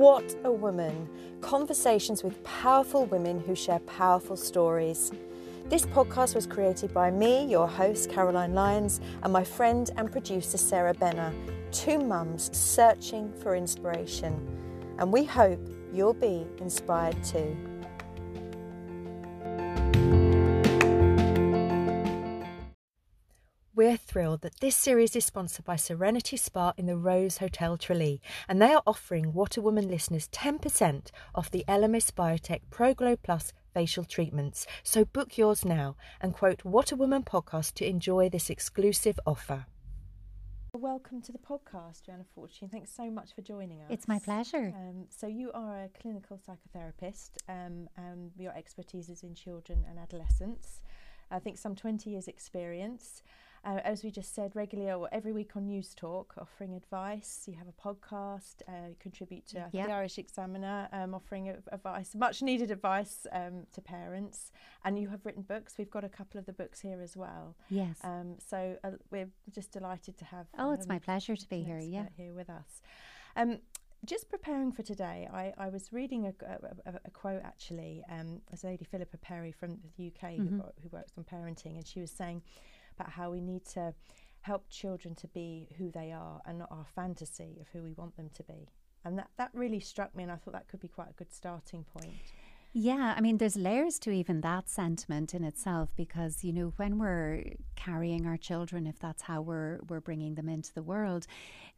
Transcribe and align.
What 0.00 0.34
a 0.44 0.50
Woman 0.50 1.10
conversations 1.42 2.24
with 2.24 2.42
powerful 2.42 3.04
women 3.04 3.38
who 3.38 3.54
share 3.54 3.80
powerful 3.80 4.34
stories. 4.34 5.12
This 5.66 5.84
podcast 5.84 6.34
was 6.34 6.46
created 6.46 6.94
by 6.94 7.10
me, 7.10 7.44
your 7.44 7.68
host, 7.68 8.08
Caroline 8.08 8.54
Lyons, 8.54 9.02
and 9.22 9.30
my 9.30 9.44
friend 9.44 9.90
and 9.98 10.10
producer, 10.10 10.56
Sarah 10.56 10.94
Benner, 10.94 11.34
two 11.70 11.98
mums 11.98 12.48
searching 12.56 13.30
for 13.42 13.54
inspiration. 13.54 14.34
And 14.98 15.12
we 15.12 15.22
hope 15.22 15.60
you'll 15.92 16.14
be 16.14 16.46
inspired 16.62 17.22
too. 17.22 17.54
Thrilled 24.10 24.40
that 24.40 24.58
this 24.58 24.74
series 24.74 25.14
is 25.14 25.24
sponsored 25.24 25.64
by 25.64 25.76
Serenity 25.76 26.36
Spa 26.36 26.72
in 26.76 26.86
the 26.86 26.96
Rose 26.96 27.38
Hotel 27.38 27.76
Tralee, 27.76 28.20
and 28.48 28.60
they 28.60 28.72
are 28.72 28.82
offering 28.84 29.32
What 29.32 29.56
a 29.56 29.62
Woman 29.62 29.86
listeners 29.86 30.28
10% 30.32 31.12
off 31.32 31.48
the 31.48 31.64
Elemis 31.68 32.10
Biotech 32.10 32.62
ProGlow 32.72 33.18
Plus 33.22 33.52
facial 33.72 34.02
treatments. 34.02 34.66
So 34.82 35.04
book 35.04 35.38
yours 35.38 35.64
now 35.64 35.94
and 36.20 36.34
quote 36.34 36.64
What 36.64 36.90
a 36.90 36.96
Woman 36.96 37.22
podcast 37.22 37.74
to 37.74 37.86
enjoy 37.86 38.28
this 38.28 38.50
exclusive 38.50 39.20
offer. 39.24 39.66
Welcome 40.74 41.22
to 41.22 41.30
the 41.30 41.38
podcast, 41.38 42.02
Joanna 42.06 42.24
Fortune. 42.34 42.68
Thanks 42.68 42.90
so 42.92 43.12
much 43.12 43.32
for 43.32 43.42
joining 43.42 43.80
us. 43.82 43.86
It's 43.90 44.08
my 44.08 44.18
pleasure. 44.18 44.74
Um, 44.76 45.04
so, 45.08 45.28
you 45.28 45.52
are 45.52 45.84
a 45.84 45.88
clinical 46.00 46.36
psychotherapist. 46.36 47.30
Um, 47.48 47.88
um, 47.96 48.32
your 48.36 48.56
expertise 48.56 49.08
is 49.08 49.22
in 49.22 49.36
children 49.36 49.84
and 49.88 50.00
adolescents. 50.00 50.80
I 51.30 51.38
think 51.38 51.58
some 51.58 51.76
20 51.76 52.10
years' 52.10 52.26
experience 52.26 53.22
uh, 53.64 53.80
as 53.84 54.02
we 54.02 54.10
just 54.10 54.34
said, 54.34 54.56
regularly 54.56 54.90
or 54.90 55.08
every 55.12 55.32
week 55.32 55.56
on 55.56 55.68
Newstalk, 55.68 56.26
offering 56.38 56.74
advice. 56.74 57.44
You 57.46 57.54
have 57.54 57.68
a 57.68 57.72
podcast, 57.72 58.62
uh, 58.66 58.88
you 58.88 58.96
contribute 58.98 59.46
to 59.48 59.68
yep. 59.72 59.86
the 59.86 59.92
Irish 59.92 60.18
Examiner, 60.18 60.88
um, 60.92 61.14
offering 61.14 61.54
advice, 61.70 62.14
much 62.14 62.42
needed 62.42 62.70
advice 62.70 63.26
um, 63.32 63.66
to 63.72 63.80
parents. 63.80 64.50
And 64.84 64.98
you 64.98 65.08
have 65.08 65.26
written 65.26 65.42
books. 65.42 65.74
We've 65.76 65.90
got 65.90 66.04
a 66.04 66.08
couple 66.08 66.38
of 66.38 66.46
the 66.46 66.52
books 66.52 66.80
here 66.80 67.02
as 67.02 67.16
well. 67.16 67.54
Yes. 67.68 67.98
Um, 68.02 68.36
so 68.38 68.76
uh, 68.82 68.92
we're 69.10 69.30
just 69.50 69.72
delighted 69.72 70.16
to 70.18 70.24
have. 70.24 70.46
Oh, 70.58 70.72
it's 70.72 70.88
my 70.88 70.96
um, 70.96 71.00
pleasure 71.00 71.36
to 71.36 71.48
be 71.48 71.62
here. 71.62 71.78
Yeah, 71.78 72.06
here 72.16 72.32
with 72.32 72.48
us. 72.48 72.80
Um, 73.36 73.58
just 74.06 74.30
preparing 74.30 74.72
for 74.72 74.82
today, 74.82 75.28
I, 75.30 75.52
I 75.58 75.68
was 75.68 75.92
reading 75.92 76.26
a, 76.26 76.32
a, 76.86 76.94
a 77.04 77.10
quote 77.10 77.42
actually. 77.44 78.02
Um, 78.10 78.40
as 78.50 78.64
Lady 78.64 78.86
Philippa 78.86 79.18
Perry 79.18 79.52
from 79.52 79.78
the 79.98 80.06
UK, 80.06 80.30
mm-hmm. 80.30 80.56
who, 80.56 80.64
who 80.82 80.88
works 80.90 81.12
on 81.18 81.24
parenting, 81.24 81.76
and 81.76 81.86
she 81.86 82.00
was 82.00 82.10
saying 82.10 82.40
about 83.00 83.12
how 83.12 83.30
we 83.30 83.40
need 83.40 83.64
to 83.64 83.94
help 84.42 84.68
children 84.70 85.14
to 85.14 85.28
be 85.28 85.68
who 85.78 85.90
they 85.90 86.12
are 86.12 86.40
and 86.46 86.58
not 86.58 86.68
our 86.70 86.86
fantasy 86.94 87.58
of 87.60 87.66
who 87.72 87.82
we 87.82 87.92
want 87.92 88.16
them 88.16 88.30
to 88.34 88.42
be. 88.44 88.68
And 89.04 89.18
that, 89.18 89.28
that 89.38 89.50
really 89.54 89.80
struck 89.80 90.14
me, 90.14 90.22
and 90.22 90.32
I 90.32 90.36
thought 90.36 90.52
that 90.52 90.68
could 90.68 90.80
be 90.80 90.88
quite 90.88 91.10
a 91.10 91.14
good 91.14 91.32
starting 91.32 91.84
point. 91.84 92.12
Yeah, 92.72 93.14
I 93.16 93.20
mean, 93.20 93.38
there's 93.38 93.56
layers 93.56 93.98
to 94.00 94.10
even 94.12 94.42
that 94.42 94.68
sentiment 94.68 95.34
in 95.34 95.42
itself 95.42 95.88
because 95.96 96.44
you 96.44 96.52
know 96.52 96.72
when 96.76 96.98
we're 96.98 97.54
carrying 97.74 98.26
our 98.26 98.36
children, 98.36 98.86
if 98.86 98.96
that's 99.00 99.22
how 99.22 99.40
we're 99.42 99.80
we're 99.88 100.00
bringing 100.00 100.36
them 100.36 100.48
into 100.48 100.72
the 100.72 100.82
world, 100.82 101.26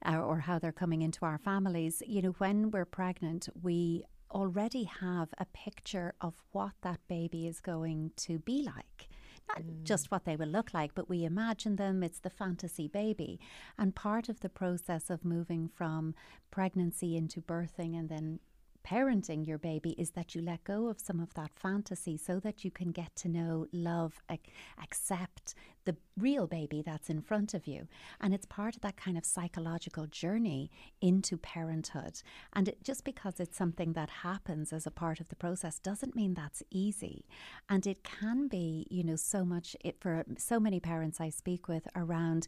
uh, 0.05 0.19
or 0.19 0.41
how 0.41 0.59
they're 0.59 0.71
coming 0.71 1.01
into 1.01 1.25
our 1.25 1.39
families, 1.39 2.03
you 2.07 2.21
know, 2.21 2.35
when 2.37 2.71
we're 2.71 2.85
pregnant, 2.85 3.49
we 3.63 4.05
already 4.33 4.85
have 4.85 5.29
a 5.39 5.47
picture 5.47 6.13
of 6.21 6.35
what 6.51 6.73
that 6.83 7.01
baby 7.09 7.47
is 7.47 7.61
going 7.61 8.11
to 8.17 8.39
be 8.41 8.63
like 8.63 9.09
not 9.49 9.63
mm. 9.63 9.85
just 9.85 10.11
what 10.11 10.25
they 10.25 10.37
will 10.37 10.49
look 10.49 10.73
like, 10.75 10.95
but 10.95 11.09
we 11.09 11.25
imagine 11.25 11.77
them. 11.77 12.03
It's 12.03 12.21
the 12.21 12.31
fantasy 12.31 12.89
baby. 12.89 13.41
And 13.79 13.95
part 13.95 14.29
of 14.29 14.41
the 14.41 14.49
process 14.49 15.11
of 15.11 15.25
moving 15.25 15.69
from 15.69 16.15
pregnancy 16.51 17.17
into 17.17 17.41
birthing 17.41 17.99
and 17.99 18.09
then 18.09 18.41
parenting 18.85 19.47
your 19.47 19.59
baby 19.59 19.91
is 19.99 20.11
that 20.11 20.35
you 20.35 20.43
let 20.43 20.65
go 20.65 20.89
of 20.89 21.01
some 21.01 21.21
of 21.21 21.35
that 21.35 21.51
fantasy 21.55 22.17
so 22.17 22.41
that 22.41 22.65
you 22.65 22.71
can 22.71 22.91
get 22.91 23.15
to 23.17 23.29
know, 23.29 23.67
love, 23.73 24.21
ac- 24.31 24.41
accept 24.83 25.55
the 25.85 25.97
real 26.17 26.47
baby 26.47 26.83
that's 26.83 27.11
in 27.11 27.21
front 27.21 27.55
of 27.55 27.67
you. 27.67 27.89
And 28.21 28.33
it's 28.33 28.47
part 28.47 28.77
of 28.77 28.83
that 28.83 28.97
kind 28.97 29.19
of 29.19 29.25
psychological 29.25 30.07
journey 30.07 30.71
into 31.01 31.37
parenthood. 31.37 32.23
And 32.53 32.69
it, 32.69 32.85
just 32.85 33.05
because 33.05 33.41
it's 33.41 33.57
something 33.57 33.93
that 33.95 34.11
happens 34.11 34.73
as 34.73 34.87
a 34.87 34.91
part 34.91 35.21
of 35.21 35.29
the 35.29 35.37
process 35.37 35.79
doesn't 35.79 36.15
mean 36.15 36.35
that's 36.35 36.63
easy. 36.71 37.27
And 37.69 37.87
it 37.87 38.05
can 38.05 38.49
be, 38.49 38.87
you 38.91 39.03
know, 39.03 39.17
so 39.17 39.45
much 39.45 39.77
it, 39.85 39.97
for 40.01 40.25
so 40.39 40.61
many 40.61 40.81
parents 40.81 41.21
I 41.21 41.31
speak 41.31 41.69
with 41.69 41.89
around 41.97 42.47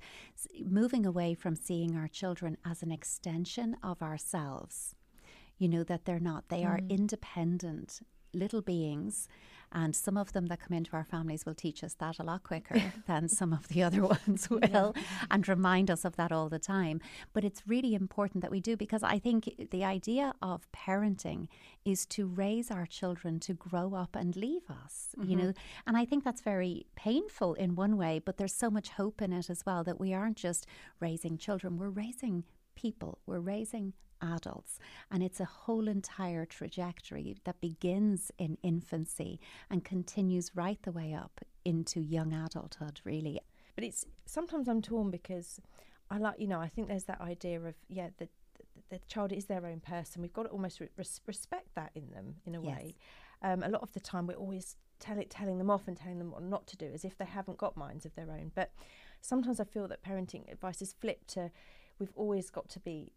moving 0.64 1.06
away 1.06 1.34
from 1.34 1.56
seeing 1.56 1.96
our 1.96 2.08
children 2.08 2.56
as 2.64 2.82
an 2.82 2.92
extension 2.92 3.76
of 3.82 4.02
ourselves 4.02 4.94
you 5.58 5.68
know, 5.68 5.84
that 5.84 6.04
they're 6.04 6.20
not. 6.20 6.48
They 6.48 6.62
mm. 6.62 6.68
are 6.68 6.80
independent 6.88 8.00
little 8.34 8.62
beings. 8.62 9.28
And 9.72 9.96
some 9.96 10.16
of 10.16 10.32
them 10.32 10.46
that 10.46 10.60
come 10.60 10.76
into 10.76 10.92
our 10.92 11.04
families 11.04 11.44
will 11.44 11.54
teach 11.54 11.82
us 11.82 11.94
that 11.94 12.20
a 12.20 12.22
lot 12.22 12.44
quicker 12.44 12.80
than 13.08 13.28
some 13.28 13.52
of 13.52 13.66
the 13.68 13.82
other 13.82 14.02
ones 14.26 14.48
will 14.48 14.60
yeah. 14.62 15.02
and 15.30 15.48
remind 15.48 15.90
us 15.90 16.04
of 16.04 16.14
that 16.16 16.30
all 16.30 16.48
the 16.48 16.60
time. 16.60 17.00
But 17.32 17.44
it's 17.44 17.62
really 17.66 17.94
important 17.94 18.42
that 18.42 18.52
we 18.52 18.60
do 18.60 18.76
because 18.76 19.02
I 19.02 19.18
think 19.18 19.68
the 19.72 19.84
idea 19.84 20.32
of 20.40 20.70
parenting 20.72 21.48
is 21.84 22.06
to 22.06 22.26
raise 22.26 22.70
our 22.70 22.86
children 22.86 23.40
to 23.40 23.54
grow 23.54 23.94
up 23.94 24.14
and 24.14 24.36
leave 24.36 24.70
us, 24.70 25.08
mm-hmm. 25.18 25.28
you 25.28 25.36
know. 25.36 25.52
And 25.86 25.96
I 25.96 26.04
think 26.04 26.22
that's 26.22 26.42
very 26.42 26.86
painful 26.94 27.54
in 27.54 27.74
one 27.74 27.96
way, 27.96 28.20
but 28.24 28.36
there's 28.36 28.54
so 28.54 28.70
much 28.70 28.90
hope 28.90 29.20
in 29.20 29.32
it 29.32 29.50
as 29.50 29.66
well 29.66 29.82
that 29.84 29.98
we 29.98 30.14
aren't 30.14 30.36
just 30.36 30.66
raising 31.00 31.36
children, 31.36 31.78
we're 31.78 31.88
raising 31.88 32.44
people, 32.76 33.18
we're 33.26 33.40
raising 33.40 33.92
adults. 34.24 34.78
And 35.10 35.22
it's 35.22 35.40
a 35.40 35.44
whole 35.44 35.88
entire 35.88 36.46
trajectory 36.46 37.36
that 37.44 37.60
begins 37.60 38.30
in 38.38 38.58
infancy 38.62 39.40
and 39.70 39.84
continues 39.84 40.50
right 40.54 40.78
the 40.82 40.92
way 40.92 41.14
up 41.14 41.40
into 41.64 42.00
young 42.00 42.32
adulthood, 42.32 43.00
really. 43.04 43.40
But 43.74 43.84
it's 43.84 44.06
sometimes 44.26 44.68
I'm 44.68 44.82
torn 44.82 45.10
because 45.10 45.60
I 46.10 46.18
like, 46.18 46.38
you 46.38 46.46
know, 46.46 46.60
I 46.60 46.68
think 46.68 46.88
there's 46.88 47.04
that 47.04 47.20
idea 47.20 47.60
of, 47.60 47.74
yeah, 47.88 48.08
the, 48.18 48.28
the, 48.56 48.98
the 48.98 49.00
child 49.06 49.32
is 49.32 49.46
their 49.46 49.66
own 49.66 49.80
person. 49.80 50.22
We've 50.22 50.32
got 50.32 50.44
to 50.44 50.48
almost 50.50 50.80
re- 50.80 50.88
respect 51.26 51.74
that 51.74 51.90
in 51.94 52.10
them 52.10 52.36
in 52.44 52.54
a 52.54 52.62
yes. 52.62 52.76
way. 52.76 52.96
Um, 53.42 53.62
a 53.62 53.68
lot 53.68 53.82
of 53.82 53.92
the 53.92 54.00
time, 54.00 54.26
we're 54.26 54.34
always 54.34 54.76
tell 55.00 55.18
it, 55.18 55.28
telling 55.28 55.58
them 55.58 55.70
off 55.70 55.88
and 55.88 55.96
telling 55.96 56.18
them 56.18 56.30
what 56.30 56.42
not 56.42 56.66
to 56.68 56.76
do 56.76 56.90
as 56.94 57.04
if 57.04 57.18
they 57.18 57.24
haven't 57.24 57.58
got 57.58 57.76
minds 57.76 58.06
of 58.06 58.14
their 58.14 58.30
own. 58.30 58.52
But 58.54 58.72
sometimes 59.20 59.60
I 59.60 59.64
feel 59.64 59.88
that 59.88 60.04
parenting 60.04 60.50
advice 60.50 60.80
is 60.80 60.94
flipped 60.98 61.28
to 61.30 61.50
we've 61.98 62.12
always 62.16 62.50
got 62.50 62.68
to 62.70 62.80
be 62.80 63.12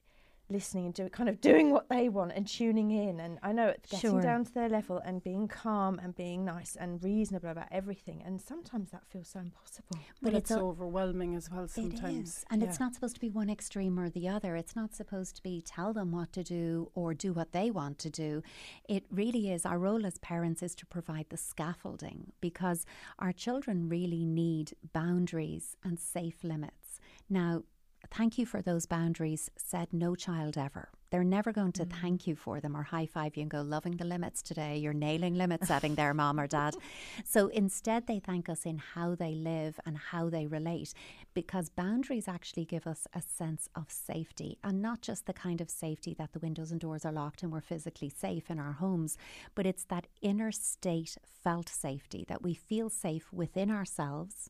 listening 0.50 0.86
and 0.86 0.94
doing 0.94 1.10
kind 1.10 1.30
of 1.30 1.42
doing 1.42 1.72
what 1.72 1.90
they 1.90 2.10
want 2.10 2.32
and 2.34 2.48
tuning 2.48 2.92
in. 2.92 3.20
And 3.20 3.40
I 3.44 3.52
know 3.52 3.68
it's 3.68 3.90
getting 3.90 4.12
sure. 4.12 4.22
down 4.22 4.46
to 4.46 4.54
their 4.54 4.70
level 4.70 5.00
and 5.00 5.24
being 5.24 5.48
calm 5.48 6.00
and 6.00 6.16
being 6.16 6.46
nice 6.46 6.76
and 6.76 7.04
reasonable 7.04 7.50
about 7.50 7.68
everything. 7.72 8.22
And 8.26 8.42
sometimes 8.42 8.92
that 8.92 9.04
feels 9.10 9.28
so 9.28 9.40
impossible. 9.40 9.98
But, 10.22 10.34
it's, 10.34 10.52
it's 10.52 10.60
overwhelming 10.60 11.36
as 11.36 11.50
well 11.52 11.68
sometimes 11.68 12.18
it 12.18 12.22
is. 12.22 12.46
and 12.50 12.62
yeah. 12.62 12.68
it's 12.68 12.80
not 12.80 12.94
supposed 12.94 13.16
to 13.16 13.22
be 13.22 13.30
one 13.30 13.50
extreme 13.50 14.00
or 14.00 14.10
the 14.10 14.28
other. 14.28 14.56
It's 14.56 14.76
not 14.76 14.96
supposed 14.96 15.36
to 15.38 15.44
be 15.44 15.62
tell 15.62 15.94
them 15.94 16.12
what 16.12 16.32
to 16.34 16.44
do 16.44 16.92
or 16.96 17.14
do 17.14 17.34
what 17.34 17.52
they 17.52 17.72
want 17.72 18.00
to 18.00 18.10
do. 18.10 18.42
It 18.88 19.06
really 19.12 19.52
is 19.52 19.66
our 19.66 19.80
role 19.80 20.06
as 20.06 20.18
parents 20.20 20.64
is 20.64 20.76
to 20.76 20.86
provide 20.86 21.28
the 21.30 21.38
scaffolding 21.38 22.32
because 22.42 22.86
our 23.20 23.32
children 23.32 23.90
really 23.90 24.26
need 24.26 24.76
boundaries 24.94 25.76
and 25.84 26.00
safe 26.00 26.44
limits. 26.44 27.00
Now 27.30 27.64
thank 28.12 28.38
you 28.38 28.46
for 28.46 28.62
those 28.62 28.86
boundaries 28.86 29.50
said 29.58 29.88
no 29.92 30.16
child 30.16 30.58
ever. 30.58 30.90
They're 31.10 31.24
never 31.24 31.54
going 31.54 31.72
to 31.74 31.86
mm. 31.86 32.02
thank 32.02 32.28
you 32.28 32.36
for 32.36 32.60
them 32.60 32.76
or 32.76 32.84
high 32.84 33.06
five 33.06 33.38
you 33.38 33.44
and 33.44 33.52
go, 33.52 33.62
loving 33.62 33.96
the 33.96 34.06
limits 34.06 34.42
today. 34.42 34.78
You're 34.78 34.94
nailing 34.94 35.36
limit 35.36 35.66
setting 35.66 35.96
there, 35.96 36.14
mom 36.14 36.40
or 36.40 36.48
dad. 36.48 36.76
So 37.24 37.48
instead, 37.48 38.08
they 38.08 38.20
thank 38.20 38.50
us 38.50 38.66
in 38.66 38.78
how 38.78 39.16
they 39.16 39.34
live 39.34 39.80
and 39.86 39.98
how 39.98 40.30
they 40.30 40.48
relate 40.48 40.94
because 41.34 41.70
boundaries 41.70 42.28
actually 42.28 42.66
give 42.66 42.88
us 42.88 43.08
a 43.14 43.22
sense 43.22 43.70
of 43.76 43.90
safety 43.90 44.58
and 44.64 44.82
not 44.82 45.02
just 45.02 45.26
the 45.26 45.34
kind 45.34 45.62
of 45.62 45.70
safety 45.70 46.14
that 46.18 46.34
the 46.34 46.40
windows 46.40 46.72
and 46.72 46.82
doors 46.82 47.06
are 47.06 47.14
locked 47.14 47.44
and 47.44 47.52
we're 47.52 47.62
physically 47.62 48.10
safe 48.10 48.50
in 48.50 48.60
our 48.60 48.74
homes, 48.74 49.18
but 49.56 49.66
it's 49.66 49.86
that 49.86 50.08
inner 50.22 50.52
state 50.52 51.18
felt 51.24 51.70
safety 51.70 52.26
that 52.28 52.42
we 52.42 52.54
feel 52.54 52.90
safe 52.90 53.32
within 53.32 53.72
ourselves 53.72 54.50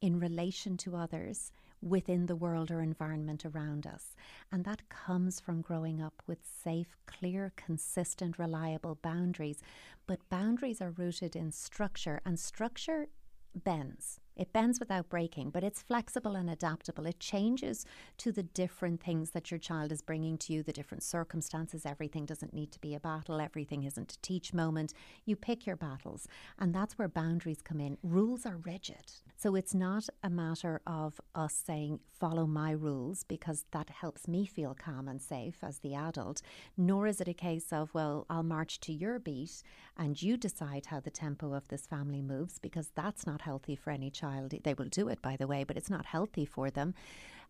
in 0.00 0.18
relation 0.18 0.76
to 0.76 0.96
others 0.96 1.50
within 1.80 2.26
the 2.26 2.36
world 2.36 2.70
or 2.70 2.80
environment 2.80 3.44
around 3.44 3.86
us. 3.86 4.14
And 4.50 4.64
that 4.64 4.88
comes 4.88 5.40
from 5.40 5.60
growing 5.60 6.00
up 6.00 6.22
with 6.26 6.38
safe, 6.44 6.96
clear, 7.06 7.52
consistent, 7.56 8.38
reliable 8.38 8.98
boundaries. 9.02 9.60
But 10.06 10.28
boundaries 10.28 10.80
are 10.80 10.90
rooted 10.90 11.36
in 11.36 11.52
structure, 11.52 12.20
and 12.24 12.38
structure 12.38 13.08
bends. 13.54 14.20
It 14.36 14.52
bends 14.52 14.78
without 14.78 15.08
breaking, 15.08 15.50
but 15.50 15.64
it's 15.64 15.82
flexible 15.82 16.36
and 16.36 16.48
adaptable. 16.48 17.06
It 17.06 17.18
changes 17.18 17.84
to 18.18 18.30
the 18.30 18.44
different 18.44 19.02
things 19.02 19.30
that 19.30 19.50
your 19.50 19.58
child 19.58 19.90
is 19.90 20.00
bringing 20.00 20.38
to 20.38 20.52
you, 20.52 20.62
the 20.62 20.72
different 20.72 21.02
circumstances. 21.02 21.84
Everything 21.84 22.24
doesn't 22.24 22.54
need 22.54 22.70
to 22.72 22.80
be 22.80 22.94
a 22.94 23.00
battle, 23.00 23.40
everything 23.40 23.82
isn't 23.82 24.12
a 24.12 24.20
teach 24.20 24.54
moment. 24.54 24.94
You 25.24 25.34
pick 25.34 25.66
your 25.66 25.76
battles, 25.76 26.28
and 26.58 26.72
that's 26.72 26.96
where 26.96 27.08
boundaries 27.08 27.62
come 27.62 27.80
in. 27.80 27.98
Rules 28.02 28.46
are 28.46 28.58
rigid. 28.58 29.12
So 29.40 29.54
it's 29.54 29.72
not 29.72 30.08
a 30.24 30.28
matter 30.28 30.80
of 30.84 31.20
us 31.32 31.54
saying, 31.54 32.00
follow 32.10 32.44
my 32.44 32.72
rules, 32.72 33.22
because 33.22 33.66
that 33.70 33.88
helps 33.88 34.26
me 34.26 34.44
feel 34.44 34.74
calm 34.74 35.06
and 35.06 35.22
safe 35.22 35.58
as 35.62 35.78
the 35.78 35.94
adult, 35.94 36.42
nor 36.76 37.06
is 37.06 37.20
it 37.20 37.28
a 37.28 37.34
case 37.34 37.72
of, 37.72 37.94
well, 37.94 38.26
I'll 38.28 38.42
march 38.42 38.80
to 38.80 38.92
your 38.92 39.20
beat 39.20 39.62
and 39.96 40.20
you 40.20 40.36
decide 40.36 40.86
how 40.86 40.98
the 40.98 41.10
tempo 41.10 41.54
of 41.54 41.68
this 41.68 41.86
family 41.86 42.20
moves, 42.20 42.58
because 42.58 42.90
that's 42.96 43.28
not 43.28 43.42
healthy 43.42 43.76
for 43.76 43.92
any 43.92 44.10
child. 44.10 44.54
They 44.64 44.74
will 44.74 44.88
do 44.88 45.06
it, 45.06 45.22
by 45.22 45.36
the 45.36 45.46
way, 45.46 45.62
but 45.62 45.76
it's 45.76 45.88
not 45.88 46.06
healthy 46.06 46.44
for 46.44 46.68
them. 46.68 46.94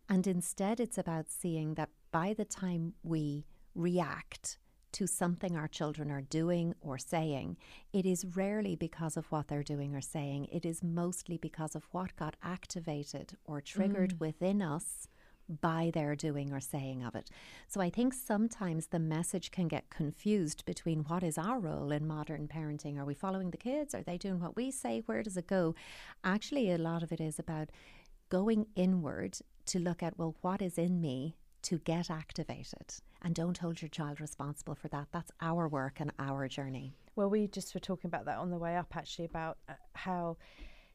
And 0.07 0.27
instead, 0.27 0.79
it's 0.79 0.99
about 0.99 1.31
seeing 1.31 1.73
that 1.73 1.89
by 2.11 2.35
the 2.35 2.45
time 2.45 2.93
we 3.01 3.47
react, 3.73 4.59
to 4.93 5.07
something 5.07 5.55
our 5.55 5.67
children 5.67 6.11
are 6.11 6.21
doing 6.21 6.73
or 6.81 6.97
saying, 6.97 7.57
it 7.93 8.05
is 8.05 8.25
rarely 8.35 8.75
because 8.75 9.17
of 9.17 9.31
what 9.31 9.47
they're 9.47 9.63
doing 9.63 9.95
or 9.95 10.01
saying. 10.01 10.45
It 10.51 10.65
is 10.65 10.83
mostly 10.83 11.37
because 11.37 11.75
of 11.75 11.87
what 11.91 12.15
got 12.15 12.35
activated 12.43 13.37
or 13.45 13.61
triggered 13.61 14.15
mm. 14.15 14.19
within 14.19 14.61
us 14.61 15.07
by 15.61 15.89
their 15.93 16.15
doing 16.15 16.53
or 16.53 16.59
saying 16.59 17.03
of 17.03 17.15
it. 17.15 17.29
So 17.67 17.81
I 17.81 17.89
think 17.89 18.13
sometimes 18.13 18.87
the 18.87 18.99
message 18.99 19.51
can 19.51 19.67
get 19.67 19.89
confused 19.89 20.63
between 20.65 20.99
what 21.05 21.23
is 21.23 21.37
our 21.37 21.59
role 21.59 21.91
in 21.91 22.07
modern 22.07 22.47
parenting. 22.47 22.99
Are 22.99 23.05
we 23.05 23.15
following 23.15 23.49
the 23.51 23.57
kids? 23.57 23.95
Are 23.95 24.03
they 24.03 24.17
doing 24.17 24.39
what 24.39 24.55
we 24.55 24.69
say? 24.69 25.01
Where 25.05 25.23
does 25.23 25.37
it 25.37 25.47
go? 25.47 25.73
Actually, 26.23 26.71
a 26.71 26.77
lot 26.77 27.01
of 27.01 27.11
it 27.11 27.19
is 27.19 27.39
about 27.39 27.69
going 28.29 28.67
inward 28.75 29.39
to 29.65 29.79
look 29.79 30.03
at, 30.03 30.17
well, 30.17 30.35
what 30.41 30.61
is 30.61 30.77
in 30.77 31.01
me 31.01 31.35
to 31.63 31.77
get 31.79 32.09
activated 32.09 32.93
and 33.21 33.35
don't 33.35 33.57
hold 33.57 33.81
your 33.81 33.89
child 33.89 34.21
responsible 34.21 34.75
for 34.75 34.87
that. 34.89 35.07
That's 35.11 35.31
our 35.41 35.67
work 35.67 35.99
and 35.99 36.11
our 36.19 36.47
journey. 36.47 36.93
Well, 37.15 37.29
we 37.29 37.47
just 37.47 37.73
were 37.73 37.79
talking 37.79 38.07
about 38.07 38.25
that 38.25 38.37
on 38.37 38.49
the 38.49 38.57
way 38.57 38.77
up 38.77 38.95
actually 38.95 39.25
about 39.25 39.57
uh, 39.67 39.73
how 39.93 40.37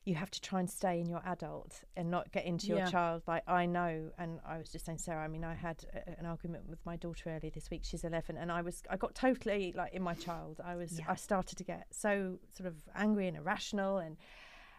you 0.06 0.14
have 0.14 0.30
to 0.30 0.40
try 0.40 0.60
and 0.60 0.68
stay 0.68 1.00
in 1.00 1.08
your 1.08 1.22
adult 1.24 1.82
and 1.96 2.10
not 2.10 2.30
get 2.30 2.44
into 2.44 2.66
your 2.66 2.78
yeah. 2.78 2.90
child. 2.90 3.22
Like 3.26 3.42
I 3.48 3.64
know, 3.64 4.10
and 4.18 4.38
I 4.46 4.58
was 4.58 4.70
just 4.70 4.84
saying, 4.84 4.98
Sarah. 4.98 5.24
I 5.24 5.28
mean, 5.28 5.44
I 5.44 5.54
had 5.54 5.84
a, 5.94 6.18
an 6.18 6.26
argument 6.26 6.68
with 6.68 6.78
my 6.84 6.96
daughter 6.96 7.30
earlier 7.30 7.50
this 7.50 7.70
week. 7.70 7.82
She's 7.84 8.04
eleven, 8.04 8.36
and 8.36 8.52
I 8.52 8.60
was, 8.60 8.82
I 8.90 8.96
got 8.98 9.14
totally 9.14 9.72
like 9.74 9.94
in 9.94 10.02
my 10.02 10.14
child. 10.14 10.60
I 10.62 10.76
was, 10.76 10.98
yeah. 10.98 11.06
I 11.08 11.14
started 11.14 11.56
to 11.56 11.64
get 11.64 11.86
so 11.90 12.38
sort 12.54 12.66
of 12.66 12.74
angry 12.94 13.28
and 13.28 13.36
irrational, 13.36 13.96
and 13.98 14.18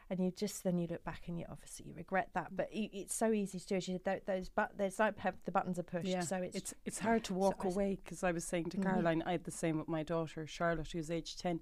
and 0.10 0.20
you 0.20 0.32
just 0.32 0.64
then 0.64 0.78
you 0.78 0.88
look 0.88 1.04
back 1.04 1.24
and 1.28 1.40
you 1.40 1.46
obviously 1.50 1.86
you 1.88 1.94
regret 1.96 2.30
that 2.34 2.56
but 2.56 2.68
it's 2.72 3.16
so 3.16 3.32
easy 3.32 3.60
to 3.60 3.66
do 3.66 3.76
as 3.76 3.88
you 3.88 4.00
those 4.26 4.50
but 4.50 4.72
there's 4.78 5.00
like 5.00 5.16
the 5.46 5.52
buttons 5.52 5.80
are 5.80 5.84
pushed 5.84 6.08
yeah. 6.08 6.22
so 6.22 6.38
it's 6.38 6.56
it's, 6.56 6.74
it's 6.86 7.00
hard 7.00 7.24
to 7.24 7.34
walk 7.34 7.64
so 7.64 7.70
away 7.70 7.98
because 8.04 8.24
I 8.24 8.32
was 8.32 8.44
saying 8.44 8.70
to 8.72 8.78
mm-hmm. 8.78 8.90
Caroline 8.90 9.24
I 9.26 9.34
had 9.34 9.44
the 9.44 9.52
same 9.52 9.78
with 9.80 9.88
my 9.88 10.04
daughter 10.04 10.46
Charlotte 10.46 10.92
who's 10.92 11.10
age 11.10 11.38
10 11.38 11.60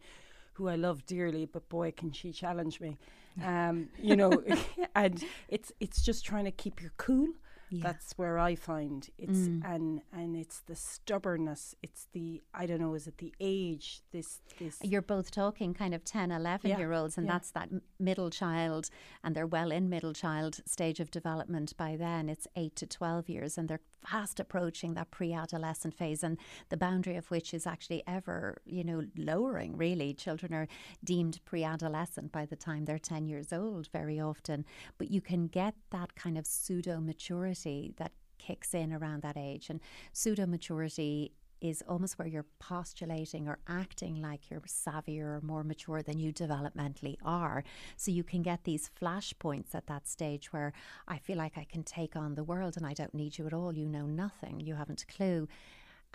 who 0.54 0.68
I 0.68 0.76
love 0.76 1.06
dearly 1.06 1.46
but 1.46 1.70
boy 1.70 1.92
can 1.92 2.12
she 2.12 2.32
challenge 2.32 2.80
me 2.80 2.98
um, 3.44 3.90
you 4.00 4.16
know 4.16 4.44
and 4.96 5.24
it's 5.48 5.72
it's 5.80 6.04
just 6.04 6.26
trying 6.26 6.46
to 6.46 6.52
keep 6.52 6.82
your 6.82 6.92
cool 6.98 7.30
yeah. 7.74 7.82
That's 7.82 8.14
where 8.20 8.38
I 8.38 8.54
find 8.54 9.10
it's 9.18 9.32
mm. 9.32 9.62
and 9.66 10.02
and 10.12 10.36
it's 10.36 10.60
the 10.60 10.76
stubbornness. 10.76 11.74
It's 11.82 12.08
the 12.14 12.44
I 12.54 12.68
don't 12.68 12.80
know. 12.80 12.94
Is 12.94 13.08
it 13.08 13.18
the 13.18 13.34
age? 13.40 14.02
This 14.12 14.42
this. 14.60 14.78
You're 14.84 15.02
both 15.02 15.32
talking 15.32 15.74
kind 15.74 15.96
of 15.96 16.06
10, 16.06 16.32
11 16.32 16.70
yeah. 16.70 16.78
year 16.78 16.94
olds, 16.94 17.18
and 17.18 17.26
yeah. 17.26 17.34
that's 17.34 17.50
that 17.52 17.70
middle 18.00 18.30
child, 18.30 18.92
and 19.24 19.36
they're 19.36 19.48
well 19.48 19.72
in 19.72 19.90
middle 19.90 20.14
child 20.14 20.60
stage 20.68 21.00
of 21.00 21.10
development 21.10 21.76
by 21.76 21.96
then. 21.96 22.30
It's 22.30 22.48
eight 22.56 22.76
to 22.76 22.86
twelve 22.86 23.28
years, 23.28 23.58
and 23.58 23.68
they're 23.68 23.82
fast 24.06 24.40
approaching 24.40 24.94
that 24.94 25.10
pre-adolescent 25.10 25.96
phase, 25.96 26.24
and 26.24 26.38
the 26.70 26.78
boundary 26.78 27.16
of 27.16 27.32
which 27.32 27.56
is 27.56 27.66
actually 27.66 28.04
ever 28.06 28.62
you 28.66 28.84
know 28.84 29.04
lowering. 29.18 29.76
Really, 29.76 30.14
children 30.14 30.54
are 30.54 30.68
deemed 31.04 31.40
pre-adolescent 31.44 32.32
by 32.32 32.46
the 32.46 32.56
time 32.56 32.86
they're 32.86 33.00
ten 33.00 33.26
years 33.26 33.52
old 33.52 33.88
very 33.92 34.20
often, 34.20 34.64
but 35.00 35.10
you 35.10 35.22
can 35.22 35.48
get 35.48 35.74
that 35.90 36.14
kind 36.16 36.38
of 36.38 36.46
pseudo 36.46 37.00
maturity 37.00 37.63
maturity 37.64 37.94
that 37.98 38.12
kicks 38.38 38.74
in 38.74 38.92
around 38.94 39.22
that 39.22 39.38
age. 39.38 39.70
And 39.70 39.80
pseudo 40.12 40.46
maturity 40.46 41.34
is 41.62 41.82
almost 41.88 42.20
where 42.20 42.28
you're 42.28 42.46
postulating 42.60 43.48
or 43.48 43.58
acting 43.70 44.22
like 44.22 44.50
you're 44.50 44.60
savvier 44.62 45.38
or 45.38 45.42
more 45.42 45.64
mature 45.64 46.02
than 46.02 46.20
you 46.20 46.34
developmentally 46.34 47.16
are. 47.24 47.64
So 47.96 48.12
you 48.12 48.24
can 48.24 48.42
get 48.42 48.66
these 48.66 48.92
flashpoints 49.02 49.74
at 49.74 49.88
that 49.88 50.06
stage 50.06 50.52
where 50.52 50.74
I 51.08 51.20
feel 51.20 51.38
like 51.38 51.58
I 51.58 51.64
can 51.64 51.84
take 51.84 52.18
on 52.18 52.36
the 52.36 52.44
world 52.44 52.76
and 52.76 52.86
I 52.86 52.94
don't 52.94 53.14
need 53.14 53.38
you 53.38 53.48
at 53.48 53.54
all. 53.54 53.74
You 53.74 53.86
know 53.86 54.06
nothing. 54.06 54.60
You 54.60 54.76
haven't 54.76 55.04
a 55.04 55.06
clue. 55.06 55.48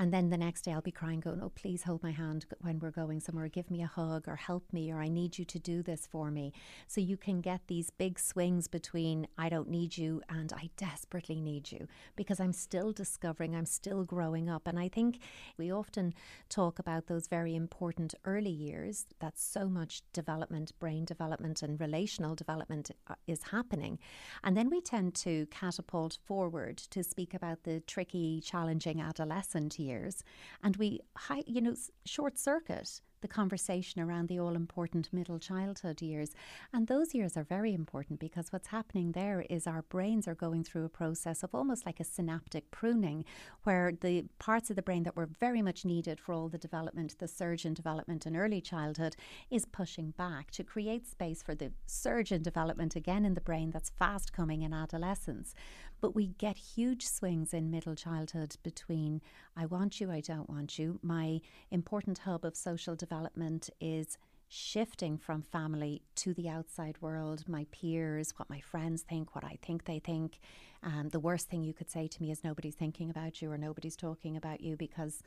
And 0.01 0.13
then 0.13 0.31
the 0.31 0.39
next 0.39 0.63
day 0.63 0.73
I'll 0.73 0.81
be 0.81 0.93
crying, 0.93 1.19
going, 1.19 1.41
Oh, 1.43 1.51
please 1.51 1.83
hold 1.83 2.05
my 2.05 2.13
hand 2.13 2.47
when 2.61 2.79
we're 2.79 2.93
going 2.93 3.19
somewhere, 3.19 3.49
give 3.49 3.69
me 3.69 3.83
a 3.83 3.87
hug 3.87 4.29
or 4.29 4.37
help 4.37 4.73
me, 4.73 4.93
or 4.93 5.01
I 5.01 5.09
need 5.09 5.39
you 5.39 5.45
to 5.47 5.59
do 5.59 5.83
this 5.83 6.07
for 6.07 6.31
me. 6.31 6.53
So 6.87 7.01
you 7.01 7.17
can 7.17 7.41
get 7.41 7.63
these 7.67 7.91
big 7.91 8.21
swings 8.21 8.69
between 8.69 9.27
I 9.37 9.49
don't 9.49 9.69
need 9.69 9.99
you 9.99 10.23
and 10.29 10.53
I 10.53 10.71
desperately 10.77 11.41
need 11.41 11.73
you 11.73 11.89
because 12.15 12.39
I'm 12.39 12.53
still 12.53 12.93
discovering, 12.93 13.57
I'm 13.57 13.67
still 13.67 14.05
growing 14.05 14.49
up. 14.49 14.69
And 14.69 14.79
I 14.79 14.89
think 14.89 15.19
we 15.57 15.73
often 15.73 16.15
talk 16.49 16.79
about 16.79 17.09
those 17.09 17.27
very 17.27 17.57
important 17.57 18.15
early 18.25 18.51
years 18.51 19.07
that 19.19 19.37
so 19.37 19.69
much 19.69 20.03
development, 20.13 20.79
brain 20.79 21.07
development, 21.07 21.61
and 21.61 21.81
relational 21.81 22.37
development 22.37 22.93
uh, 23.09 23.15
is 23.27 23.43
happening. 23.51 23.99
And 24.45 24.57
then 24.57 24.71
we 24.71 24.81
tend 24.81 25.17
to 25.17 25.47
catapult 25.47 26.19
forward 26.25 26.77
to 26.79 27.03
speak 27.03 27.35
about 27.35 27.65
the 27.65 27.81
tricky, 27.81 28.41
challenging 28.41 29.01
adolescent 29.01 29.77
years 29.77 29.88
years, 29.89 30.15
and 30.63 30.77
we, 30.77 31.01
you 31.47 31.61
know, 31.61 31.75
short 32.05 32.39
circuit 32.39 33.01
the 33.21 33.29
conversation 33.29 34.01
around 34.01 34.29
the 34.29 34.39
all 34.39 34.55
important 34.55 35.13
middle 35.13 35.39
childhood 35.39 36.01
years. 36.01 36.31
And 36.73 36.87
those 36.87 37.15
years 37.15 37.37
are 37.37 37.45
very 37.45 37.75
important 37.75 38.21
because 38.21 38.53
what's 38.53 38.69
happening 38.69 39.13
there 39.13 39.45
is 39.51 39.67
our 39.67 39.83
brains 39.83 40.29
are 40.29 40.35
going 40.35 40.65
through 40.65 40.85
a 40.85 40.89
process 40.89 41.43
of 41.43 41.55
almost 41.55 41.87
like 41.87 42.01
a 42.01 42.05
synaptic 42.05 42.71
pruning, 42.71 43.25
where 43.65 43.93
the 43.93 44.27
parts 44.39 44.71
of 44.71 44.77
the 44.77 44.83
brain 44.83 45.03
that 45.05 45.17
were 45.17 45.29
very 45.41 45.63
much 45.63 45.85
needed 45.85 46.21
for 46.21 46.33
all 46.33 46.49
the 46.49 46.59
development, 46.59 47.17
the 47.19 47.29
surge 47.29 47.65
in 47.65 47.75
development 47.75 48.27
in 48.27 48.37
early 48.37 48.61
childhood, 48.61 49.17
is 49.51 49.65
pushing 49.65 50.13
back 50.13 50.51
to 50.53 50.65
create 50.65 51.07
space 51.07 51.43
for 51.43 51.55
the 51.55 51.73
surge 51.87 52.33
in 52.33 52.43
development 52.43 52.95
again 52.95 53.25
in 53.25 53.35
the 53.35 53.41
brain 53.41 53.71
that's 53.71 53.91
fast 53.91 54.33
coming 54.33 54.63
in 54.63 54.73
adolescence. 54.73 55.55
But 56.01 56.15
we 56.15 56.29
get 56.39 56.57
huge 56.57 57.07
swings 57.07 57.53
in 57.53 57.71
middle 57.71 57.95
childhood 57.95 58.57
between 58.63 59.21
I 59.57 59.67
want 59.67 60.01
you, 60.01 60.11
I 60.11 60.21
don't 60.21 60.49
want 60.49 60.79
you. 60.79 60.99
My 61.03 61.41
important 61.71 62.19
hub 62.19 62.45
of 62.45 62.57
social 62.57 62.95
development 62.95 63.71
is 63.81 64.17
shifting 64.49 65.19
from 65.19 65.43
family 65.43 66.03
to 66.17 66.33
the 66.33 66.49
outside 66.49 66.97
world, 67.03 67.45
my 67.47 67.67
peers, 67.71 68.33
what 68.37 68.49
my 68.49 68.61
friends 68.61 69.03
think, 69.03 69.35
what 69.35 69.45
I 69.45 69.59
think 69.61 69.85
they 69.85 69.99
think. 69.99 70.41
Um, 70.83 71.11
the 71.11 71.21
worst 71.21 71.49
thing 71.49 71.63
you 71.63 71.75
could 71.75 71.91
say 71.91 72.07
to 72.07 72.23
me 72.23 72.31
is 72.31 72.43
nobody's 72.43 72.75
thinking 72.75 73.11
about 73.11 73.43
you 73.43 73.51
or 73.51 73.59
nobody's 73.59 73.97
talking 73.97 74.37
about 74.37 74.61
you 74.61 74.77
because 74.77 75.23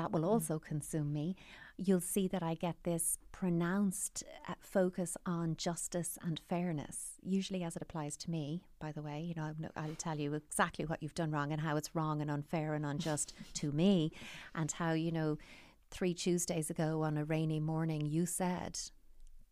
that 0.00 0.12
will 0.12 0.22
mm. 0.22 0.32
also 0.32 0.58
mm. 0.58 0.62
consume 0.62 1.12
me. 1.12 1.36
You'll 1.76 2.00
see 2.00 2.26
that 2.28 2.42
I 2.42 2.54
get 2.54 2.76
this 2.84 3.18
pronounced 3.32 4.24
uh, 4.48 4.54
focus 4.58 5.16
on 5.26 5.56
justice 5.56 6.18
and 6.22 6.40
fairness, 6.48 7.12
usually 7.22 7.62
as 7.62 7.76
it 7.76 7.82
applies 7.82 8.16
to 8.18 8.30
me, 8.30 8.62
by 8.78 8.92
the 8.92 9.02
way. 9.02 9.20
You 9.20 9.34
know, 9.34 9.54
I'll 9.76 9.94
tell 9.96 10.18
you 10.18 10.34
exactly 10.34 10.86
what 10.86 11.02
you've 11.02 11.14
done 11.14 11.30
wrong 11.30 11.52
and 11.52 11.60
how 11.60 11.76
it's 11.76 11.94
wrong 11.94 12.22
and 12.22 12.30
unfair 12.30 12.74
and 12.74 12.86
unjust 12.86 13.34
to 13.54 13.72
me, 13.72 14.12
and 14.54 14.72
how, 14.72 14.92
you 14.92 15.12
know, 15.12 15.36
three 15.90 16.14
Tuesdays 16.14 16.70
ago 16.70 17.02
on 17.02 17.18
a 17.18 17.24
rainy 17.24 17.60
morning, 17.60 18.06
you 18.06 18.24
said, 18.24 18.78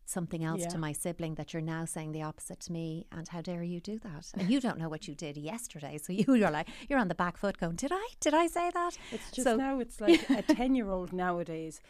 something 0.09 0.43
else 0.43 0.61
yeah. 0.61 0.67
to 0.67 0.77
my 0.77 0.91
sibling 0.91 1.35
that 1.35 1.53
you're 1.53 1.61
now 1.61 1.85
saying 1.85 2.11
the 2.11 2.23
opposite 2.23 2.59
to 2.61 2.71
me 2.71 3.05
and 3.11 3.27
how 3.27 3.41
dare 3.41 3.63
you 3.63 3.79
do 3.79 3.99
that? 3.99 4.31
And 4.37 4.49
you 4.49 4.59
don't 4.59 4.77
know 4.77 4.89
what 4.89 5.07
you 5.07 5.15
did 5.15 5.37
yesterday 5.37 5.97
so 5.97 6.13
you 6.13 6.45
are 6.45 6.51
like 6.51 6.67
you're 6.89 6.99
on 6.99 7.07
the 7.07 7.15
back 7.15 7.37
foot 7.37 7.57
going 7.57 7.75
did 7.75 7.91
i? 7.93 8.07
Did 8.19 8.33
i 8.33 8.47
say 8.47 8.71
that? 8.73 8.97
It's 9.11 9.31
just 9.31 9.45
so, 9.45 9.55
now 9.55 9.79
it's 9.79 10.01
like 10.05 10.29
a 10.29 10.41
10 10.41 10.75
year 10.75 10.89
old 10.89 11.13
nowadays 11.13 11.81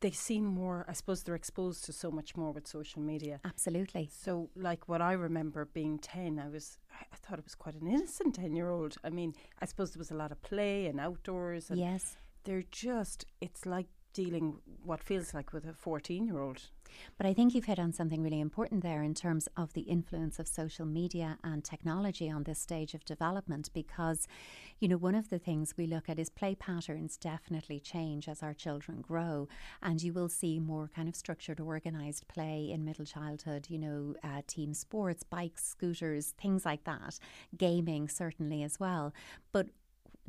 they 0.00 0.10
seem 0.12 0.44
more 0.44 0.86
i 0.88 0.92
suppose 0.92 1.22
they're 1.22 1.34
exposed 1.34 1.84
to 1.84 1.92
so 1.92 2.10
much 2.10 2.36
more 2.36 2.52
with 2.52 2.66
social 2.66 3.02
media. 3.02 3.40
Absolutely. 3.44 4.10
So 4.12 4.50
like 4.56 4.88
what 4.88 5.00
i 5.00 5.12
remember 5.12 5.64
being 5.66 5.98
10 5.98 6.38
i 6.38 6.48
was 6.48 6.78
i 7.12 7.16
thought 7.16 7.38
it 7.38 7.44
was 7.44 7.54
quite 7.54 7.74
an 7.74 7.86
innocent 7.86 8.34
10 8.34 8.54
year 8.54 8.70
old 8.70 8.96
i 9.04 9.10
mean 9.10 9.34
i 9.60 9.66
suppose 9.66 9.92
there 9.92 10.00
was 10.00 10.10
a 10.10 10.16
lot 10.16 10.32
of 10.32 10.40
play 10.42 10.86
and 10.86 11.00
outdoors 11.00 11.70
and 11.70 11.78
yes. 11.78 12.16
they're 12.44 12.64
just 12.70 13.24
it's 13.40 13.66
like 13.66 13.86
dealing 14.12 14.58
what 14.84 15.02
feels 15.02 15.34
like 15.34 15.52
with 15.52 15.66
a 15.66 15.72
14 15.72 16.26
year 16.26 16.38
old. 16.38 16.62
But 17.16 17.26
I 17.26 17.34
think 17.34 17.54
you've 17.54 17.66
hit 17.66 17.78
on 17.78 17.92
something 17.92 18.22
really 18.22 18.40
important 18.40 18.82
there 18.82 19.02
in 19.02 19.14
terms 19.14 19.48
of 19.56 19.72
the 19.72 19.82
influence 19.82 20.38
of 20.38 20.48
social 20.48 20.86
media 20.86 21.38
and 21.44 21.62
technology 21.62 22.30
on 22.30 22.44
this 22.44 22.58
stage 22.58 22.94
of 22.94 23.04
development 23.04 23.70
because, 23.72 24.26
you 24.80 24.88
know, 24.88 24.96
one 24.96 25.14
of 25.14 25.28
the 25.28 25.38
things 25.38 25.74
we 25.76 25.86
look 25.86 26.08
at 26.08 26.18
is 26.18 26.30
play 26.30 26.54
patterns 26.54 27.16
definitely 27.16 27.78
change 27.80 28.28
as 28.28 28.42
our 28.42 28.54
children 28.54 29.00
grow. 29.00 29.48
And 29.82 30.02
you 30.02 30.12
will 30.12 30.28
see 30.28 30.58
more 30.58 30.90
kind 30.94 31.08
of 31.08 31.16
structured, 31.16 31.60
organised 31.60 32.28
play 32.28 32.70
in 32.70 32.84
middle 32.84 33.04
childhood, 33.04 33.66
you 33.68 33.78
know, 33.78 34.14
uh, 34.24 34.42
team 34.46 34.74
sports, 34.74 35.22
bikes, 35.22 35.66
scooters, 35.66 36.34
things 36.40 36.64
like 36.64 36.84
that, 36.84 37.18
gaming 37.56 38.08
certainly 38.08 38.62
as 38.62 38.80
well. 38.80 39.12
But 39.52 39.68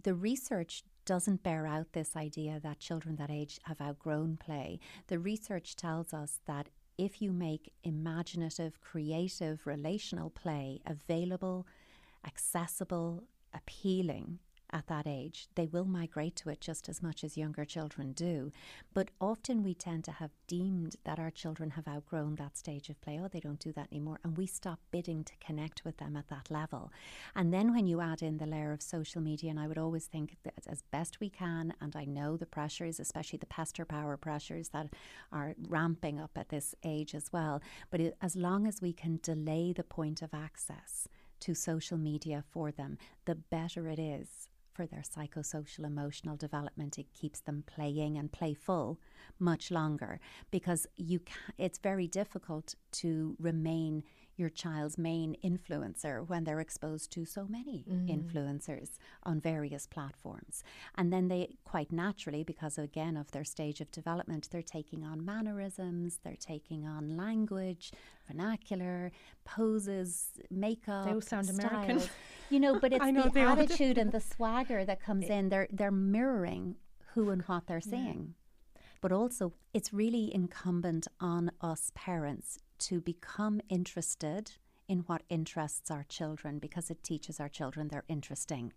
the 0.03 0.13
research 0.13 0.83
doesn't 1.09 1.41
bear 1.41 1.65
out 1.65 1.93
this 1.93 2.15
idea 2.15 2.59
that 2.61 2.77
children 2.77 3.15
that 3.15 3.31
age 3.31 3.59
have 3.63 3.81
outgrown 3.81 4.37
play. 4.37 4.79
The 5.07 5.17
research 5.17 5.75
tells 5.75 6.13
us 6.13 6.39
that 6.45 6.69
if 6.99 7.19
you 7.19 7.31
make 7.31 7.73
imaginative, 7.83 8.79
creative, 8.79 9.65
relational 9.65 10.29
play 10.29 10.81
available, 10.85 11.65
accessible, 12.23 13.23
appealing, 13.55 14.37
at 14.71 14.87
that 14.87 15.07
age, 15.07 15.47
they 15.55 15.67
will 15.67 15.85
migrate 15.85 16.35
to 16.37 16.49
it 16.49 16.61
just 16.61 16.89
as 16.89 17.01
much 17.01 17.23
as 17.23 17.37
younger 17.37 17.65
children 17.65 18.11
do. 18.11 18.51
But 18.93 19.09
often 19.19 19.63
we 19.63 19.73
tend 19.73 20.03
to 20.05 20.11
have 20.11 20.31
deemed 20.47 20.95
that 21.03 21.19
our 21.19 21.31
children 21.31 21.71
have 21.71 21.87
outgrown 21.87 22.35
that 22.35 22.57
stage 22.57 22.89
of 22.89 22.99
play. 23.01 23.19
Oh, 23.21 23.27
they 23.27 23.39
don't 23.39 23.59
do 23.59 23.71
that 23.73 23.87
anymore. 23.91 24.19
And 24.23 24.37
we 24.37 24.45
stop 24.45 24.79
bidding 24.91 25.23
to 25.23 25.33
connect 25.39 25.83
with 25.85 25.97
them 25.97 26.15
at 26.15 26.29
that 26.29 26.51
level. 26.51 26.91
And 27.35 27.53
then 27.53 27.73
when 27.73 27.87
you 27.87 28.01
add 28.01 28.21
in 28.21 28.37
the 28.37 28.45
layer 28.45 28.71
of 28.71 28.81
social 28.81 29.21
media, 29.21 29.49
and 29.49 29.59
I 29.59 29.67
would 29.67 29.77
always 29.77 30.05
think 30.05 30.37
that 30.43 30.67
as 30.67 30.83
best 30.91 31.19
we 31.19 31.29
can, 31.29 31.73
and 31.81 31.95
I 31.95 32.05
know 32.05 32.37
the 32.37 32.45
pressures, 32.45 32.99
especially 32.99 33.37
the 33.37 33.45
pester 33.45 33.85
power 33.85 34.17
pressures 34.17 34.69
that 34.69 34.87
are 35.31 35.55
ramping 35.67 36.19
up 36.19 36.31
at 36.35 36.49
this 36.49 36.75
age 36.83 37.15
as 37.15 37.31
well. 37.31 37.61
But 37.89 38.01
it, 38.01 38.17
as 38.21 38.35
long 38.35 38.67
as 38.67 38.81
we 38.81 38.93
can 38.93 39.19
delay 39.21 39.73
the 39.73 39.83
point 39.83 40.21
of 40.21 40.33
access, 40.33 41.07
to 41.41 41.53
social 41.53 41.97
media 41.97 42.43
for 42.51 42.71
them, 42.71 42.97
the 43.25 43.35
better 43.35 43.87
it 43.87 43.99
is 43.99 44.49
for 44.73 44.85
their 44.85 45.01
psychosocial 45.01 45.85
emotional 45.85 46.35
development. 46.35 46.97
It 46.97 47.13
keeps 47.13 47.39
them 47.41 47.63
playing 47.65 48.17
and 48.17 48.31
playful 48.31 48.99
much 49.39 49.71
longer 49.71 50.19
because 50.51 50.87
you 50.95 51.19
ca- 51.19 51.53
it's 51.57 51.79
very 51.79 52.07
difficult 52.07 52.75
to 52.91 53.35
remain 53.39 54.03
your 54.39 54.49
child's 54.49 54.97
main 54.97 55.35
influencer 55.43 56.27
when 56.27 56.43
they're 56.43 56.59
exposed 56.59 57.11
to 57.11 57.25
so 57.25 57.45
many 57.49 57.83
mm. 57.89 58.07
influencers 58.09 58.97
on 59.23 59.39
various 59.39 59.85
platforms. 59.85 60.63
And 60.95 61.11
then 61.11 61.27
they 61.27 61.57
quite 61.65 61.91
naturally, 61.91 62.43
because 62.43 62.77
again 62.77 63.17
of 63.17 63.31
their 63.31 63.43
stage 63.43 63.81
of 63.81 63.91
development, 63.91 64.47
they're 64.51 64.61
taking 64.61 65.03
on 65.03 65.23
mannerisms, 65.25 66.19
they're 66.23 66.35
taking 66.39 66.87
on 66.87 67.17
language, 67.17 67.91
vernacular, 68.27 69.11
poses, 69.43 70.29
makeup. 70.49 71.05
They 71.05 71.13
all 71.13 71.21
sound 71.21 71.47
styles. 71.47 71.59
American. 71.59 72.01
You 72.51 72.59
know, 72.59 72.79
but 72.79 72.91
it's 72.93 73.05
the 73.05 73.41
attitude 73.41 73.99
and 73.99 74.11
the 74.11 74.19
swagger 74.19 74.83
that 74.83 75.03
comes 75.03 75.25
it, 75.25 75.29
in. 75.29 75.49
They're 75.49 75.67
they're 75.71 75.91
mirroring 75.91 76.77
who 77.13 77.29
and 77.29 77.43
what 77.43 77.67
they're 77.67 77.79
seeing. 77.79 78.33
Yeah. 78.75 78.81
But 79.01 79.11
also, 79.11 79.53
it's 79.71 79.93
really 79.93 80.33
incumbent 80.33 81.07
on 81.19 81.51
us 81.61 81.91
parents 81.93 82.57
to 82.79 82.99
become 83.01 83.61
interested 83.69 84.51
in 84.87 84.99
what 85.01 85.23
interests 85.29 85.91
our 85.91 86.03
children 86.09 86.59
because 86.59 86.89
it 86.89 87.03
teaches 87.03 87.39
our 87.39 87.49
children 87.49 87.87
they're 87.87 88.03
interesting. 88.07 88.73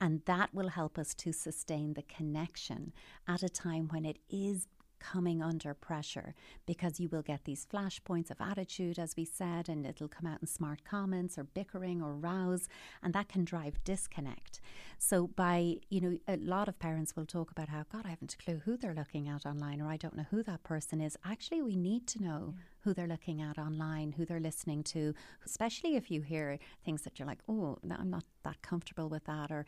And 0.00 0.22
that 0.24 0.54
will 0.54 0.68
help 0.68 0.98
us 0.98 1.14
to 1.14 1.32
sustain 1.32 1.94
the 1.94 2.02
connection 2.02 2.92
at 3.28 3.42
a 3.42 3.48
time 3.48 3.88
when 3.88 4.04
it 4.04 4.18
is 4.28 4.66
coming 5.02 5.42
under 5.42 5.74
pressure 5.74 6.34
because 6.66 7.00
you 7.00 7.08
will 7.08 7.22
get 7.22 7.44
these 7.44 7.66
flashpoints 7.66 8.30
of 8.30 8.40
attitude, 8.40 8.98
as 8.98 9.16
we 9.16 9.24
said, 9.24 9.68
and 9.68 9.84
it'll 9.84 10.08
come 10.08 10.26
out 10.26 10.40
in 10.40 10.46
smart 10.46 10.84
comments 10.84 11.36
or 11.36 11.44
bickering 11.44 12.00
or 12.00 12.14
rows, 12.14 12.68
and 13.02 13.12
that 13.14 13.28
can 13.28 13.44
drive 13.44 13.82
disconnect. 13.84 14.60
So, 14.98 15.26
by, 15.26 15.76
you 15.90 16.00
know, 16.00 16.18
a 16.28 16.36
lot 16.36 16.68
of 16.68 16.78
parents 16.78 17.16
will 17.16 17.26
talk 17.26 17.50
about 17.50 17.68
how, 17.68 17.84
God, 17.90 18.06
I 18.06 18.10
haven't 18.10 18.34
a 18.34 18.36
clue 18.36 18.62
who 18.64 18.76
they're 18.76 18.94
looking 18.94 19.28
at 19.28 19.44
online, 19.44 19.80
or 19.80 19.88
I 19.88 19.96
don't 19.96 20.16
know 20.16 20.26
who 20.30 20.42
that 20.44 20.62
person 20.62 21.00
is. 21.00 21.16
Actually, 21.24 21.62
we 21.62 21.76
need 21.76 22.06
to 22.08 22.22
know. 22.22 22.54
Yeah 22.56 22.62
who 22.84 22.92
they're 22.92 23.06
looking 23.06 23.40
at 23.40 23.58
online, 23.58 24.12
who 24.12 24.24
they're 24.24 24.40
listening 24.40 24.82
to, 24.82 25.14
especially 25.46 25.94
if 25.96 26.10
you 26.10 26.20
hear 26.20 26.58
things 26.84 27.02
that 27.02 27.18
you're 27.18 27.28
like, 27.28 27.38
oh, 27.48 27.78
I'm 27.88 28.10
not 28.10 28.24
that 28.44 28.60
comfortable 28.62 29.08
with 29.08 29.24
that, 29.26 29.50
or 29.50 29.64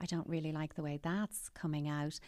I 0.00 0.06
don't 0.06 0.28
really 0.28 0.52
like 0.52 0.74
the 0.74 0.82
way 0.82 0.98
that's 1.00 1.48
coming 1.50 1.88
out 1.88 2.18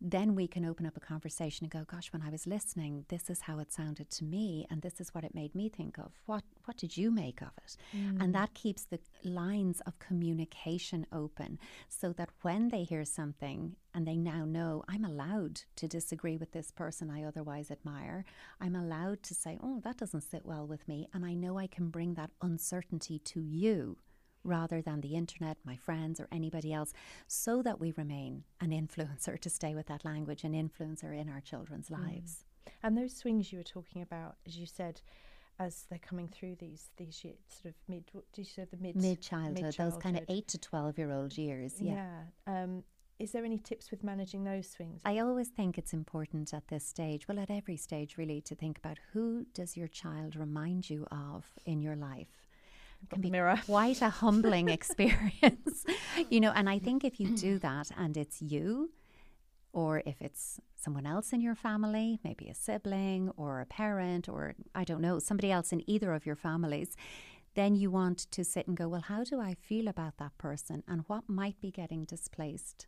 then 0.00 0.34
we 0.34 0.46
can 0.46 0.64
open 0.64 0.86
up 0.86 0.96
a 0.96 1.00
conversation 1.00 1.64
and 1.64 1.70
go, 1.70 1.84
gosh, 1.84 2.12
when 2.12 2.22
I 2.22 2.30
was 2.30 2.46
listening, 2.46 3.04
this 3.08 3.30
is 3.30 3.42
how 3.42 3.58
it 3.58 3.72
sounded 3.72 4.10
to 4.10 4.24
me 4.24 4.66
and 4.70 4.82
this 4.82 5.00
is 5.00 5.14
what 5.14 5.24
it 5.24 5.34
made 5.34 5.54
me 5.54 5.68
think 5.68 5.98
of. 5.98 6.12
What 6.26 6.44
what 6.64 6.76
did 6.76 6.96
you 6.96 7.10
make 7.10 7.42
of 7.42 7.50
it? 7.58 7.76
Mm. 7.96 8.22
And 8.22 8.34
that 8.34 8.54
keeps 8.54 8.84
the 8.84 8.98
lines 9.22 9.80
of 9.86 9.98
communication 9.98 11.06
open 11.12 11.58
so 11.88 12.12
that 12.14 12.30
when 12.42 12.68
they 12.68 12.84
hear 12.84 13.04
something 13.04 13.76
and 13.94 14.06
they 14.06 14.16
now 14.16 14.44
know 14.44 14.82
I'm 14.88 15.04
allowed 15.04 15.62
to 15.76 15.88
disagree 15.88 16.36
with 16.36 16.52
this 16.52 16.70
person 16.70 17.10
I 17.10 17.24
otherwise 17.24 17.70
admire, 17.70 18.24
I'm 18.60 18.76
allowed 18.76 19.22
to 19.24 19.34
say, 19.34 19.58
"Oh, 19.62 19.80
that 19.84 19.98
doesn't 19.98 20.22
sit 20.22 20.44
well 20.44 20.66
with 20.66 20.86
me," 20.88 21.08
and 21.12 21.24
I 21.24 21.34
know 21.34 21.58
I 21.58 21.66
can 21.66 21.90
bring 21.90 22.14
that 22.14 22.30
uncertainty 22.42 23.18
to 23.20 23.40
you 23.40 23.98
rather 24.44 24.80
than 24.80 25.00
the 25.00 25.14
internet, 25.14 25.56
my 25.64 25.76
friends, 25.76 26.20
or 26.20 26.28
anybody 26.30 26.72
else, 26.72 26.92
so 27.26 27.62
that 27.62 27.80
we 27.80 27.92
remain 27.96 28.44
an 28.60 28.70
influencer 28.70 29.38
to 29.40 29.50
stay 29.50 29.74
with 29.74 29.86
that 29.86 30.04
language, 30.04 30.44
an 30.44 30.52
influencer 30.52 31.18
in 31.18 31.28
our 31.28 31.40
children's 31.40 31.88
mm. 31.88 32.00
lives. 32.00 32.44
And 32.82 32.96
those 32.96 33.16
swings 33.16 33.52
you 33.52 33.58
were 33.58 33.64
talking 33.64 34.02
about, 34.02 34.36
as 34.46 34.56
you 34.56 34.66
said, 34.66 35.00
as 35.58 35.86
they're 35.88 35.98
coming 35.98 36.28
through 36.28 36.56
these 36.56 36.90
these 36.96 37.22
years, 37.24 37.38
sort 37.48 37.74
of 37.74 37.74
mid, 37.88 38.04
what 38.12 38.24
did 38.32 38.42
you 38.42 38.52
say 38.52 38.66
the 38.70 38.76
mid 38.76 38.96
mid 38.96 39.20
childhood, 39.20 39.74
those 39.78 39.96
kind 39.96 40.16
of 40.16 40.24
eight 40.28 40.48
to 40.48 40.58
twelve 40.58 40.98
year 40.98 41.12
old 41.12 41.36
years. 41.36 41.80
Yeah. 41.80 42.06
yeah. 42.46 42.62
Um, 42.62 42.84
is 43.18 43.30
there 43.30 43.44
any 43.44 43.58
tips 43.58 43.92
with 43.92 44.02
managing 44.02 44.42
those 44.42 44.68
swings? 44.68 45.00
I 45.04 45.20
always 45.20 45.48
think 45.48 45.78
it's 45.78 45.92
important 45.92 46.52
at 46.52 46.66
this 46.66 46.84
stage, 46.84 47.28
well, 47.28 47.38
at 47.38 47.50
every 47.50 47.76
stage 47.76 48.18
really, 48.18 48.40
to 48.42 48.56
think 48.56 48.76
about 48.76 48.98
who 49.12 49.46
does 49.54 49.76
your 49.76 49.86
child 49.86 50.34
remind 50.34 50.90
you 50.90 51.06
of 51.12 51.46
in 51.64 51.80
your 51.80 51.94
life 51.94 52.43
can 53.10 53.20
be 53.20 53.30
mirror. 53.30 53.60
quite 53.66 54.02
a 54.02 54.08
humbling 54.08 54.68
experience, 54.68 55.84
you 56.30 56.40
know. 56.40 56.52
And 56.54 56.68
I 56.68 56.78
think 56.78 57.04
if 57.04 57.20
you 57.20 57.36
do 57.36 57.58
mm. 57.58 57.62
that 57.62 57.90
and 57.96 58.16
it's 58.16 58.40
you, 58.42 58.90
or 59.72 60.02
if 60.06 60.20
it's 60.20 60.60
someone 60.76 61.06
else 61.06 61.32
in 61.32 61.40
your 61.40 61.54
family, 61.54 62.20
maybe 62.22 62.48
a 62.48 62.54
sibling 62.54 63.30
or 63.36 63.60
a 63.60 63.66
parent, 63.66 64.28
or 64.28 64.54
I 64.74 64.84
don't 64.84 65.00
know, 65.00 65.18
somebody 65.18 65.50
else 65.50 65.72
in 65.72 65.88
either 65.90 66.12
of 66.12 66.26
your 66.26 66.36
families, 66.36 66.96
then 67.54 67.74
you 67.74 67.90
want 67.90 68.18
to 68.30 68.44
sit 68.44 68.66
and 68.66 68.76
go, 68.76 68.88
well, 68.88 69.00
how 69.00 69.24
do 69.24 69.40
I 69.40 69.54
feel 69.54 69.88
about 69.88 70.18
that 70.18 70.36
person 70.38 70.82
and 70.88 71.04
what 71.06 71.28
might 71.28 71.60
be 71.60 71.70
getting 71.70 72.04
displaced? 72.04 72.86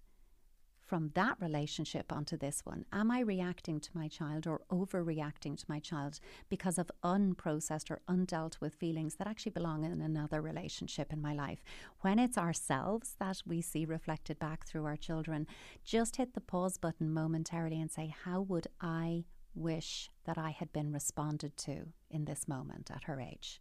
From 0.86 1.10
that 1.14 1.36
relationship 1.40 2.12
onto 2.12 2.36
this 2.36 2.62
one? 2.64 2.84
Am 2.92 3.10
I 3.10 3.20
reacting 3.20 3.80
to 3.80 3.90
my 3.92 4.08
child 4.08 4.46
or 4.46 4.62
overreacting 4.70 5.58
to 5.58 5.64
my 5.68 5.80
child 5.80 6.20
because 6.48 6.78
of 6.78 6.90
unprocessed 7.02 7.90
or 7.90 8.00
undealt 8.08 8.60
with 8.60 8.74
feelings 8.74 9.16
that 9.16 9.26
actually 9.26 9.50
belong 9.50 9.84
in 9.84 10.00
another 10.00 10.40
relationship 10.40 11.12
in 11.12 11.20
my 11.20 11.34
life? 11.34 11.62
When 12.00 12.18
it's 12.18 12.38
ourselves 12.38 13.16
that 13.18 13.42
we 13.44 13.60
see 13.60 13.84
reflected 13.84 14.38
back 14.38 14.66
through 14.66 14.84
our 14.84 14.96
children, 14.96 15.46
just 15.84 16.16
hit 16.16 16.34
the 16.34 16.40
pause 16.40 16.78
button 16.78 17.12
momentarily 17.12 17.80
and 17.80 17.90
say, 17.90 18.14
How 18.24 18.40
would 18.40 18.68
I 18.80 19.24
wish 19.54 20.10
that 20.24 20.38
I 20.38 20.50
had 20.50 20.72
been 20.72 20.92
responded 20.92 21.56
to 21.58 21.88
in 22.10 22.26
this 22.26 22.46
moment 22.46 22.90
at 22.94 23.04
her 23.04 23.20
age? 23.20 23.60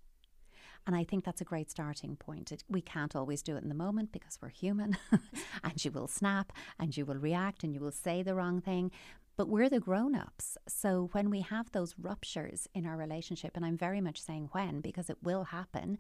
And 0.88 0.96
I 0.96 1.04
think 1.04 1.24
that's 1.24 1.42
a 1.42 1.46
great 1.46 1.72
starting 1.72 2.16
point. 2.16 2.52
It, 2.52 2.64
we 2.70 2.82
can't 2.82 3.16
always 3.16 3.42
do 3.42 3.56
it 3.56 3.64
in 3.64 3.70
the 3.70 3.76
moment 3.76 4.12
because 4.12 4.38
we're 4.42 4.50
human 4.50 4.98
and 5.64 5.84
you 5.84 5.92
will 5.92 6.08
snap 6.08 6.54
and 6.80 6.96
you 6.96 7.06
will 7.06 7.18
react 7.18 7.64
and 7.64 7.74
you 7.74 7.80
will 7.80 7.92
say 7.92 8.22
the 8.22 8.36
wrong 8.36 8.62
thing. 8.62 8.92
But 9.38 9.50
we're 9.50 9.70
the 9.70 9.80
grown 9.80 10.16
ups. 10.16 10.58
So 10.68 11.10
when 11.12 11.30
we 11.30 11.42
have 11.42 11.72
those 11.72 11.96
ruptures 12.00 12.68
in 12.74 12.86
our 12.86 12.96
relationship, 12.96 13.52
and 13.56 13.66
I'm 13.66 13.78
very 13.78 14.00
much 14.00 14.22
saying 14.22 14.50
when 14.52 14.80
because 14.80 15.10
it 15.10 15.18
will 15.24 15.46
happen, 15.46 15.98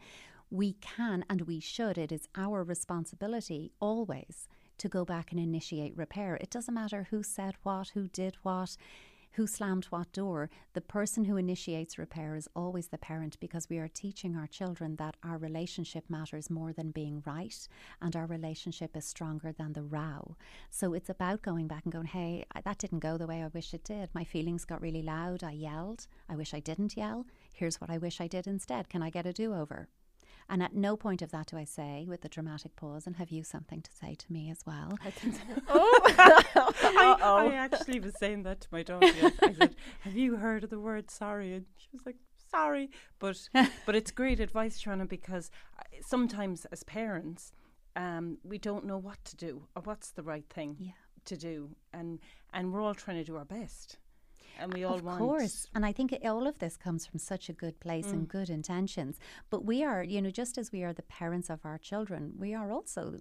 we 0.50 0.74
can 0.74 1.26
and 1.30 1.42
we 1.42 1.60
should. 1.60 1.98
It 1.98 2.12
is 2.12 2.28
our 2.36 2.64
responsibility 2.64 3.72
always 3.80 4.48
to 4.78 4.88
go 4.88 5.04
back 5.04 5.32
and 5.32 5.40
initiate 5.40 5.98
repair. 5.98 6.36
It 6.36 6.50
doesn't 6.50 6.74
matter 6.74 7.08
who 7.10 7.24
said 7.24 7.56
what, 7.64 7.90
who 7.90 8.08
did 8.08 8.38
what 8.44 8.78
who 9.36 9.46
slammed 9.46 9.86
what 9.86 10.12
door, 10.14 10.50
the 10.74 10.82
person 10.82 11.26
who 11.26 11.36
initiates 11.36 11.98
repair 11.98 12.36
is 12.36 12.48
always 12.56 12.88
the 12.88 12.98
parent 12.98 13.38
because 13.42 13.70
we 13.70 13.78
are 13.78 13.90
teaching 13.90 14.36
our 14.36 14.48
children 14.48 14.96
that 14.96 15.18
our 15.24 15.38
relationship 15.38 16.06
matters 16.10 16.50
more 16.50 16.72
than 16.72 16.92
being 16.92 17.22
right 17.26 17.68
and 18.02 18.16
our 18.16 18.26
relationship 18.26 18.96
is 18.96 19.04
stronger 19.04 19.52
than 19.52 19.74
the 19.74 19.84
row. 19.84 20.38
So 20.70 20.94
it's 20.94 21.10
about 21.10 21.42
going 21.42 21.68
back 21.68 21.84
and 21.84 21.92
going, 21.92 22.06
hey, 22.06 22.46
that 22.64 22.78
didn't 22.78 23.00
go 23.00 23.18
the 23.18 23.28
way 23.28 23.44
I 23.44 23.48
wish 23.48 23.74
it 23.74 23.84
did. 23.84 24.10
My 24.14 24.24
feelings 24.24 24.64
got 24.64 24.82
really 24.82 25.02
loud. 25.02 25.44
I 25.44 25.52
yelled. 25.52 26.08
I 26.30 26.36
wish 26.38 26.54
I 26.54 26.62
didn't 26.62 26.96
yell. 26.96 27.26
Here's 27.52 27.82
what 27.82 27.90
I 27.90 27.98
wish 27.98 28.22
I 28.22 28.28
did 28.28 28.48
instead. 28.48 28.88
Can 28.88 29.04
I 29.04 29.10
get 29.10 29.26
a 29.26 29.34
do 29.34 29.54
over? 29.54 29.90
And 30.48 30.62
at 30.62 30.76
no 30.76 30.96
point 30.96 31.22
of 31.22 31.32
that 31.32 31.48
do 31.48 31.58
I 31.58 31.64
say, 31.64 32.06
with 32.08 32.22
the 32.22 32.30
dramatic 32.30 32.76
pause, 32.76 33.08
and 33.08 33.16
have 33.16 33.32
you 33.32 33.44
something 33.44 33.82
to 33.82 33.92
say 33.92 34.14
to 34.14 34.32
me 34.32 34.52
as 34.52 34.60
well? 34.66 34.98
oh, 35.70 36.02
I, 36.84 37.18
I, 37.22 37.54
actually 37.56 38.00
was 38.00 38.14
saying 38.20 38.44
that 38.44 38.62
to 38.62 38.68
my 38.72 38.84
daughter. 38.84 39.08
I 39.42 39.54
said, 39.54 39.76
"Have 40.02 40.16
you 40.16 40.36
heard 40.36 40.64
of 40.64 40.70
the 40.70 40.80
word 40.80 41.10
sorry?" 41.10 41.54
And 41.54 41.66
she 41.78 41.90
was 41.92 42.06
like, 42.06 42.18
"Sorry," 42.52 42.92
but 43.18 43.50
but 43.86 43.96
it's 43.96 44.12
great 44.12 44.40
advice, 44.40 44.80
Trina, 44.80 45.06
because 45.06 45.50
uh, 45.80 45.84
sometimes 46.06 46.66
as 46.66 46.84
parents, 46.84 47.52
um, 47.96 48.38
we 48.44 48.60
don't 48.60 48.86
know 48.86 48.98
what 48.98 49.24
to 49.26 49.36
do 49.36 49.64
or 49.76 49.82
what's 49.82 50.12
the 50.12 50.24
right 50.24 50.46
thing 50.48 50.78
yeah. 50.80 50.92
to 51.26 51.38
do, 51.38 51.72
and 51.92 52.20
and 52.54 52.72
we're 52.72 52.82
all 52.82 52.94
trying 52.94 53.18
to 53.18 53.24
do 53.24 53.36
our 53.36 53.46
best 53.46 53.98
and 54.60 54.74
we 54.74 54.84
all 54.84 54.96
of 54.96 55.04
want. 55.04 55.22
Of 55.22 55.28
course, 55.28 55.68
and 55.74 55.86
I 55.86 55.92
think 55.92 56.16
all 56.24 56.48
of 56.48 56.60
this 56.60 56.78
comes 56.78 57.06
from 57.06 57.20
such 57.20 57.50
a 57.50 57.54
good 57.54 57.80
place 57.80 58.08
mm. 58.08 58.14
and 58.14 58.28
good 58.28 58.50
intentions. 58.50 59.20
But 59.50 59.66
we 59.66 59.84
are, 59.84 60.04
you 60.04 60.22
know, 60.22 60.32
just 60.32 60.58
as 60.58 60.72
we 60.72 60.84
are 60.84 60.94
the 60.94 61.04
parents 61.04 61.50
of 61.50 61.60
our 61.66 61.78
children, 61.78 62.34
we 62.38 62.54
are 62.54 62.72
also 62.72 63.20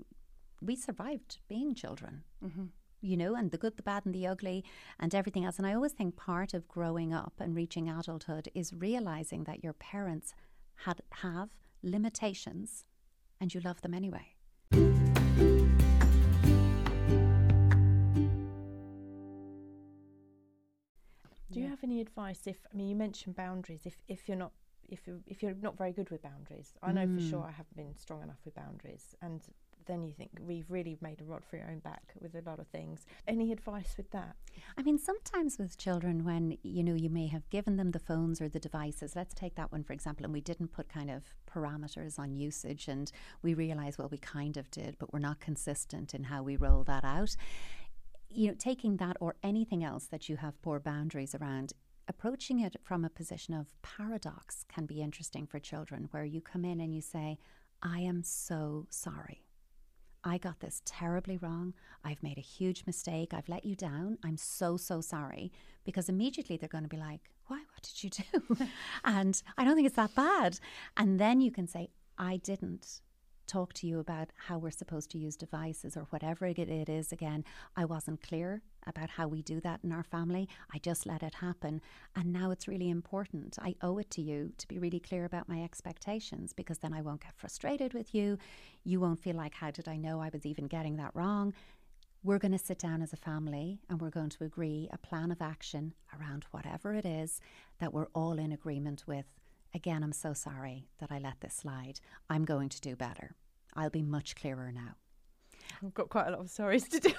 we 0.60 0.76
survived 0.76 1.38
being 1.48 1.74
children. 1.74 2.22
Mm-hmm. 2.44 2.64
you 3.00 3.18
know, 3.18 3.34
and 3.34 3.50
the 3.50 3.58
good, 3.58 3.76
the 3.76 3.82
bad, 3.82 4.06
and 4.06 4.14
the 4.14 4.26
ugly, 4.26 4.64
and 4.98 5.14
everything 5.14 5.44
else. 5.44 5.58
And 5.58 5.66
I 5.66 5.74
always 5.74 5.92
think 5.92 6.16
part 6.16 6.54
of 6.54 6.66
growing 6.66 7.12
up 7.12 7.34
and 7.38 7.54
reaching 7.54 7.88
adulthood 7.90 8.48
is 8.54 8.72
realizing 8.72 9.44
that 9.44 9.62
your 9.62 9.74
parents 9.74 10.34
had 10.76 11.02
have 11.10 11.50
limitations, 11.82 12.84
and 13.40 13.52
you 13.52 13.60
love 13.60 13.82
them 13.82 13.92
anyway. 13.94 14.33
Advice 22.16 22.46
if 22.46 22.58
I 22.72 22.76
mean 22.76 22.88
you 22.88 22.96
mentioned 22.96 23.34
boundaries 23.36 23.82
if 23.84 23.96
if 24.08 24.28
you're 24.28 24.36
not 24.36 24.52
if 24.88 25.06
you 25.06 25.20
if 25.26 25.42
you're 25.42 25.54
not 25.54 25.76
very 25.76 25.92
good 25.92 26.10
with 26.10 26.22
boundaries 26.22 26.74
I 26.82 26.92
know 26.92 27.06
mm. 27.06 27.16
for 27.16 27.30
sure 27.30 27.42
I 27.42 27.50
haven't 27.50 27.76
been 27.76 27.96
strong 27.96 28.22
enough 28.22 28.40
with 28.44 28.54
boundaries 28.54 29.14
and 29.22 29.40
then 29.86 30.02
you 30.02 30.12
think 30.12 30.30
we've 30.40 30.70
really 30.70 30.96
made 31.00 31.20
a 31.20 31.24
rod 31.24 31.44
for 31.44 31.56
your 31.56 31.66
own 31.70 31.78
back 31.80 32.14
with 32.18 32.34
a 32.34 32.40
lot 32.48 32.58
of 32.58 32.66
things. 32.68 33.04
Any 33.28 33.52
advice 33.52 33.98
with 33.98 34.10
that? 34.12 34.34
I 34.78 34.82
mean, 34.82 34.98
sometimes 34.98 35.58
with 35.58 35.76
children, 35.76 36.24
when 36.24 36.56
you 36.62 36.82
know 36.82 36.94
you 36.94 37.10
may 37.10 37.26
have 37.26 37.50
given 37.50 37.76
them 37.76 37.90
the 37.90 37.98
phones 37.98 38.40
or 38.40 38.48
the 38.48 38.58
devices. 38.58 39.14
Let's 39.14 39.34
take 39.34 39.56
that 39.56 39.72
one 39.72 39.84
for 39.84 39.92
example, 39.92 40.24
and 40.24 40.32
we 40.32 40.40
didn't 40.40 40.68
put 40.72 40.88
kind 40.88 41.10
of 41.10 41.24
parameters 41.46 42.18
on 42.18 42.34
usage, 42.34 42.88
and 42.88 43.12
we 43.42 43.52
realise 43.52 43.98
well 43.98 44.08
we 44.08 44.16
kind 44.16 44.56
of 44.56 44.70
did, 44.70 44.96
but 44.98 45.12
we're 45.12 45.18
not 45.18 45.40
consistent 45.40 46.14
in 46.14 46.24
how 46.24 46.42
we 46.42 46.56
roll 46.56 46.82
that 46.84 47.04
out 47.04 47.36
you 48.34 48.48
know, 48.48 48.54
taking 48.58 48.96
that 48.96 49.16
or 49.20 49.36
anything 49.42 49.84
else 49.84 50.06
that 50.06 50.28
you 50.28 50.36
have 50.36 50.60
poor 50.60 50.80
boundaries 50.80 51.34
around, 51.36 51.72
approaching 52.08 52.60
it 52.60 52.76
from 52.82 53.04
a 53.04 53.10
position 53.10 53.54
of 53.54 53.74
paradox 53.82 54.64
can 54.68 54.86
be 54.86 55.00
interesting 55.00 55.46
for 55.46 55.58
children, 55.58 56.08
where 56.10 56.24
you 56.24 56.40
come 56.40 56.64
in 56.64 56.80
and 56.80 56.94
you 56.94 57.00
say, 57.00 57.38
I 57.82 58.00
am 58.00 58.22
so 58.22 58.86
sorry. 58.90 59.44
I 60.26 60.38
got 60.38 60.60
this 60.60 60.80
terribly 60.86 61.36
wrong. 61.36 61.74
I've 62.02 62.22
made 62.22 62.38
a 62.38 62.42
huge 62.42 62.84
mistake. 62.86 63.34
I've 63.34 63.48
let 63.48 63.66
you 63.66 63.76
down. 63.76 64.18
I'm 64.24 64.38
so, 64.38 64.78
so 64.78 65.02
sorry. 65.02 65.52
Because 65.84 66.08
immediately 66.08 66.56
they're 66.56 66.68
going 66.68 66.84
to 66.84 66.88
be 66.88 66.96
like, 66.96 67.30
Why? 67.46 67.58
What 67.58 67.82
did 67.82 68.02
you 68.02 68.10
do? 68.10 68.66
and 69.04 69.42
I 69.58 69.64
don't 69.64 69.74
think 69.74 69.86
it's 69.86 69.96
that 69.96 70.14
bad. 70.14 70.58
And 70.96 71.20
then 71.20 71.42
you 71.42 71.50
can 71.50 71.66
say, 71.66 71.90
I 72.16 72.38
didn't 72.38 73.00
talk 73.46 73.72
to 73.74 73.86
you 73.86 73.98
about 73.98 74.30
how 74.36 74.58
we're 74.58 74.70
supposed 74.70 75.10
to 75.10 75.18
use 75.18 75.36
devices 75.36 75.96
or 75.96 76.06
whatever 76.10 76.46
it 76.46 76.58
is. 76.58 77.12
Again, 77.12 77.44
I 77.76 77.84
wasn't 77.84 78.22
clear 78.22 78.62
about 78.86 79.10
how 79.10 79.28
we 79.28 79.42
do 79.42 79.60
that 79.60 79.80
in 79.82 79.92
our 79.92 80.02
family. 80.02 80.48
I 80.72 80.78
just 80.78 81.06
let 81.06 81.22
it 81.22 81.34
happen. 81.34 81.80
And 82.14 82.32
now 82.32 82.50
it's 82.50 82.68
really 82.68 82.90
important. 82.90 83.56
I 83.60 83.76
owe 83.82 83.98
it 83.98 84.10
to 84.12 84.22
you 84.22 84.52
to 84.58 84.68
be 84.68 84.78
really 84.78 85.00
clear 85.00 85.24
about 85.24 85.48
my 85.48 85.62
expectations 85.62 86.52
because 86.52 86.78
then 86.78 86.92
I 86.92 87.02
won't 87.02 87.22
get 87.22 87.36
frustrated 87.36 87.94
with 87.94 88.14
you. 88.14 88.38
You 88.84 89.00
won't 89.00 89.22
feel 89.22 89.36
like, 89.36 89.54
how 89.54 89.70
did 89.70 89.88
I 89.88 89.96
know 89.96 90.20
I 90.20 90.30
was 90.32 90.46
even 90.46 90.66
getting 90.66 90.96
that 90.96 91.12
wrong? 91.14 91.54
We're 92.22 92.38
going 92.38 92.52
to 92.52 92.58
sit 92.58 92.78
down 92.78 93.02
as 93.02 93.12
a 93.12 93.18
family 93.18 93.80
and 93.90 94.00
we're 94.00 94.10
going 94.10 94.30
to 94.30 94.44
agree 94.44 94.88
a 94.92 94.98
plan 94.98 95.30
of 95.30 95.42
action 95.42 95.92
around 96.18 96.46
whatever 96.50 96.94
it 96.94 97.04
is 97.04 97.40
that 97.80 97.92
we're 97.92 98.08
all 98.14 98.38
in 98.38 98.50
agreement 98.52 99.04
with 99.06 99.26
Again, 99.74 100.04
I'm 100.04 100.12
so 100.12 100.32
sorry 100.32 100.86
that 100.98 101.10
I 101.10 101.18
let 101.18 101.40
this 101.40 101.54
slide. 101.54 102.00
I'm 102.30 102.44
going 102.44 102.68
to 102.68 102.80
do 102.80 102.94
better. 102.94 103.34
I'll 103.74 103.90
be 103.90 104.02
much 104.02 104.36
clearer 104.36 104.70
now. 104.72 104.94
I've 105.82 105.94
got 105.94 106.10
quite 106.10 106.28
a 106.28 106.30
lot 106.30 106.40
of 106.40 106.50
stories 106.50 106.88
to 106.88 107.00
do. 107.00 107.12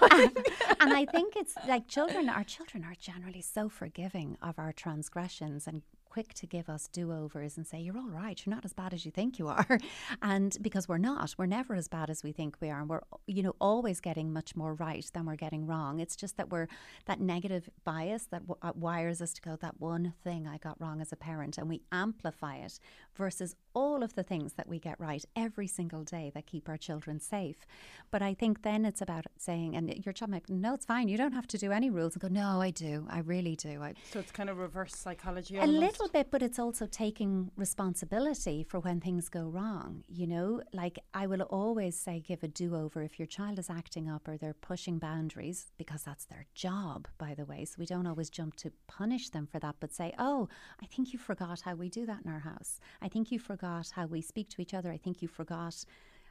and 0.80 0.92
I 0.92 1.04
think 1.04 1.36
it's 1.36 1.54
like 1.68 1.86
children, 1.88 2.28
our 2.28 2.44
children 2.44 2.84
are 2.84 2.94
generally 2.98 3.42
so 3.42 3.68
forgiving 3.68 4.38
of 4.40 4.58
our 4.58 4.72
transgressions 4.72 5.66
and 5.66 5.82
quick 6.08 6.34
to 6.34 6.46
give 6.46 6.68
us 6.68 6.88
do 6.88 7.12
overs 7.12 7.56
and 7.56 7.66
say, 7.66 7.78
You're 7.78 7.98
all 7.98 8.08
right, 8.08 8.40
you're 8.44 8.54
not 8.54 8.64
as 8.64 8.72
bad 8.72 8.94
as 8.94 9.04
you 9.04 9.10
think 9.10 9.38
you 9.38 9.48
are. 9.48 9.78
and 10.22 10.56
because 10.62 10.88
we're 10.88 10.98
not, 10.98 11.34
we're 11.36 11.46
never 11.46 11.74
as 11.74 11.88
bad 11.88 12.10
as 12.10 12.22
we 12.22 12.32
think 12.32 12.56
we 12.60 12.70
are. 12.70 12.80
And 12.80 12.88
we're, 12.88 13.02
you 13.26 13.42
know, 13.42 13.54
always 13.60 14.00
getting 14.00 14.32
much 14.32 14.56
more 14.56 14.74
right 14.74 15.08
than 15.12 15.26
we're 15.26 15.36
getting 15.36 15.66
wrong. 15.66 16.00
It's 16.00 16.16
just 16.16 16.36
that 16.36 16.50
we're 16.50 16.68
that 17.06 17.20
negative 17.20 17.68
bias 17.84 18.26
that 18.30 18.46
w- 18.46 18.58
uh, 18.62 18.72
wires 18.74 19.20
us 19.20 19.32
to 19.34 19.42
go, 19.42 19.56
That 19.56 19.80
one 19.80 20.14
thing 20.24 20.46
I 20.46 20.58
got 20.58 20.80
wrong 20.80 21.00
as 21.00 21.12
a 21.12 21.16
parent, 21.16 21.58
and 21.58 21.68
we 21.68 21.82
amplify 21.92 22.56
it 22.56 22.78
versus 23.14 23.54
all 23.74 24.02
of 24.02 24.14
the 24.14 24.22
things 24.22 24.54
that 24.54 24.68
we 24.68 24.78
get 24.78 24.98
right 24.98 25.24
every 25.34 25.66
single 25.66 26.02
day 26.02 26.30
that 26.34 26.46
keep 26.46 26.68
our 26.68 26.76
children 26.76 27.20
safe. 27.20 27.66
But 28.10 28.22
I 28.22 28.34
think 28.34 28.62
then 28.62 28.84
it's 28.84 29.02
about 29.02 29.26
saying, 29.36 29.76
and 29.76 30.04
your 30.04 30.12
child 30.12 30.30
might, 30.30 30.48
no, 30.48 30.74
it's 30.74 30.86
fine. 30.86 31.08
You 31.08 31.18
don't 31.18 31.32
have 31.32 31.46
to 31.48 31.58
do 31.58 31.72
any 31.72 31.90
rules. 31.90 32.14
And 32.14 32.22
go, 32.22 32.28
no, 32.28 32.60
I 32.60 32.70
do. 32.70 33.06
I 33.10 33.20
really 33.20 33.56
do. 33.56 33.82
I, 33.82 33.94
so 34.10 34.18
it's 34.18 34.32
kind 34.32 34.48
of 34.48 34.58
reverse 34.58 34.94
psychology. 34.96 35.58
A. 35.58 35.62
little 35.98 36.12
bit, 36.12 36.30
but 36.30 36.42
it's 36.42 36.58
also 36.58 36.86
taking 36.86 37.50
responsibility 37.56 38.62
for 38.62 38.80
when 38.80 39.00
things 39.00 39.28
go 39.28 39.42
wrong. 39.42 40.04
You 40.08 40.26
know, 40.26 40.62
like 40.72 40.98
I 41.12 41.26
will 41.26 41.42
always 41.42 41.96
say, 41.98 42.20
give 42.20 42.42
a 42.42 42.48
do 42.48 42.74
over 42.76 43.02
if 43.02 43.18
your 43.18 43.26
child 43.26 43.58
is 43.58 43.68
acting 43.68 44.08
up 44.08 44.28
or 44.28 44.36
they're 44.36 44.54
pushing 44.54 44.98
boundaries, 44.98 45.72
because 45.76 46.02
that's 46.02 46.24
their 46.24 46.46
job, 46.54 47.08
by 47.18 47.34
the 47.34 47.44
way. 47.44 47.64
So 47.64 47.76
we 47.78 47.86
don't 47.86 48.06
always 48.06 48.30
jump 48.30 48.56
to 48.56 48.72
punish 48.86 49.30
them 49.30 49.46
for 49.50 49.58
that, 49.58 49.76
but 49.80 49.92
say, 49.92 50.14
oh, 50.18 50.48
I 50.82 50.86
think 50.86 51.12
you 51.12 51.18
forgot 51.18 51.62
how 51.62 51.74
we 51.74 51.88
do 51.88 52.06
that 52.06 52.22
in 52.24 52.30
our 52.30 52.40
house. 52.40 52.78
I 53.02 53.08
think 53.08 53.30
you 53.30 53.38
forgot 53.38 53.56
forgot 53.56 53.90
how 53.94 54.06
we 54.06 54.20
speak 54.20 54.48
to 54.50 54.62
each 54.62 54.74
other. 54.74 54.90
I 54.90 54.96
think 54.96 55.22
you 55.22 55.28
forgot 55.28 55.84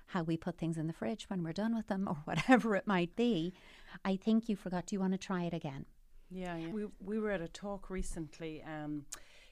how 0.07 0.23
we 0.23 0.37
put 0.37 0.57
things 0.57 0.77
in 0.77 0.87
the 0.87 0.93
fridge 0.93 1.25
when 1.29 1.43
we're 1.43 1.53
done 1.53 1.75
with 1.75 1.87
them 1.87 2.07
or 2.07 2.15
whatever 2.25 2.75
it 2.75 2.87
might 2.87 3.15
be. 3.15 3.53
I 4.03 4.15
think 4.15 4.47
you 4.47 4.55
forgot. 4.55 4.85
Do 4.85 4.95
you 4.95 4.99
want 4.99 5.13
to 5.13 5.17
try 5.17 5.43
it 5.43 5.53
again? 5.53 5.85
Yeah, 6.29 6.55
yeah. 6.57 6.69
We, 6.69 6.85
we 6.99 7.19
were 7.19 7.31
at 7.31 7.41
a 7.41 7.47
talk 7.47 7.89
recently 7.89 8.63
um, 8.63 9.05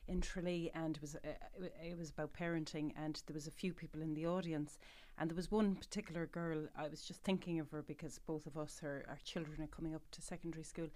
in 0.08 0.22
Tralee 0.22 0.72
and 0.74 0.98
it 0.98 1.02
was, 1.02 1.16
uh, 1.16 1.66
it 1.84 1.98
was 1.98 2.10
about 2.10 2.34
parenting 2.34 2.92
and 2.98 3.22
there 3.28 3.34
was 3.34 3.48
a 3.48 3.52
few 3.52 3.74
people 3.74 4.02
in 4.02 4.14
the 4.14 4.26
audience 4.26 4.78
and 5.18 5.30
there 5.30 5.36
was 5.36 5.52
one 5.52 5.76
particular 5.76 6.26
girl, 6.26 6.68
I 6.76 6.88
was 6.88 7.04
just 7.04 7.24
thinking 7.24 7.60
of 7.60 7.70
her 7.72 7.82
because 7.82 8.20
both 8.26 8.46
of 8.46 8.58
us, 8.58 8.82
are, 8.84 9.06
our 9.08 9.20
children 9.24 9.62
are 9.62 9.68
coming 9.68 9.96
up 9.96 10.04
to 10.12 10.22
secondary 10.22 10.64
school 10.64 10.88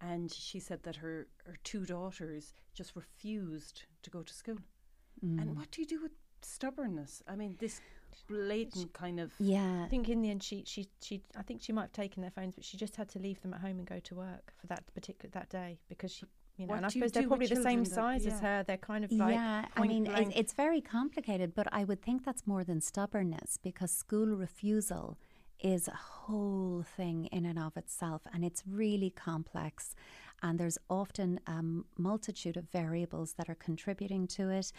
and 0.00 0.32
she 0.32 0.60
said 0.60 0.82
that 0.82 0.96
her, 0.96 1.26
her 1.46 1.56
two 1.62 1.84
daughters 1.84 2.54
just 2.74 2.96
refused 2.96 3.84
to 4.02 4.10
go 4.10 4.22
to 4.22 4.32
school. 4.32 4.56
Mm. 5.24 5.40
And 5.40 5.56
what 5.56 5.70
do 5.70 5.82
you 5.82 5.86
do 5.86 6.00
with 6.02 6.12
stubbornness. 6.44 7.22
I 7.28 7.36
mean, 7.36 7.56
this 7.58 7.80
blatant 8.28 8.92
kind 8.92 9.20
of 9.20 9.32
yeah. 9.38 9.84
I 9.84 9.88
think 9.88 10.08
in 10.08 10.22
the 10.22 10.30
end, 10.30 10.42
she 10.42 10.64
she 10.66 10.88
she 11.00 11.22
I 11.36 11.42
think 11.42 11.62
she 11.62 11.72
might 11.72 11.82
have 11.82 11.92
taken 11.92 12.22
their 12.22 12.30
phones, 12.30 12.54
but 12.54 12.64
she 12.64 12.76
just 12.76 12.96
had 12.96 13.08
to 13.10 13.18
leave 13.18 13.40
them 13.42 13.54
at 13.54 13.60
home 13.60 13.78
and 13.78 13.86
go 13.86 13.98
to 14.00 14.14
work 14.14 14.52
for 14.60 14.66
that 14.68 14.84
particular 14.94 15.30
that 15.32 15.48
day 15.48 15.78
because 15.88 16.12
she. 16.12 16.26
You 16.60 16.66
know, 16.66 16.72
what 16.72 16.76
and 16.76 16.86
I 16.86 16.88
suppose 16.90 17.12
they're 17.12 17.26
probably 17.26 17.46
the 17.46 17.62
same 17.62 17.86
size 17.86 18.26
yeah. 18.26 18.32
as 18.34 18.40
her. 18.40 18.64
They're 18.66 18.76
kind 18.76 19.02
of 19.02 19.10
like 19.12 19.32
yeah. 19.32 19.64
I 19.76 19.86
mean, 19.86 20.06
it's, 20.06 20.30
it's 20.36 20.52
very 20.52 20.82
complicated, 20.82 21.54
but 21.54 21.66
I 21.72 21.84
would 21.84 22.02
think 22.02 22.22
that's 22.22 22.46
more 22.46 22.64
than 22.64 22.82
stubbornness 22.82 23.58
because 23.62 23.90
school 23.90 24.26
refusal 24.26 25.16
is 25.58 25.88
a 25.88 25.96
whole 25.96 26.84
thing 26.96 27.26
in 27.32 27.46
and 27.46 27.58
of 27.58 27.78
itself, 27.78 28.22
and 28.34 28.44
it's 28.44 28.62
really 28.66 29.08
complex. 29.08 29.94
And 30.42 30.60
there's 30.60 30.76
often 30.90 31.40
a 31.46 31.62
multitude 31.98 32.58
of 32.58 32.68
variables 32.70 33.34
that 33.38 33.48
are 33.48 33.54
contributing 33.54 34.26
to 34.28 34.50
it. 34.50 34.70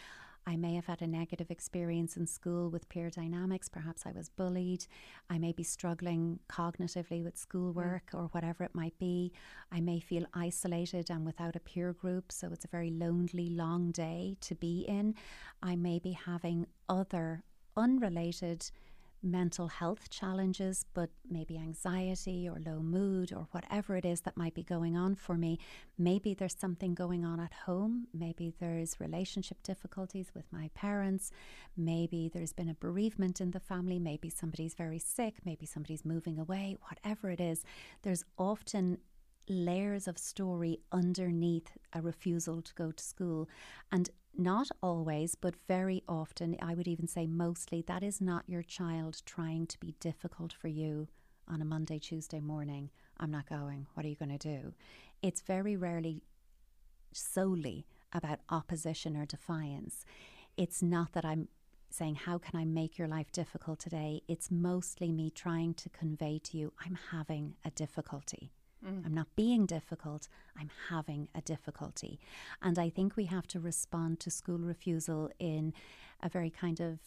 I 0.46 0.56
may 0.56 0.76
have 0.76 0.88
had 0.88 1.02
a 1.02 1.08
negative 1.08 1.52
experience 1.52 2.18
in 2.18 2.26
school 2.26 2.70
with 2.70 2.90
peer 2.90 3.10
dynamics. 3.10 3.70
Perhaps 3.70 4.06
I 4.06 4.12
was 4.12 4.30
bullied. 4.30 4.86
I 5.30 5.38
may 5.38 5.52
be 5.52 5.64
struggling 5.64 6.40
cognitively 6.50 7.24
with 7.24 7.38
schoolwork 7.38 8.12
mm. 8.12 8.20
or 8.20 8.24
whatever 8.28 8.64
it 8.64 8.74
might 8.74 8.98
be. 8.98 9.32
I 9.72 9.82
may 9.82 10.00
feel 10.00 10.26
isolated 10.34 11.10
and 11.10 11.26
without 11.26 11.56
a 11.56 11.60
peer 11.60 11.94
group, 11.94 12.32
so 12.32 12.50
it's 12.52 12.66
a 12.66 12.70
very 12.70 12.90
lonely, 12.90 13.50
long 13.50 13.92
day 13.92 14.38
to 14.42 14.56
be 14.56 14.82
in. 14.88 15.16
I 15.62 15.76
may 15.76 16.00
be 16.00 16.14
having 16.14 16.68
other 16.90 17.44
unrelated 17.78 18.70
mental 19.24 19.68
health 19.68 20.10
challenges, 20.10 20.86
but 20.94 21.10
maybe 21.30 21.58
anxiety 21.58 22.50
or 22.50 22.60
low 22.66 22.80
mood 22.80 23.32
or 23.32 23.48
whatever 23.52 23.96
it 23.96 24.06
is 24.06 24.22
that 24.22 24.38
might 24.38 24.54
be 24.54 24.64
going 24.64 24.98
on 24.98 25.16
for 25.16 25.36
me. 25.36 25.60
Maybe 25.98 26.34
there's 26.34 26.58
something 26.58 26.94
going 26.94 27.24
on 27.24 27.40
at 27.40 27.54
home. 27.66 28.08
Maybe 28.14 28.54
there's 28.60 29.00
relationship 29.00 29.62
difficulties 29.64 30.32
with 30.34 30.46
my 30.52 30.70
parents. 30.74 31.32
Maybe 31.78 32.30
there's 32.34 32.54
been 32.54 32.70
a 32.70 32.74
bereavement 32.74 33.40
in 33.40 33.52
the 33.52 33.60
family. 33.60 34.00
Maybe 34.00 34.30
somebody's 34.30 34.74
very 34.74 35.00
sick. 35.00 35.36
Maybe 35.46 35.66
somebody's 35.66 36.06
moving 36.06 36.40
away. 36.40 36.78
Whatever 36.90 37.30
it 37.30 37.40
is, 37.40 37.64
there's 38.02 38.26
often 38.38 38.98
layers 39.52 40.08
of 40.08 40.18
story 40.18 40.80
underneath 40.92 41.78
a 41.94 42.02
refusal 42.02 42.62
to 42.62 42.74
go 42.74 42.92
to 42.92 43.04
school. 43.04 43.50
And 43.92 44.10
not 44.38 44.70
always, 44.82 45.36
but 45.36 45.56
very 45.68 46.04
often, 46.08 46.56
I 46.62 46.74
would 46.74 46.88
even 46.88 47.08
say 47.08 47.28
mostly, 47.28 47.84
that 47.88 48.02
is 48.02 48.22
not 48.22 48.48
your 48.48 48.64
child 48.64 49.22
trying 49.26 49.68
to 49.68 49.80
be 49.80 49.96
difficult 50.00 50.54
for 50.54 50.70
you 50.70 51.08
on 51.48 51.62
a 51.62 51.66
Monday, 51.66 52.00
Tuesday 52.00 52.40
morning. 52.40 52.90
I'm 53.20 53.32
not 53.32 53.50
going. 53.50 53.88
What 53.94 54.06
are 54.06 54.10
you 54.10 54.16
going 54.16 54.38
to 54.38 54.38
do? 54.38 54.74
It's 55.22 55.42
very 55.42 55.76
rarely 55.76 56.22
solely 57.14 57.86
about 58.14 58.40
opposition 58.50 59.18
or 59.18 59.26
defiance. 59.26 60.06
It's 60.58 60.82
not 60.82 61.14
that 61.14 61.26
I'm 61.26 61.50
saying, 61.90 62.16
How 62.16 62.38
can 62.38 62.60
I 62.60 62.66
make 62.66 62.98
your 62.98 63.08
life 63.08 63.32
difficult 63.32 63.80
today? 63.80 64.22
It's 64.28 64.50
mostly 64.50 65.12
me 65.12 65.30
trying 65.30 65.74
to 65.76 65.90
convey 65.90 66.40
to 66.46 66.58
you, 66.58 66.74
I'm 66.86 66.98
having 67.12 67.56
a 67.66 67.72
difficulty. 67.72 68.52
Mm. 68.86 69.06
I'm 69.06 69.14
not 69.14 69.28
being 69.36 69.66
difficult, 69.66 70.28
I'm 70.58 70.72
having 70.90 71.28
a 71.36 71.42
difficulty. 71.42 72.20
And 72.62 72.80
I 72.80 72.90
think 72.90 73.16
we 73.16 73.26
have 73.26 73.48
to 73.48 73.60
respond 73.60 74.20
to 74.22 74.32
school 74.32 74.58
refusal 74.58 75.30
in 75.40 75.74
a 76.22 76.30
very 76.30 76.50
kind 76.50 76.80
of 76.80 77.00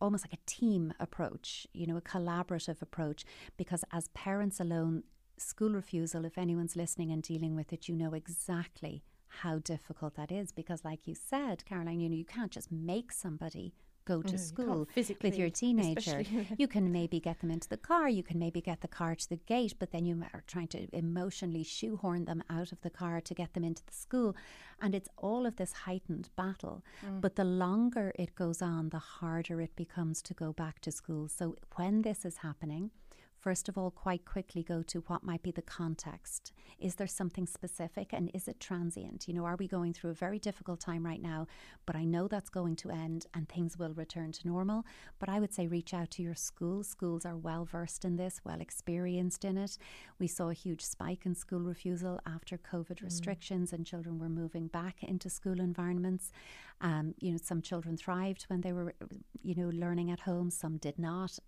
almost 0.00 0.24
like 0.24 0.34
a 0.34 0.44
team 0.46 0.92
approach, 1.00 1.66
you 1.72 1.86
know, 1.86 1.96
a 1.96 2.02
collaborative 2.02 2.82
approach, 2.82 3.24
because 3.56 3.84
as 3.92 4.08
parents 4.08 4.60
alone, 4.60 5.02
school 5.38 5.70
refusal, 5.70 6.24
if 6.24 6.36
anyone's 6.36 6.76
listening 6.76 7.10
and 7.10 7.22
dealing 7.22 7.56
with 7.56 7.72
it, 7.72 7.88
you 7.88 7.96
know 7.96 8.12
exactly 8.14 9.02
how 9.42 9.58
difficult 9.58 10.14
that 10.14 10.30
is. 10.30 10.52
Because, 10.52 10.84
like 10.84 11.06
you 11.06 11.14
said, 11.14 11.64
Caroline, 11.64 12.00
you 12.00 12.08
know, 12.08 12.16
you 12.16 12.24
can't 12.24 12.52
just 12.52 12.70
make 12.70 13.12
somebody 13.12 13.74
go 14.04 14.22
to 14.22 14.32
no, 14.32 14.38
school 14.38 14.88
with 15.22 15.36
your 15.36 15.50
teenager. 15.50 16.22
you 16.58 16.68
can 16.68 16.92
maybe 16.92 17.20
get 17.20 17.40
them 17.40 17.50
into 17.50 17.68
the 17.68 17.76
car, 17.76 18.08
you 18.08 18.22
can 18.22 18.38
maybe 18.38 18.60
get 18.60 18.80
the 18.80 18.88
car 18.88 19.14
to 19.14 19.28
the 19.28 19.36
gate, 19.36 19.74
but 19.78 19.90
then 19.92 20.04
you 20.04 20.22
are 20.32 20.42
trying 20.46 20.68
to 20.68 20.88
emotionally 20.94 21.64
shoehorn 21.64 22.24
them 22.24 22.42
out 22.50 22.72
of 22.72 22.80
the 22.82 22.90
car 22.90 23.20
to 23.20 23.34
get 23.34 23.54
them 23.54 23.64
into 23.64 23.84
the 23.84 23.92
school. 23.92 24.34
And 24.80 24.94
it's 24.94 25.08
all 25.16 25.46
of 25.46 25.56
this 25.56 25.72
heightened 25.72 26.28
battle. 26.36 26.82
Mm. 27.06 27.20
But 27.20 27.36
the 27.36 27.44
longer 27.44 28.12
it 28.16 28.34
goes 28.34 28.60
on, 28.60 28.90
the 28.90 28.98
harder 28.98 29.60
it 29.60 29.74
becomes 29.76 30.20
to 30.22 30.34
go 30.34 30.52
back 30.52 30.80
to 30.80 30.92
school. 30.92 31.28
So 31.28 31.56
when 31.76 32.02
this 32.02 32.24
is 32.24 32.38
happening, 32.38 32.90
first 33.44 33.68
of 33.68 33.76
all, 33.76 33.90
quite 33.90 34.24
quickly 34.24 34.62
go 34.62 34.82
to 34.82 35.00
what 35.06 35.22
might 35.22 35.42
be 35.42 35.50
the 35.50 35.60
context. 35.60 36.50
Is 36.80 36.94
there 36.94 37.06
something 37.06 37.46
specific 37.46 38.14
and 38.14 38.30
is 38.32 38.48
it 38.48 38.58
transient? 38.58 39.28
You 39.28 39.34
know, 39.34 39.44
are 39.44 39.56
we 39.56 39.68
going 39.68 39.92
through 39.92 40.12
a 40.12 40.14
very 40.14 40.38
difficult 40.38 40.80
time 40.80 41.04
right 41.04 41.20
now, 41.20 41.46
but 41.84 41.94
I 41.94 42.04
know 42.04 42.26
that's 42.26 42.48
going 42.48 42.74
to 42.76 42.90
end 42.90 43.26
and 43.34 43.46
things 43.46 43.78
will 43.78 43.92
return 43.92 44.32
to 44.32 44.48
normal? 44.48 44.86
But 45.18 45.28
I 45.28 45.40
would 45.40 45.52
say 45.52 45.66
reach 45.66 45.92
out 45.92 46.10
to 46.12 46.22
your 46.22 46.34
school. 46.34 46.82
Schools 46.82 47.26
are 47.26 47.36
well 47.36 47.66
versed 47.66 48.06
in 48.06 48.16
this, 48.16 48.40
well 48.44 48.62
experienced 48.62 49.44
in 49.44 49.58
it. 49.58 49.76
We 50.18 50.26
saw 50.26 50.48
a 50.48 50.54
huge 50.54 50.80
spike 50.82 51.26
in 51.26 51.34
school 51.34 51.60
refusal 51.60 52.20
after 52.24 52.56
COVID 52.56 53.00
mm. 53.00 53.04
restrictions 53.04 53.74
and 53.74 53.84
children 53.84 54.18
were 54.18 54.30
moving 54.30 54.68
back 54.68 55.02
into 55.02 55.28
school 55.28 55.60
environments. 55.60 56.32
Um, 56.80 57.14
you 57.20 57.32
know, 57.32 57.38
some 57.42 57.60
children 57.60 57.98
thrived 57.98 58.44
when 58.44 58.62
they 58.62 58.72
were, 58.72 58.94
you 59.42 59.54
know, 59.54 59.68
learning 59.68 60.10
at 60.10 60.20
home, 60.20 60.50
some 60.50 60.78
did 60.78 60.98
not. 60.98 61.38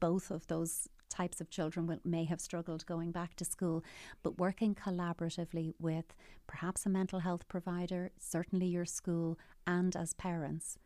Both 0.00 0.32
of 0.32 0.48
those 0.48 0.88
types 1.14 1.40
of 1.40 1.50
children 1.50 1.86
will, 1.86 2.00
may 2.04 2.24
have 2.24 2.40
struggled 2.40 2.86
going 2.86 3.12
back 3.12 3.36
to 3.36 3.44
school, 3.44 3.84
but 4.22 4.38
working 4.38 4.74
collaboratively 4.74 5.74
with 5.78 6.14
perhaps 6.46 6.84
a 6.86 6.90
mental 6.90 7.20
health 7.20 7.46
provider, 7.48 8.10
certainly 8.18 8.66
your 8.66 8.84
school, 8.84 9.38
and 9.66 9.94
as 9.96 10.14
parents, 10.14 10.78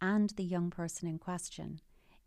and 0.00 0.30
the 0.30 0.44
young 0.44 0.70
person 0.70 1.08
in 1.08 1.18
question 1.18 1.80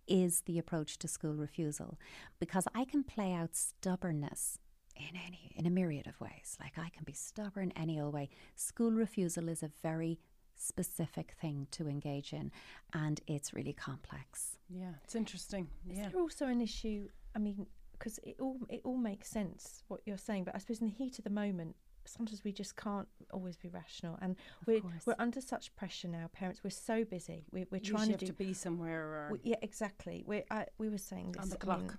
is 0.08 0.42
the 0.42 0.58
approach 0.58 0.98
to 0.98 1.08
school 1.08 1.36
refusal 1.36 2.00
because 2.40 2.68
I 2.74 2.84
can 2.84 3.04
play 3.04 3.32
out 3.32 3.56
stubbornness 3.56 4.58
in 4.96 5.16
any 5.16 5.54
in 5.56 5.66
a 5.66 5.70
myriad 5.70 6.08
of 6.08 6.20
ways. 6.20 6.58
Like 6.60 6.74
I 6.78 6.90
can 6.90 7.04
be 7.06 7.14
stubborn 7.14 7.72
any 7.76 8.02
old 8.02 8.14
way. 8.14 8.30
School 8.56 8.92
refusal 8.92 9.48
is 9.50 9.62
a 9.62 9.72
very 9.84 10.20
specific 10.56 11.36
thing 11.40 11.68
to 11.72 11.88
engage 11.88 12.34
in 12.34 12.52
and 12.94 13.22
it's 13.28 13.54
really 13.54 13.74
complex. 13.74 14.58
Yeah, 14.70 14.94
it's 15.04 15.16
interesting. 15.16 15.68
Is 15.90 16.00
yeah. 16.00 16.10
there 16.10 16.22
also 16.22 16.48
an 16.48 16.62
issue 16.62 17.08
I 17.40 17.42
mean, 17.42 17.68
because 17.94 18.20
it 18.24 18.36
all 18.40 18.58
it 18.70 18.82
all 18.84 18.98
makes 18.98 19.30
sense 19.30 19.84
what 19.88 20.02
you're 20.06 20.18
saying, 20.18 20.44
but 20.44 20.56
I 20.56 20.58
suppose 20.58 20.82
in 20.82 20.88
the 20.88 20.94
heat 20.94 21.18
of 21.18 21.24
the 21.24 21.30
moment, 21.30 21.76
sometimes 22.06 22.44
we 22.44 22.52
just 22.52 22.76
can't 22.76 23.08
always 23.32 23.56
be 23.56 23.70
rational, 23.70 24.18
and 24.22 24.36
we're 24.66 24.82
we're 25.06 25.16
under 25.20 25.40
such 25.40 25.74
pressure 25.76 26.10
now. 26.10 26.30
Parents, 26.34 26.62
we're 26.64 26.70
so 26.70 27.06
busy. 27.06 27.46
We, 27.52 27.66
we're 27.72 27.78
you 27.78 27.92
trying 27.92 28.12
to, 28.12 28.18
do, 28.18 28.28
to 28.28 28.34
be 28.34 28.54
somewhere. 28.54 29.02
Or 29.02 29.30
we, 29.32 29.40
yeah, 29.44 29.56
exactly. 29.62 30.24
We 30.28 30.44
we 30.78 30.90
were 30.90 30.98
saying 30.98 31.32
this 31.32 31.44
on 31.44 31.50
the 31.50 31.56
I 31.56 31.60
clock. 31.60 31.80
Mean, 31.80 31.98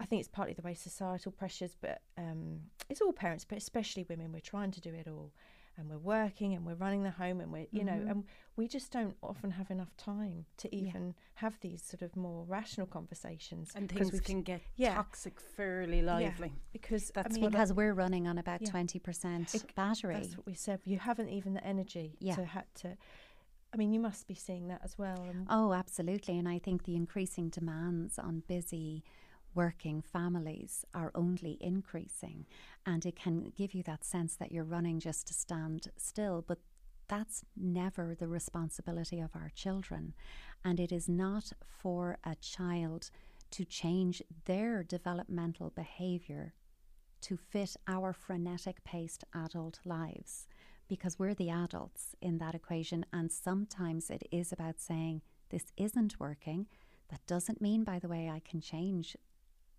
I 0.00 0.04
think 0.04 0.20
it's 0.20 0.28
partly 0.28 0.54
the 0.54 0.62
way 0.62 0.74
societal 0.74 1.32
pressures, 1.32 1.76
but 1.80 2.02
um, 2.16 2.60
it's 2.88 3.00
all 3.00 3.12
parents, 3.12 3.44
but 3.44 3.58
especially 3.58 4.04
women. 4.08 4.32
We're 4.32 4.40
trying 4.40 4.70
to 4.72 4.80
do 4.80 4.92
it 4.94 5.08
all 5.08 5.32
and 5.78 5.88
we're 5.88 5.98
working 5.98 6.54
and 6.54 6.66
we're 6.66 6.74
running 6.74 7.02
the 7.02 7.10
home 7.10 7.40
and 7.40 7.52
we're 7.52 7.66
you 7.70 7.80
mm-hmm. 7.80 7.86
know 7.86 8.10
and 8.10 8.24
we 8.56 8.66
just 8.66 8.90
don't 8.92 9.16
often 9.22 9.50
have 9.52 9.70
enough 9.70 9.96
time 9.96 10.44
to 10.56 10.74
even 10.74 11.06
yeah. 11.06 11.12
have 11.34 11.58
these 11.60 11.82
sort 11.82 12.02
of 12.02 12.14
more 12.16 12.44
rational 12.46 12.86
conversations 12.86 13.70
and 13.74 13.90
things 13.90 14.12
we 14.12 14.18
can 14.18 14.42
get 14.42 14.60
yeah. 14.76 14.94
toxic 14.94 15.40
fairly 15.40 16.02
lively 16.02 16.48
yeah, 16.48 16.70
because 16.72 17.10
that's 17.14 17.36
I 17.36 17.40
mean, 17.40 17.50
because 17.50 17.72
we're 17.72 17.94
running 17.94 18.26
on 18.26 18.38
about 18.38 18.62
20% 18.62 19.54
it, 19.54 19.74
battery 19.74 20.14
that's 20.14 20.36
what 20.36 20.46
we 20.46 20.54
said 20.54 20.80
you 20.84 20.98
haven't 20.98 21.28
even 21.28 21.54
the 21.54 21.64
energy 21.64 22.16
yeah. 22.18 22.34
to 22.34 22.44
have 22.44 22.72
to 22.80 22.96
I 23.70 23.76
mean, 23.76 23.92
you 23.92 24.00
must 24.00 24.26
be 24.26 24.34
seeing 24.34 24.68
that 24.68 24.80
as 24.82 24.96
well. 24.96 25.26
oh, 25.50 25.74
absolutely. 25.74 26.38
And 26.38 26.48
I 26.48 26.58
think 26.58 26.84
the 26.84 26.96
increasing 26.96 27.50
demands 27.50 28.18
on 28.18 28.42
busy 28.48 29.04
working 29.58 30.00
families 30.00 30.84
are 30.94 31.10
only 31.16 31.58
increasing. 31.60 32.46
And 32.86 33.04
it 33.04 33.16
can 33.16 33.52
give 33.56 33.74
you 33.74 33.82
that 33.82 34.04
sense 34.04 34.36
that 34.36 34.52
you're 34.52 34.62
running 34.76 35.00
just 35.00 35.26
to 35.26 35.34
stand 35.34 35.88
still. 35.96 36.44
But 36.46 36.60
that's 37.08 37.44
never 37.56 38.14
the 38.14 38.28
responsibility 38.28 39.18
of 39.18 39.34
our 39.34 39.50
children. 39.52 40.14
And 40.64 40.78
it 40.78 40.92
is 40.92 41.08
not 41.08 41.52
for 41.66 42.18
a 42.22 42.36
child 42.36 43.10
to 43.50 43.64
change 43.64 44.22
their 44.44 44.84
developmental 44.84 45.70
behaviour 45.70 46.54
to 47.22 47.36
fit 47.36 47.74
our 47.88 48.12
frenetic 48.12 48.84
paced 48.84 49.24
adult 49.34 49.80
lives 49.84 50.46
because 50.86 51.18
we're 51.18 51.34
the 51.34 51.50
adults 51.50 52.14
in 52.22 52.38
that 52.38 52.54
equation. 52.54 53.04
And 53.12 53.32
sometimes 53.32 54.08
it 54.08 54.22
is 54.30 54.52
about 54.52 54.78
saying, 54.78 55.22
This 55.50 55.72
isn't 55.76 56.20
working. 56.20 56.68
That 57.08 57.26
doesn't 57.26 57.60
mean, 57.60 57.82
by 57.82 57.98
the 57.98 58.08
way, 58.08 58.30
I 58.30 58.40
can 58.48 58.60
change 58.60 59.16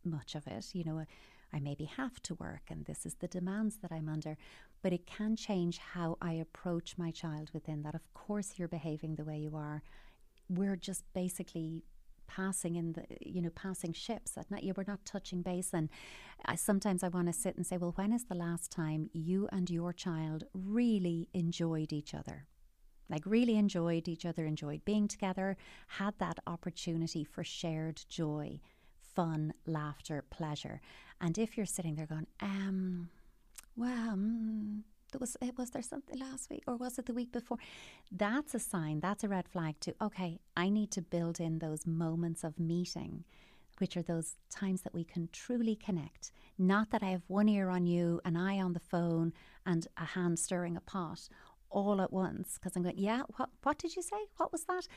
much 0.10 0.36
of 0.36 0.48
it. 0.48 0.67
You 0.74 0.84
know, 0.84 1.00
uh, 1.00 1.06
I 1.54 1.60
maybe 1.60 1.86
have 1.86 2.22
to 2.24 2.36
work 2.36 2.63
and 2.69 2.86
this 2.86 3.06
is 3.06 3.15
the 3.15 3.28
demands 3.28 3.78
that 3.78 3.91
I'm 3.91 4.10
under, 4.10 4.38
but 4.82 4.93
it 4.93 5.08
can 5.08 5.36
change 5.36 5.80
how 5.80 6.17
I 6.22 6.34
approach 6.34 6.98
my 6.98 7.12
child 7.12 7.50
within 7.54 7.82
that. 7.84 7.95
Of 7.95 8.13
course, 8.13 8.54
you're 8.58 8.67
behaving 8.67 9.15
the 9.15 9.26
way 9.26 9.39
you 9.39 9.56
are. 9.56 9.82
We're 10.50 10.76
just 10.76 11.04
basically 11.13 11.84
passing 12.28 12.76
in 12.76 12.93
the 12.93 13.06
you 13.22 13.41
know 13.41 13.50
passing 13.50 13.93
ships 13.93 14.38
at 14.38 14.50
night. 14.52 14.72
We're 14.78 14.84
not 14.88 15.06
touching 15.06 15.41
base, 15.41 15.72
and 15.74 15.89
I, 16.45 16.56
sometimes 16.56 17.04
I 17.04 17.08
want 17.10 17.28
to 17.28 17.34
sit 17.34 17.56
and 17.58 17.65
say, 17.65 17.78
well, 17.78 17.93
when 17.95 18.13
is 18.13 18.26
the 18.26 18.36
last 18.36 18.72
time 18.72 19.10
you 19.13 19.50
and 19.52 19.69
your 19.69 19.93
child 19.93 20.43
really 20.54 21.28
enjoyed 21.34 21.91
each 21.91 22.13
other? 22.13 22.45
Like 23.10 23.26
really 23.26 23.58
enjoyed 23.58 24.08
each 24.08 24.26
other, 24.26 24.45
enjoyed 24.45 24.86
being 24.86 25.08
together, 25.08 25.58
had 25.88 26.13
that 26.19 26.39
opportunity 26.45 27.24
for 27.24 27.43
shared 27.43 28.04
joy 28.08 28.62
fun, 29.15 29.54
laughter, 29.65 30.24
pleasure. 30.30 30.82
And 31.22 31.38
if 31.38 31.58
you're 31.58 31.65
sitting 31.65 31.95
there 31.95 32.06
going, 32.06 32.28
um, 32.41 33.10
well, 33.76 34.15
mm, 34.15 34.82
was 35.19 35.38
eh, 35.41 35.52
was 35.58 35.72
there 35.72 35.82
something 35.82 36.19
last 36.19 36.50
week 36.50 36.63
or 36.67 36.76
was 36.76 37.00
it 37.00 37.06
the 37.06 37.13
week 37.13 37.32
before? 37.32 37.58
That's 38.12 38.54
a 38.54 38.60
sign. 38.60 39.00
That's 39.00 39.24
a 39.24 39.30
red 39.30 39.48
flag 39.48 39.80
to 39.82 39.95
okay. 40.02 40.39
I 40.56 40.69
need 40.69 40.91
to 40.91 41.02
build 41.02 41.39
in 41.39 41.60
those 41.60 41.88
moments 41.88 42.43
of 42.43 42.60
meeting, 42.60 43.24
which 43.80 43.98
are 43.98 44.04
those 44.04 44.36
times 44.50 44.82
that 44.82 44.93
we 44.93 45.04
can 45.04 45.30
truly 45.32 45.76
connect. 45.76 46.32
Not 46.58 46.91
that 46.91 47.04
I 47.04 47.10
have 47.10 47.24
one 47.28 47.50
ear 47.50 47.69
on 47.69 47.86
you, 47.86 48.22
an 48.26 48.36
eye 48.36 48.60
on 48.60 48.74
the 48.74 48.80
phone, 48.80 49.34
and 49.65 49.88
a 49.98 50.06
hand 50.06 50.38
stirring 50.38 50.78
a 50.78 50.82
pot 50.82 51.30
all 51.69 52.02
at 52.02 52.12
once 52.12 52.56
because 52.56 52.76
I'm 52.76 52.84
going. 52.84 52.98
Yeah, 52.98 53.24
what 53.38 53.50
what 53.63 53.78
did 53.78 53.95
you 53.95 54.02
say? 54.02 54.17
What 54.38 54.52
was 54.52 54.65
that? 54.65 54.88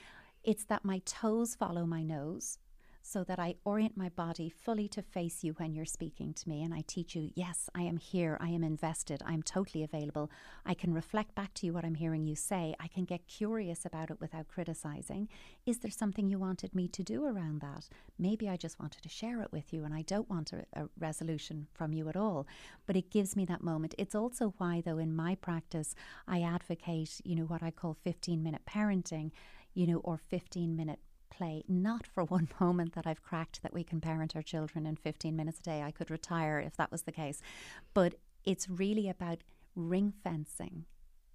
It's 0.45 0.65
that 0.65 0.85
my 0.85 1.01
toes 1.05 1.55
follow 1.55 1.87
my 1.87 2.03
nose 2.03 2.59
so 3.03 3.25
that 3.25 3.39
I 3.39 3.57
orient 3.65 3.97
my 3.97 4.09
body 4.09 4.49
fully 4.49 4.89
to 4.89 5.03
face 5.03 5.43
you 5.43 5.53
when 5.55 5.75
you're 5.75 5.85
speaking 5.85 6.33
to 6.35 6.49
me. 6.49 6.63
And 6.63 6.73
I 6.73 6.85
teach 6.87 7.15
you, 7.17 7.31
yes, 7.35 7.69
I 7.75 7.83
am 7.83 7.97
here, 7.97 8.39
I 8.41 8.49
am 8.49 8.63
invested, 8.63 9.23
I 9.27 9.35
am 9.35 9.43
totally 9.43 9.83
available. 9.83 10.31
I 10.65 10.75
can 10.75 10.95
reflect 10.95 11.35
back 11.35 11.53
to 11.55 11.67
you 11.67 11.73
what 11.73 11.85
I'm 11.85 11.97
hearing 11.97 12.27
you 12.27 12.37
say. 12.37 12.75
I 12.79 12.89
can 12.89 13.05
get 13.05 13.27
curious 13.27 13.85
about 13.85 14.11
it 14.11 14.21
without 14.21 14.49
criticizing. 14.49 15.29
Is 15.67 15.79
there 15.79 15.91
something 15.91 16.29
you 16.29 16.39
wanted 16.39 16.75
me 16.75 16.89
to 16.89 17.03
do 17.03 17.27
around 17.27 17.61
that? 17.61 17.89
Maybe 18.19 18.49
I 18.49 18.57
just 18.57 18.79
wanted 18.79 19.03
to 19.03 19.09
share 19.09 19.43
it 19.43 19.53
with 19.53 19.73
you 19.73 19.85
and 19.85 19.93
I 19.93 20.03
don't 20.03 20.31
want 20.31 20.53
a, 20.53 20.65
a 20.75 20.89
resolution 20.99 21.67
from 21.75 21.93
you 21.93 22.09
at 22.09 22.17
all. 22.17 22.47
But 22.87 22.97
it 22.97 23.11
gives 23.11 23.37
me 23.37 23.45
that 23.47 23.63
moment. 23.63 23.95
It's 23.99 24.15
also 24.15 24.55
why, 24.59 24.81
though, 24.85 24.99
in 24.99 25.15
my 25.15 25.35
practice, 25.35 25.95
I 26.29 26.43
advocate, 26.43 27.21
you 27.25 27.35
know, 27.35 27.45
what 27.45 27.63
I 27.63 27.71
call 27.71 27.95
15 27.95 28.43
minute 28.43 28.63
parenting, 28.67 29.33
you 29.75 29.87
know, 29.87 29.99
or 29.99 30.19
15 30.19 30.77
minute 30.77 31.01
play, 31.43 31.65
not 31.69 32.07
for 32.07 32.25
one 32.25 32.49
moment 32.61 32.95
that 32.95 33.07
I've 33.07 33.23
cracked 33.23 33.63
that 33.63 33.75
we 33.75 33.85
can 33.85 34.01
parent 34.01 34.37
our 34.37 34.43
children 34.43 34.87
in 34.87 34.97
15 34.97 35.35
minutes 35.35 35.59
a 35.61 35.63
day. 35.63 35.83
I 35.83 35.91
could 35.91 36.11
retire 36.11 36.61
if 36.61 36.77
that 36.77 36.93
was 36.93 37.03
the 37.03 37.13
case. 37.13 37.41
But 37.95 38.15
it's 38.45 38.69
really 38.69 39.09
about 39.09 39.39
ring 39.75 40.13
fencing 40.23 40.85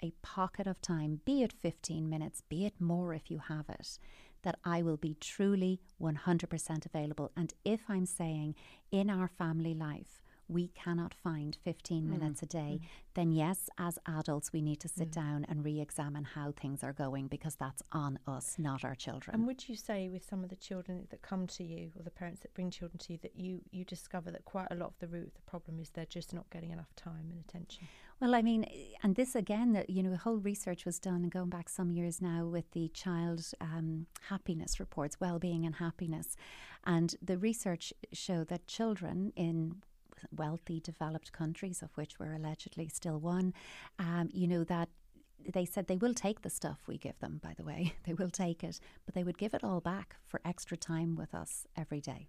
a 0.04 0.12
pocket 0.22 0.68
of 0.68 0.80
time, 0.80 1.22
be 1.26 1.42
it 1.42 1.52
15 1.52 2.08
minutes, 2.08 2.44
be 2.48 2.68
it 2.68 2.80
more 2.80 3.16
if 3.16 3.32
you 3.32 3.40
have 3.48 3.68
it, 3.68 3.98
that 4.44 4.60
I 4.64 4.84
will 4.84 4.96
be 4.96 5.16
truly 5.20 5.82
100% 6.00 6.86
available. 6.86 7.32
And 7.36 7.52
if 7.66 7.82
I'm 7.90 8.06
saying 8.06 8.54
in 8.92 9.10
our 9.10 9.28
family 9.28 9.74
life, 9.74 10.22
we 10.48 10.70
cannot 10.70 11.14
find 11.14 11.58
15 11.64 12.04
mm. 12.04 12.10
minutes 12.10 12.42
a 12.42 12.46
day, 12.46 12.80
mm. 12.82 12.88
then 13.14 13.32
yes, 13.32 13.70
as 13.78 14.00
adults, 14.08 14.54
we 14.54 14.62
need 14.62 14.80
to 14.80 14.88
sit 14.88 15.10
mm. 15.10 15.16
down 15.16 15.46
and 15.50 15.64
re 15.64 15.80
examine 15.80 16.24
how 16.24 16.52
things 16.52 16.84
are 16.84 16.94
going 16.94 17.28
because 17.28 17.56
that's 17.56 17.84
on 17.92 18.20
us, 18.28 18.56
not 18.58 18.84
our 18.84 18.96
children. 18.96 19.36
And 19.36 19.48
would 19.48 19.68
you 19.68 19.76
say, 19.76 20.10
with 20.10 20.28
some 20.28 20.44
of 20.44 20.50
the 20.50 20.56
children 20.56 21.08
that 21.10 21.22
come 21.22 21.48
to 21.48 21.64
you 21.64 21.92
or 21.98 22.04
the 22.04 22.12
parents 22.12 22.42
that 22.42 22.54
bring 22.54 22.72
children 22.72 22.98
to 23.00 23.14
you, 23.14 23.20
that 23.22 23.36
you, 23.36 23.62
you 23.72 23.84
discover 23.86 24.32
that 24.32 24.46
quite 24.46 24.68
a 24.72 24.76
lot 24.76 24.88
of 24.88 25.00
the 25.00 25.08
root 25.08 25.28
of 25.28 25.34
the 25.34 25.42
problem 25.42 25.80
is 25.80 25.90
they're 25.90 26.06
just 26.06 26.34
not 26.34 26.50
getting 26.50 26.72
enough 26.72 26.96
time 26.96 27.32
and 27.32 27.44
attention? 27.48 27.88
Well, 28.20 28.34
I 28.34 28.42
mean, 28.42 28.66
and 29.04 29.16
this 29.16 29.36
again, 29.36 29.84
you 29.88 30.02
know, 30.02 30.10
the 30.10 30.18
whole 30.18 30.38
research 30.38 30.86
was 30.86 30.98
done 30.98 31.22
and 31.24 31.32
going 31.32 31.50
back 31.50 31.70
some 31.70 31.92
years 31.92 32.20
now 32.20 32.46
with 32.46 32.72
the 32.72 32.88
child 32.90 33.46
um, 33.62 34.08
happiness 34.30 34.80
reports, 34.80 35.20
well-being 35.20 35.66
and 35.66 35.76
happiness, 35.76 36.36
and 36.84 37.16
the 37.22 37.38
research 37.38 37.94
showed 38.12 38.48
that 38.48 38.66
children 38.66 39.34
in 39.36 39.84
wealthy 40.36 40.80
developed 40.80 41.32
countries, 41.32 41.82
of 41.82 41.90
which 41.96 42.20
we're 42.20 42.34
allegedly 42.34 42.88
still 42.88 43.20
one, 43.20 43.54
um, 44.00 44.30
you 44.32 44.48
know 44.48 44.64
that 44.64 44.90
they 45.54 45.66
said 45.66 45.88
they 45.88 45.98
will 45.98 46.14
take 46.14 46.42
the 46.42 46.50
stuff 46.50 46.80
we 46.88 46.98
give 46.98 47.20
them. 47.20 47.40
By 47.44 47.54
the 47.56 47.64
way, 47.64 47.94
they 48.06 48.14
will 48.14 48.30
take 48.30 48.64
it, 48.64 48.80
but 49.06 49.16
they 49.16 49.24
would 49.24 49.38
give 49.38 49.54
it 49.54 49.64
all 49.64 49.80
back 49.80 50.16
for 50.26 50.42
extra 50.44 50.78
time 50.78 51.16
with 51.16 51.34
us 51.34 51.68
every 51.78 52.02
day. 52.02 52.28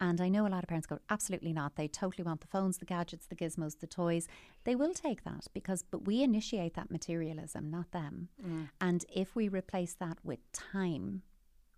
And 0.00 0.20
I 0.20 0.28
know 0.28 0.46
a 0.46 0.48
lot 0.48 0.64
of 0.64 0.68
parents 0.68 0.86
go, 0.86 0.98
absolutely 1.10 1.52
not. 1.52 1.76
They 1.76 1.86
totally 1.86 2.24
want 2.24 2.40
the 2.40 2.46
phones, 2.46 2.78
the 2.78 2.84
gadgets, 2.84 3.26
the 3.26 3.36
gizmos, 3.36 3.78
the 3.78 3.86
toys. 3.86 4.26
They 4.64 4.74
will 4.74 4.94
take 4.94 5.22
that 5.24 5.46
because, 5.52 5.84
but 5.88 6.06
we 6.06 6.22
initiate 6.22 6.74
that 6.74 6.90
materialism, 6.90 7.70
not 7.70 7.92
them. 7.92 8.28
Mm. 8.44 8.70
And 8.80 9.04
if 9.12 9.36
we 9.36 9.48
replace 9.48 9.94
that 9.94 10.18
with 10.24 10.40
time, 10.52 11.22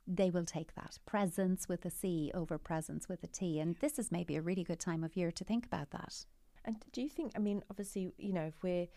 they 0.07 0.31
will 0.31 0.45
take 0.45 0.75
that. 0.75 0.99
Presence 1.07 1.69
with 1.69 1.85
a 1.85 1.91
C 1.91 2.31
over 2.35 2.59
presence 2.59 3.09
with 3.09 3.23
a 3.25 3.29
T. 3.29 3.59
And 3.59 3.77
this 3.77 3.99
is 3.99 4.13
maybe 4.13 4.37
a 4.37 4.43
really 4.43 4.65
good 4.65 4.81
time 4.81 5.05
of 5.05 5.17
year 5.17 5.31
to 5.33 5.45
think 5.45 5.67
about 5.67 5.91
that. 5.91 6.27
And 6.65 6.77
do 6.93 7.03
you 7.03 7.09
think, 7.09 7.33
I 7.37 7.39
mean, 7.39 7.63
obviously, 7.71 8.13
you 8.19 8.33
know, 8.33 8.45
if 8.45 8.63
we're 8.63 8.89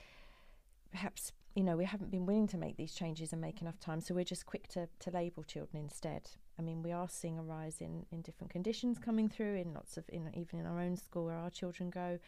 perhaps 0.92 1.34
you 1.58 1.64
know, 1.64 1.76
we 1.76 1.86
haven't 1.86 2.12
been 2.12 2.28
willing 2.28 2.46
to 2.46 2.58
make 2.58 2.78
these 2.78 2.94
changes 2.94 3.32
and 3.34 3.42
make 3.42 3.62
enough 3.62 3.80
time, 3.80 4.00
so 4.00 4.14
we're 4.14 4.24
just 4.24 4.46
quick 4.46 4.68
to, 4.68 4.88
to 5.00 5.10
label 5.10 5.42
children 5.42 5.82
instead. 5.82 6.30
I 6.60 6.62
mean, 6.62 6.84
we 6.84 6.92
are 6.92 7.10
seeing 7.10 7.40
a 7.40 7.42
rise 7.42 7.78
in, 7.82 8.06
in 8.12 8.22
different 8.22 8.52
conditions 8.52 9.00
coming 9.00 9.28
through 9.28 9.56
in 9.56 9.74
lots 9.74 9.98
of, 9.98 10.04
in, 10.10 10.30
even 10.36 10.60
in 10.60 10.68
our 10.68 10.80
own 10.80 10.96
school 10.98 11.26
where 11.26 11.36
our 11.36 11.50
children 11.50 11.90
go. 11.90 12.20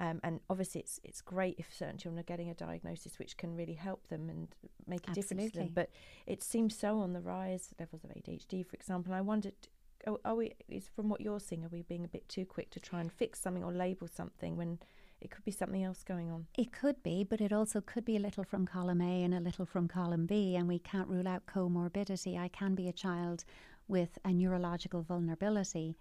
Um, 0.00 0.18
and 0.24 0.40
obviously, 0.48 0.80
it's 0.80 0.98
it's 1.04 1.20
great 1.20 1.56
if 1.58 1.72
certain 1.72 1.98
children 1.98 2.18
are 2.18 2.24
getting 2.24 2.48
a 2.48 2.54
diagnosis 2.54 3.18
which 3.18 3.36
can 3.36 3.54
really 3.54 3.74
help 3.74 4.08
them 4.08 4.30
and 4.30 4.48
make 4.86 5.06
a 5.06 5.10
Absolutely. 5.10 5.36
difference 5.36 5.52
to 5.52 5.58
them. 5.58 5.70
But 5.74 5.90
it 6.26 6.42
seems 6.42 6.76
so 6.76 6.98
on 7.00 7.12
the 7.12 7.20
rise, 7.20 7.74
levels 7.78 8.02
of 8.04 8.10
ADHD, 8.10 8.66
for 8.66 8.74
example. 8.74 9.12
And 9.12 9.18
I 9.18 9.20
wondered, 9.20 9.54
are, 10.06 10.16
are 10.24 10.34
we, 10.34 10.54
is 10.68 10.88
from 10.88 11.10
what 11.10 11.20
you're 11.20 11.38
seeing, 11.38 11.64
are 11.64 11.68
we 11.68 11.82
being 11.82 12.04
a 12.04 12.08
bit 12.08 12.28
too 12.28 12.46
quick 12.46 12.70
to 12.70 12.80
try 12.80 13.00
and 13.00 13.12
fix 13.12 13.40
something 13.40 13.62
or 13.62 13.72
label 13.72 14.08
something 14.08 14.56
when 14.56 14.78
it 15.20 15.30
could 15.30 15.44
be 15.44 15.50
something 15.50 15.84
else 15.84 16.02
going 16.02 16.30
on. 16.30 16.46
It 16.56 16.72
could 16.72 17.02
be, 17.02 17.24
but 17.24 17.40
it 17.40 17.52
also 17.52 17.80
could 17.80 18.04
be 18.04 18.16
a 18.16 18.20
little 18.20 18.44
from 18.44 18.66
column 18.66 19.02
A 19.02 19.22
and 19.22 19.34
a 19.34 19.40
little 19.40 19.66
from 19.66 19.86
column 19.86 20.26
B, 20.26 20.56
and 20.56 20.66
we 20.66 20.78
can't 20.78 21.08
rule 21.08 21.28
out 21.28 21.46
comorbidity. 21.46 22.38
I 22.38 22.48
can 22.48 22.74
be 22.74 22.88
a 22.88 22.92
child 22.92 23.44
with 23.86 24.18
a 24.24 24.32
neurological 24.32 25.02
vulnerability 25.02 25.96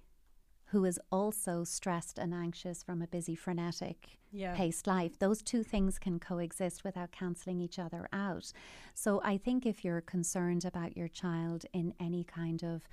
who 0.71 0.85
is 0.85 0.99
also 1.11 1.63
stressed 1.63 2.19
and 2.19 2.33
anxious 2.33 2.83
from 2.83 3.01
a 3.01 3.07
busy, 3.07 3.35
frenetic, 3.35 4.19
yeah. 4.31 4.55
paced 4.55 4.85
life. 4.85 5.17
Those 5.17 5.41
two 5.41 5.63
things 5.63 5.97
can 5.97 6.19
coexist 6.19 6.83
without 6.83 7.11
cancelling 7.11 7.59
each 7.59 7.79
other 7.79 8.07
out. 8.13 8.51
So 8.93 9.19
I 9.23 9.37
think 9.37 9.65
if 9.65 9.83
you're 9.83 10.01
concerned 10.01 10.65
about 10.65 10.95
your 10.95 11.07
child 11.07 11.65
in 11.73 11.93
any 11.99 12.23
kind 12.23 12.63
of 12.63 12.83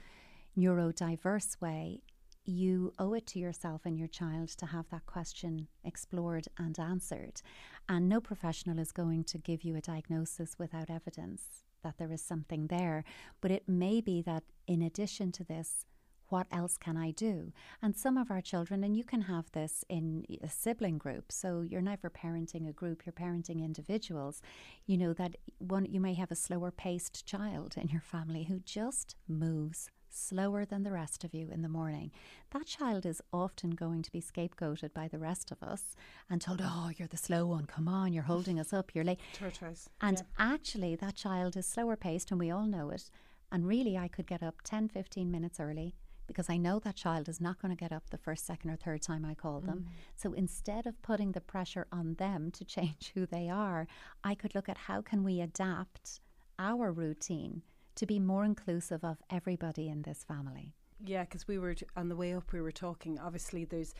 neurodiverse 0.57 1.61
way, 1.61 2.01
you 2.47 2.93
owe 2.99 3.13
it 3.13 3.27
to 3.27 3.39
yourself 3.39 3.83
and 3.85 3.99
your 3.99 4.09
child 4.09 4.49
to 4.51 4.67
have 4.67 4.89
that 4.91 5.05
question 5.05 5.67
explored 5.85 6.47
and 6.57 6.79
answered. 6.79 7.43
And 7.89 8.09
no 8.09 8.21
professional 8.21 8.79
is 8.79 8.93
going 8.93 9.25
to 9.25 9.39
give 9.39 9.65
you 9.65 9.77
a 9.77 9.81
diagnosis 9.81 10.59
without 10.59 10.89
evidence 10.89 11.65
that 11.83 11.99
there 11.99 12.13
is 12.13 12.23
something 12.23 12.69
there. 12.69 13.05
But 13.41 13.51
it 13.51 13.69
may 13.69 14.01
be 14.01 14.23
that 14.23 14.45
in 14.67 14.81
addition 14.81 15.33
to 15.33 15.45
this, 15.45 15.85
what 16.29 16.47
else 16.51 16.77
can 16.77 16.97
I 16.97 17.11
do? 17.11 17.53
And 17.83 17.97
some 17.97 18.17
of 18.17 18.31
our 18.31 18.41
children, 18.41 18.83
and 18.85 18.97
you 18.97 19.05
can 19.05 19.23
have 19.23 19.51
this 19.53 19.85
in 19.89 20.25
a 20.43 20.49
sibling 20.49 20.99
group. 20.99 21.31
So 21.31 21.63
you're 21.63 21.81
never 21.81 22.11
parenting 22.11 22.69
a 22.69 22.73
group, 22.73 23.05
you're 23.05 23.13
parenting 23.13 23.65
individuals. 23.65 24.43
You 24.87 24.99
know 24.99 25.13
that 25.15 25.37
one 25.59 25.87
you 25.87 26.01
may 26.01 26.15
have 26.15 26.31
a 26.31 26.37
slower 26.37 26.71
paced 26.71 27.27
child 27.27 27.75
in 27.77 27.89
your 27.89 28.01
family 28.01 28.45
who 28.45 28.61
just 28.61 29.17
moves 29.29 29.91
slower 30.17 30.65
than 30.65 30.83
the 30.83 30.93
rest 30.93 31.25
of 31.25 31.35
you 31.35 31.49
in 31.53 31.63
the 31.63 31.69
morning, 31.69 32.11
that 32.51 32.67
child 32.67 33.05
is 33.05 33.21
often 33.33 33.71
going 33.71 34.03
to 34.03 34.11
be 34.11 34.21
scapegoated 34.21 34.93
by 34.95 35.09
the 35.09 35.19
rest 35.19 35.51
of 35.51 35.63
us 35.63 35.95
and 36.31 36.41
told, 36.41 36.61
Oh, 36.63 36.91
you're 36.97 37.09
the 37.09 37.17
slow 37.17 37.47
one, 37.47 37.67
come 37.67 37.87
on, 37.89 38.13
you're 38.13 38.23
holding 38.23 38.59
us 38.59 38.73
up, 38.73 38.95
you're 38.95 39.05
late. 39.05 39.21
Tortoise. 39.35 39.89
And 40.01 40.19
yeah. 40.19 40.53
actually, 40.53 40.97
that 40.97 41.17
child 41.17 41.57
is 41.57 41.67
slower 41.67 41.97
paced, 41.97 42.31
and 42.31 42.41
we 42.41 42.51
all 42.51 42.67
know 42.67 42.91
it. 42.91 43.11
And 43.53 43.67
really, 43.67 43.97
I 43.97 44.09
could 44.09 44.27
get 44.27 44.43
up 44.43 44.57
10, 44.65 44.89
15 44.89 45.31
minutes 45.31 45.61
early 45.61 45.95
because 46.27 46.51
I 46.51 46.57
know 46.57 46.79
that 46.81 46.97
child 46.97 47.29
is 47.29 47.41
not 47.41 47.61
going 47.61 47.75
to 47.75 47.81
get 47.81 47.93
up 47.93 48.11
the 48.11 48.19
first, 48.19 48.47
second, 48.47 48.71
or 48.71 48.77
third 48.77 49.03
time 49.03 49.25
I 49.25 49.35
call 49.35 49.61
them. 49.61 49.87
Mm. 49.89 49.93
So 50.17 50.33
instead 50.33 50.87
of 50.87 51.01
putting 51.03 51.33
the 51.33 51.41
pressure 51.41 51.87
on 51.93 52.15
them 52.15 52.51
to 52.53 52.65
change 52.77 53.13
who 53.15 53.27
they 53.27 53.49
are, 53.49 53.87
I 54.25 54.35
could 54.35 54.55
look 54.55 54.69
at 54.69 54.79
how 54.79 55.03
can 55.03 55.25
we 55.25 55.41
adapt 55.41 56.21
our 56.59 56.93
routine 56.93 57.63
to 57.97 58.07
be 58.07 58.19
more 58.19 58.45
inclusive 58.45 59.05
of 59.05 59.19
everybody 59.31 59.89
in 59.89 60.03
this 60.03 60.23
family. 60.23 60.73
Yeah, 61.05 61.23
because 61.23 61.47
we 61.49 61.59
were 61.59 61.75
t- 61.75 61.87
on 61.97 62.09
the 62.09 62.17
way 62.17 62.35
up, 62.35 62.53
we 62.53 62.61
were 62.61 62.73
talking. 62.73 63.19
Obviously, 63.19 63.65
there's 63.65 63.95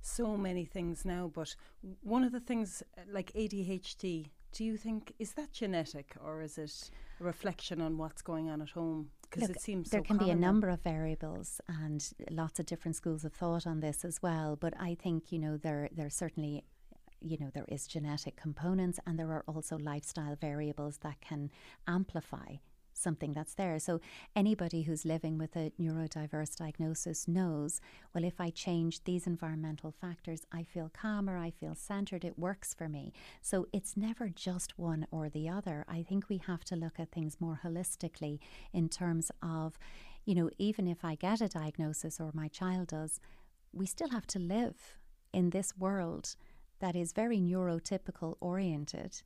so 0.00 0.36
many 0.36 0.64
things 0.64 1.04
now, 1.04 1.30
but 1.32 1.54
one 2.02 2.24
of 2.24 2.32
the 2.32 2.40
things 2.40 2.82
uh, 2.98 3.02
like 3.10 3.32
ADHD, 3.32 4.26
do 4.52 4.64
you 4.64 4.76
think 4.76 5.14
is 5.18 5.32
that 5.32 5.52
genetic 5.52 6.14
or 6.22 6.42
is 6.42 6.58
it 6.58 6.90
a 7.20 7.24
reflection 7.24 7.80
on 7.80 7.96
what's 7.96 8.20
going 8.20 8.50
on 8.50 8.60
at 8.60 8.70
home? 8.70 9.10
Because 9.32 9.50
it 9.50 9.60
seems 9.60 9.90
there 9.90 10.00
so 10.00 10.04
can 10.04 10.18
be 10.18 10.30
a 10.30 10.34
number 10.34 10.68
of 10.68 10.82
variables 10.82 11.60
and 11.66 12.12
lots 12.30 12.60
of 12.60 12.66
different 12.66 12.96
schools 12.96 13.24
of 13.24 13.32
thought 13.32 13.66
on 13.66 13.80
this 13.80 14.04
as 14.04 14.22
well. 14.22 14.56
But 14.56 14.74
I 14.78 14.94
think 14.94 15.32
you 15.32 15.38
know 15.38 15.56
there 15.56 15.88
there 15.92 16.10
certainly 16.10 16.64
you 17.20 17.38
know 17.38 17.50
there 17.54 17.66
is 17.68 17.86
genetic 17.86 18.36
components 18.36 18.98
and 19.06 19.18
there 19.18 19.30
are 19.32 19.44
also 19.46 19.78
lifestyle 19.78 20.36
variables 20.36 20.98
that 20.98 21.20
can 21.20 21.50
amplify 21.86 22.56
something 22.94 23.32
that's 23.32 23.54
there. 23.54 23.78
So 23.78 24.00
anybody 24.34 24.82
who's 24.82 25.04
living 25.04 25.38
with 25.38 25.56
a 25.56 25.72
neurodiverse 25.80 26.56
diagnosis 26.56 27.26
knows, 27.28 27.80
well, 28.14 28.24
if 28.24 28.40
I 28.40 28.50
change 28.50 29.04
these 29.04 29.26
environmental 29.26 29.90
factors, 29.90 30.42
I 30.52 30.62
feel 30.62 30.90
calmer, 30.92 31.36
I 31.36 31.50
feel 31.50 31.74
centered, 31.74 32.24
it 32.24 32.38
works 32.38 32.74
for 32.74 32.88
me. 32.88 33.12
So 33.40 33.66
it's 33.72 33.96
never 33.96 34.28
just 34.28 34.78
one 34.78 35.06
or 35.10 35.28
the 35.28 35.48
other. 35.48 35.84
I 35.88 36.02
think 36.02 36.28
we 36.28 36.38
have 36.46 36.64
to 36.64 36.76
look 36.76 36.98
at 36.98 37.10
things 37.10 37.40
more 37.40 37.60
holistically 37.64 38.38
in 38.72 38.88
terms 38.88 39.30
of, 39.42 39.78
you 40.24 40.34
know, 40.34 40.50
even 40.58 40.86
if 40.86 41.04
I 41.04 41.14
get 41.14 41.40
a 41.40 41.48
diagnosis 41.48 42.20
or 42.20 42.30
my 42.34 42.48
child 42.48 42.88
does, 42.88 43.20
we 43.72 43.86
still 43.86 44.10
have 44.10 44.26
to 44.28 44.38
live 44.38 44.98
in 45.32 45.50
this 45.50 45.76
world 45.76 46.36
that 46.80 46.94
is 46.96 47.12
very 47.12 47.38
neurotypical 47.38 48.34
oriented 48.40 49.22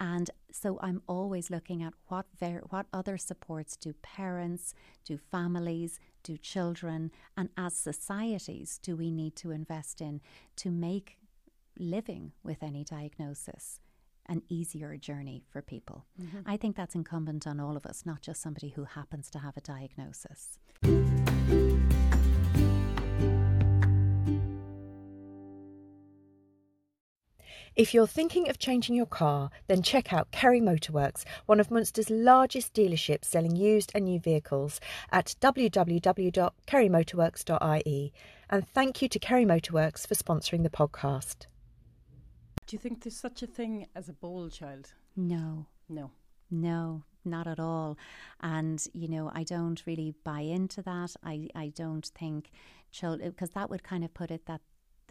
and 0.00 0.30
so 0.50 0.78
I'm 0.82 1.02
always 1.06 1.50
looking 1.50 1.82
at 1.82 1.94
what 2.08 2.26
ver- 2.38 2.62
what 2.70 2.86
other 2.92 3.16
supports 3.16 3.76
do 3.76 3.94
parents, 4.02 4.74
do 5.04 5.18
families, 5.18 6.00
do 6.22 6.36
children, 6.36 7.10
and 7.36 7.48
as 7.56 7.76
societies 7.76 8.78
do 8.82 8.96
we 8.96 9.10
need 9.10 9.36
to 9.36 9.50
invest 9.50 10.00
in 10.00 10.20
to 10.56 10.70
make 10.70 11.18
living 11.78 12.32
with 12.42 12.62
any 12.62 12.84
diagnosis 12.84 13.80
an 14.26 14.42
easier 14.48 14.96
journey 14.96 15.44
for 15.50 15.60
people. 15.60 16.06
Mm-hmm. 16.20 16.40
I 16.46 16.56
think 16.56 16.76
that's 16.76 16.94
incumbent 16.94 17.46
on 17.46 17.58
all 17.58 17.76
of 17.76 17.84
us, 17.86 18.06
not 18.06 18.22
just 18.22 18.40
somebody 18.40 18.70
who 18.70 18.84
happens 18.84 19.28
to 19.30 19.40
have 19.40 19.56
a 19.56 19.60
diagnosis. 19.60 20.58
If 27.74 27.94
you're 27.94 28.06
thinking 28.06 28.50
of 28.50 28.58
changing 28.58 28.96
your 28.96 29.06
car, 29.06 29.48
then 29.66 29.80
check 29.80 30.12
out 30.12 30.30
Kerry 30.30 30.60
Motorworks, 30.60 31.24
one 31.46 31.58
of 31.58 31.70
Munster's 31.70 32.10
largest 32.10 32.74
dealerships 32.74 33.24
selling 33.24 33.56
used 33.56 33.90
and 33.94 34.04
new 34.04 34.20
vehicles 34.20 34.78
at 35.10 35.34
www.kerrymotorworks.ie. 35.40 38.12
And 38.50 38.68
thank 38.68 39.00
you 39.00 39.08
to 39.08 39.18
Kerry 39.18 39.46
Motorworks 39.46 40.06
for 40.06 40.14
sponsoring 40.14 40.64
the 40.64 40.70
podcast. 40.70 41.46
Do 42.66 42.76
you 42.76 42.78
think 42.78 43.02
there's 43.02 43.16
such 43.16 43.42
a 43.42 43.46
thing 43.46 43.86
as 43.96 44.10
a 44.10 44.12
bold 44.12 44.52
child? 44.52 44.92
No. 45.16 45.64
No. 45.88 46.10
No, 46.50 47.04
not 47.24 47.46
at 47.46 47.58
all. 47.58 47.96
And, 48.42 48.86
you 48.92 49.08
know, 49.08 49.32
I 49.34 49.44
don't 49.44 49.82
really 49.86 50.14
buy 50.24 50.40
into 50.40 50.82
that. 50.82 51.16
I, 51.24 51.48
I 51.54 51.72
don't 51.74 52.04
think 52.04 52.50
children, 52.90 53.30
because 53.30 53.48
that 53.50 53.70
would 53.70 53.82
kind 53.82 54.04
of 54.04 54.12
put 54.12 54.30
it 54.30 54.44
that 54.44 54.60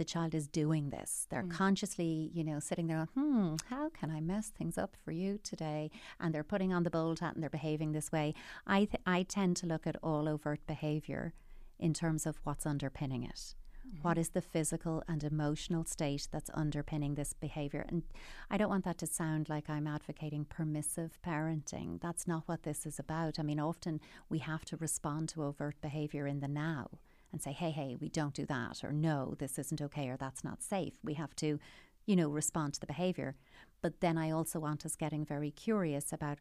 the 0.02 0.06
child 0.06 0.34
is 0.34 0.48
doing 0.48 0.90
this. 0.90 1.28
They're 1.30 1.44
mm. 1.44 1.52
consciously, 1.52 2.32
you 2.34 2.44
know, 2.44 2.60
sitting 2.60 2.88
there, 2.88 3.08
hmm, 3.14 3.54
how 3.70 3.90
can 3.90 4.10
I 4.10 4.20
mess 4.20 4.50
things 4.50 4.76
up 4.76 4.98
for 5.06 5.12
you 5.12 5.38
today? 5.44 5.92
And 6.20 6.34
they're 6.34 6.44
putting 6.44 6.74
on 6.74 6.82
the 6.82 6.90
bold 6.90 7.20
hat 7.20 7.36
and 7.36 7.44
they're 7.44 7.52
behaving 7.52 7.92
this 7.92 8.12
way. 8.12 8.34
I, 8.66 8.86
th- 8.86 9.04
I 9.06 9.22
tend 9.22 9.58
to 9.58 9.68
look 9.68 9.86
at 9.86 9.98
all 10.02 10.28
overt 10.28 10.66
behaviour 10.66 11.36
in 11.78 11.94
terms 11.94 12.26
of 12.26 12.40
what's 12.44 12.66
underpinning 12.66 13.24
it. 13.24 13.54
Mm-hmm. 13.88 14.02
What 14.02 14.18
is 14.18 14.30
the 14.30 14.42
physical 14.42 15.04
and 15.08 15.24
emotional 15.24 15.86
state 15.86 16.28
that's 16.32 16.50
underpinning 16.56 17.14
this 17.14 17.34
behavior? 17.34 17.86
And 17.88 18.02
I 18.50 18.58
don't 18.58 18.70
want 18.70 18.86
that 18.86 18.98
to 19.00 19.06
sound 19.06 19.50
like 19.50 19.70
I'm 19.70 19.86
advocating 19.86 20.46
permissive 20.46 21.20
parenting. 21.24 22.02
That's 22.02 22.28
not 22.28 22.48
what 22.48 22.64
this 22.64 22.88
is 22.88 22.98
about. 22.98 23.38
I 23.38 23.44
mean, 23.44 23.60
often 23.60 24.02
we 24.30 24.40
have 24.40 24.66
to 24.66 24.78
respond 24.78 25.30
to 25.30 25.44
overt 25.44 25.76
behavior 25.80 26.26
in 26.26 26.40
the 26.40 26.48
now 26.48 26.90
and 27.32 27.42
say, 27.42 27.52
hey, 27.52 27.72
hey, 27.72 27.96
we 28.00 28.10
don't 28.10 28.34
do 28.34 28.46
that, 28.46 28.84
or 28.84 28.92
no, 28.92 29.36
this 29.38 29.58
isn't 29.58 29.82
okay, 29.82 30.10
or 30.10 30.18
that's 30.18 30.44
not 30.44 30.62
safe. 30.62 30.94
We 31.04 31.14
have 31.16 31.36
to, 31.38 31.60
you 32.06 32.16
know, 32.16 32.30
respond 32.30 32.74
to 32.74 32.80
the 32.80 32.88
behavior. 32.88 33.36
But 33.82 34.02
then 34.02 34.18
I 34.18 34.32
also 34.32 34.60
want 34.60 34.86
us 34.86 34.96
getting 34.96 35.26
very 35.26 35.52
curious 35.52 36.12
about 36.12 36.40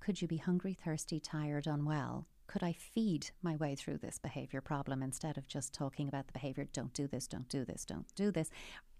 could 0.00 0.22
you 0.22 0.28
be 0.28 0.36
hungry, 0.36 0.74
thirsty, 0.74 1.18
tired, 1.18 1.66
unwell? 1.66 2.26
Could 2.46 2.62
I 2.62 2.72
feed 2.72 3.30
my 3.42 3.56
way 3.56 3.74
through 3.74 3.98
this 3.98 4.18
behavior 4.18 4.60
problem 4.60 5.02
instead 5.02 5.36
of 5.36 5.48
just 5.48 5.74
talking 5.74 6.08
about 6.08 6.26
the 6.26 6.32
behavior? 6.32 6.66
Don't 6.72 6.92
do 6.92 7.06
this, 7.06 7.26
don't 7.26 7.48
do 7.48 7.64
this, 7.64 7.84
don't 7.84 8.14
do 8.14 8.30
this. 8.30 8.50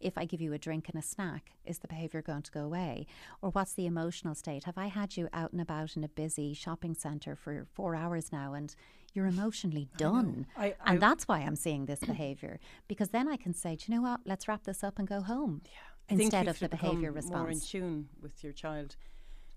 If 0.01 0.19
I 0.19 0.25
give 0.25 0.41
you 0.41 0.53
a 0.53 0.59
drink 0.59 0.89
and 0.89 0.99
a 0.99 1.07
snack, 1.07 1.53
is 1.65 1.79
the 1.79 1.89
behavior 1.89 2.23
going 2.23 2.43
to 2.43 2.51
go 2.51 2.65
away? 2.65 3.07
Or 3.41 3.51
what's 3.51 3.73
the 3.73 3.87
emotional 3.87 4.35
state? 4.35 4.65
Have 4.65 4.77
I 4.77 4.89
had 4.89 5.17
you 5.17 5.29
out 5.33 5.53
and 5.53 5.61
about 5.61 5.97
in 5.97 6.05
a 6.05 6.09
busy 6.09 6.55
shopping 6.55 6.95
centre 6.95 7.37
for 7.37 7.67
four 7.73 7.95
hours 7.95 8.33
now 8.33 8.53
and 8.53 8.75
you're 9.15 9.27
emotionally 9.27 9.89
done? 9.97 10.47
I 10.57 10.75
I, 10.85 10.93
and 10.93 11.01
that's 11.01 11.29
why 11.29 11.39
I'm 11.41 11.57
seeing 11.57 11.87
this 11.87 12.01
behavior. 12.01 12.59
Because 12.89 13.11
then 13.11 13.29
I 13.29 13.37
can 13.37 13.55
say, 13.55 13.77
do 13.77 13.85
you 13.89 13.97
know 13.97 14.03
what? 14.03 14.21
Let's 14.25 14.49
wrap 14.49 14.65
this 14.65 14.85
up 14.85 14.99
and 14.99 15.09
go 15.09 15.21
home. 15.21 15.63
Yeah. 15.65 16.17
Instead 16.19 16.47
of 16.47 16.59
the 16.59 16.69
behavior 16.69 17.11
response. 17.11 17.37
More 17.37 17.51
in 17.51 17.61
tune 17.61 18.09
with 18.21 18.45
your 18.45 18.53
child, 18.53 18.97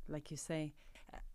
like 0.08 0.32
you 0.32 0.38
say 0.38 0.74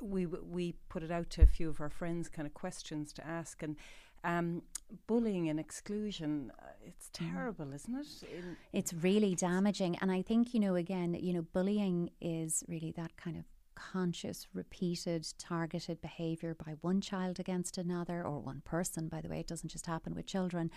we 0.00 0.26
we 0.26 0.74
put 0.88 1.02
it 1.02 1.10
out 1.10 1.30
to 1.30 1.42
a 1.42 1.46
few 1.46 1.68
of 1.68 1.80
our 1.80 1.90
friends, 1.90 2.28
kind 2.28 2.46
of 2.46 2.54
questions 2.54 3.12
to 3.14 3.26
ask, 3.26 3.62
and 3.62 3.76
um, 4.24 4.62
bullying 5.06 5.48
and 5.48 5.60
exclusion. 5.60 6.52
Uh, 6.58 6.66
it's 6.86 7.08
mm. 7.08 7.32
terrible, 7.32 7.66
mm. 7.66 7.74
isn't 7.74 7.94
it? 7.94 8.28
In 8.36 8.56
it's 8.72 8.92
really 8.92 9.34
damaging, 9.34 9.96
and 10.00 10.10
I 10.10 10.22
think 10.22 10.54
you 10.54 10.60
know 10.60 10.74
again, 10.74 11.14
you 11.14 11.32
know, 11.32 11.42
bullying 11.42 12.10
is 12.20 12.64
really 12.68 12.92
that 12.96 13.16
kind 13.16 13.36
of 13.36 13.44
conscious, 13.74 14.46
repeated, 14.54 15.26
targeted 15.38 16.00
behaviour 16.00 16.54
by 16.54 16.74
one 16.80 17.00
child 17.00 17.40
against 17.40 17.76
another, 17.76 18.24
or 18.24 18.38
one 18.38 18.62
person. 18.64 19.08
By 19.08 19.20
the 19.20 19.28
way, 19.28 19.40
it 19.40 19.46
doesn't 19.46 19.70
just 19.70 19.86
happen 19.86 20.14
with 20.14 20.26
children, 20.26 20.70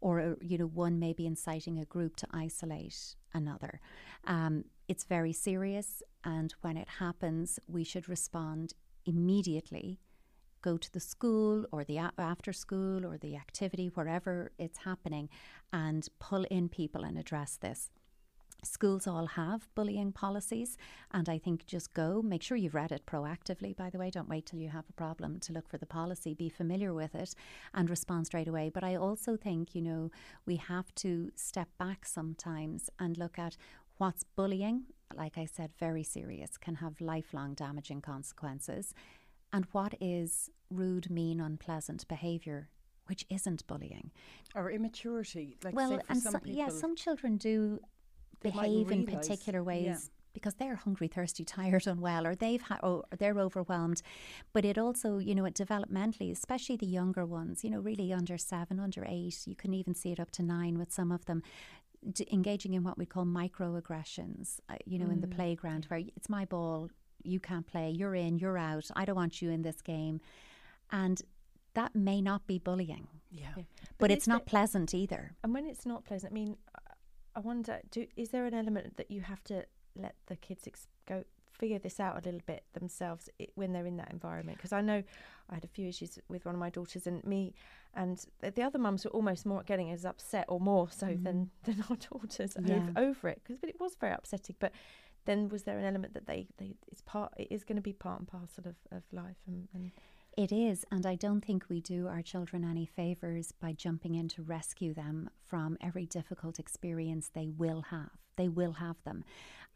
or 0.00 0.36
you 0.40 0.58
know, 0.58 0.66
one 0.66 0.98
may 0.98 1.12
be 1.12 1.26
inciting 1.26 1.78
a 1.78 1.84
group 1.84 2.16
to 2.16 2.26
isolate 2.32 3.16
another. 3.32 3.80
Um, 4.26 4.64
it's 4.90 5.04
very 5.04 5.32
serious, 5.32 6.02
and 6.24 6.52
when 6.62 6.76
it 6.76 6.88
happens, 6.98 7.60
we 7.68 7.84
should 7.84 8.08
respond 8.08 8.74
immediately. 9.06 10.00
Go 10.62 10.76
to 10.76 10.92
the 10.92 10.98
school 10.98 11.64
or 11.70 11.84
the 11.84 11.98
after 12.18 12.52
school 12.52 13.06
or 13.06 13.16
the 13.16 13.36
activity, 13.36 13.86
wherever 13.94 14.50
it's 14.58 14.78
happening, 14.78 15.28
and 15.72 16.08
pull 16.18 16.42
in 16.50 16.68
people 16.68 17.04
and 17.04 17.16
address 17.16 17.56
this. 17.56 17.88
Schools 18.62 19.06
all 19.06 19.26
have 19.26 19.74
bullying 19.74 20.12
policies, 20.12 20.76
and 21.12 21.30
I 21.30 21.38
think 21.38 21.64
just 21.64 21.94
go. 21.94 22.20
Make 22.20 22.42
sure 22.42 22.58
you've 22.58 22.74
read 22.74 22.92
it 22.92 23.06
proactively, 23.06 23.74
by 23.74 23.88
the 23.88 23.96
way. 23.96 24.10
Don't 24.10 24.28
wait 24.28 24.44
till 24.44 24.58
you 24.58 24.68
have 24.68 24.84
a 24.90 24.92
problem 24.92 25.40
to 25.40 25.52
look 25.54 25.66
for 25.66 25.78
the 25.78 25.86
policy. 25.86 26.34
Be 26.34 26.50
familiar 26.50 26.92
with 26.92 27.14
it 27.14 27.34
and 27.72 27.88
respond 27.88 28.26
straight 28.26 28.48
away. 28.48 28.68
But 28.68 28.84
I 28.84 28.96
also 28.96 29.36
think, 29.36 29.74
you 29.74 29.80
know, 29.80 30.10
we 30.44 30.56
have 30.56 30.94
to 30.96 31.30
step 31.36 31.68
back 31.78 32.04
sometimes 32.04 32.90
and 32.98 33.16
look 33.16 33.38
at 33.38 33.56
what's 34.00 34.24
bullying. 34.24 34.84
Like 35.14 35.36
I 35.36 35.44
said, 35.44 35.70
very 35.78 36.02
serious, 36.02 36.56
can 36.56 36.76
have 36.76 37.00
lifelong 37.00 37.54
damaging 37.54 38.00
consequences. 38.00 38.94
And 39.52 39.66
what 39.72 39.94
is 40.00 40.50
rude, 40.70 41.10
mean, 41.10 41.40
unpleasant 41.40 42.06
behaviour 42.08 42.68
which 43.10 43.26
isn't 43.28 43.66
bullying 43.66 44.12
or 44.54 44.70
immaturity. 44.70 45.56
Like 45.64 45.74
well, 45.74 46.00
and 46.08 46.22
some, 46.22 46.40
yeah, 46.44 46.68
some 46.68 46.94
children 46.94 47.38
do 47.38 47.80
behave 48.40 48.92
in 48.92 49.04
particular 49.04 49.64
ways. 49.64 49.84
Yeah. 49.84 49.96
Because 50.32 50.54
they're 50.54 50.76
hungry, 50.76 51.08
thirsty, 51.08 51.44
tired, 51.44 51.88
unwell, 51.88 52.24
or 52.24 52.36
they've 52.36 52.62
ha- 52.62 52.78
or 52.84 53.02
they're 53.18 53.36
overwhelmed, 53.36 54.00
but 54.52 54.64
it 54.64 54.78
also, 54.78 55.18
you 55.18 55.34
know, 55.34 55.44
it 55.44 55.54
developmentally, 55.54 56.30
especially 56.30 56.76
the 56.76 56.86
younger 56.86 57.26
ones, 57.26 57.64
you 57.64 57.70
know, 57.70 57.80
really 57.80 58.12
under 58.12 58.38
seven, 58.38 58.78
under 58.78 59.04
eight, 59.08 59.40
you 59.44 59.56
can 59.56 59.74
even 59.74 59.92
see 59.92 60.12
it 60.12 60.20
up 60.20 60.30
to 60.30 60.44
nine 60.44 60.78
with 60.78 60.92
some 60.92 61.10
of 61.10 61.24
them, 61.24 61.42
d- 62.12 62.28
engaging 62.32 62.74
in 62.74 62.82
what 62.82 62.98
we 62.98 63.06
call 63.06 63.24
microaggressions, 63.24 64.60
uh, 64.68 64.76
you 64.86 64.98
know, 64.98 65.06
mm. 65.06 65.12
in 65.12 65.20
the 65.20 65.26
mm. 65.26 65.36
playground 65.36 65.86
where 65.86 66.00
it's 66.16 66.28
my 66.28 66.44
ball, 66.44 66.90
you 67.22 67.40
can't 67.40 67.66
play, 67.66 67.90
you're 67.90 68.14
in, 68.14 68.38
you're 68.38 68.58
out, 68.58 68.90
I 68.96 69.04
don't 69.04 69.16
want 69.16 69.42
you 69.42 69.50
in 69.50 69.62
this 69.62 69.80
game, 69.82 70.20
and 70.90 71.20
that 71.74 71.94
may 71.94 72.20
not 72.20 72.46
be 72.46 72.58
bullying. 72.58 73.06
Yeah, 73.30 73.48
yeah. 73.56 73.64
but, 73.76 73.98
but 73.98 74.10
it's 74.10 74.26
not 74.26 74.46
pleasant 74.46 74.94
either. 74.94 75.32
And 75.44 75.54
when 75.54 75.66
it's 75.66 75.86
not 75.86 76.04
pleasant, 76.04 76.32
I 76.32 76.34
mean, 76.34 76.56
I 77.36 77.40
wonder, 77.40 77.80
do 77.90 78.06
is 78.16 78.30
there 78.30 78.46
an 78.46 78.54
element 78.54 78.96
that 78.96 79.10
you 79.10 79.20
have 79.20 79.44
to 79.44 79.64
let 79.94 80.14
the 80.26 80.36
kids 80.36 80.64
ex- 80.66 80.88
go 81.06 81.24
figure 81.60 81.78
this 81.78 82.00
out 82.00 82.14
a 82.16 82.24
little 82.24 82.40
bit 82.46 82.64
themselves 82.72 83.28
when 83.54 83.72
they're 83.72 83.86
in 83.86 83.98
that 83.98 84.10
environment? 84.10 84.58
Because 84.58 84.72
I 84.72 84.80
know 84.80 85.02
I 85.48 85.54
had 85.54 85.64
a 85.64 85.68
few 85.68 85.88
issues 85.88 86.18
with 86.28 86.44
one 86.44 86.54
of 86.54 86.60
my 86.60 86.70
daughters 86.70 87.06
and 87.06 87.22
me, 87.24 87.54
and 87.94 88.24
the, 88.40 88.50
the 88.50 88.62
other 88.62 88.78
mums 88.78 89.04
were 89.04 89.10
almost 89.10 89.46
more 89.46 89.62
getting 89.62 89.90
as 89.92 90.04
upset 90.04 90.46
or 90.48 90.58
more 90.58 90.88
so 90.90 91.08
mm. 91.08 91.22
than 91.22 91.50
than 91.64 91.84
our 91.90 91.96
daughters 91.96 92.56
yeah. 92.64 92.74
over, 92.74 92.92
over 92.96 93.28
it. 93.28 93.40
Because 93.44 93.58
but 93.60 93.68
it 93.68 93.78
was 93.78 93.96
very 94.00 94.14
upsetting, 94.14 94.56
but 94.58 94.72
then 95.26 95.48
was 95.48 95.64
there 95.64 95.78
an 95.78 95.84
element 95.84 96.14
that 96.14 96.26
they, 96.26 96.48
they 96.56 96.74
it's 96.90 97.02
part 97.02 97.32
it 97.36 97.48
is 97.50 97.62
going 97.62 97.76
to 97.76 97.82
be 97.82 97.92
part 97.92 98.18
and 98.18 98.26
parcel 98.26 98.64
of, 98.66 98.76
of 98.90 99.02
life 99.12 99.36
and, 99.46 99.68
and 99.74 99.92
it 100.36 100.52
is, 100.52 100.84
and 100.90 101.04
I 101.06 101.16
don't 101.16 101.44
think 101.44 101.64
we 101.68 101.80
do 101.80 102.06
our 102.06 102.22
children 102.22 102.64
any 102.64 102.86
favours 102.86 103.52
by 103.60 103.72
jumping 103.72 104.14
in 104.14 104.28
to 104.28 104.42
rescue 104.42 104.94
them 104.94 105.28
from 105.44 105.76
every 105.80 106.06
difficult 106.06 106.58
experience 106.58 107.28
they 107.28 107.48
will 107.48 107.82
have. 107.90 108.10
They 108.36 108.48
will 108.48 108.72
have 108.74 108.96
them. 109.04 109.24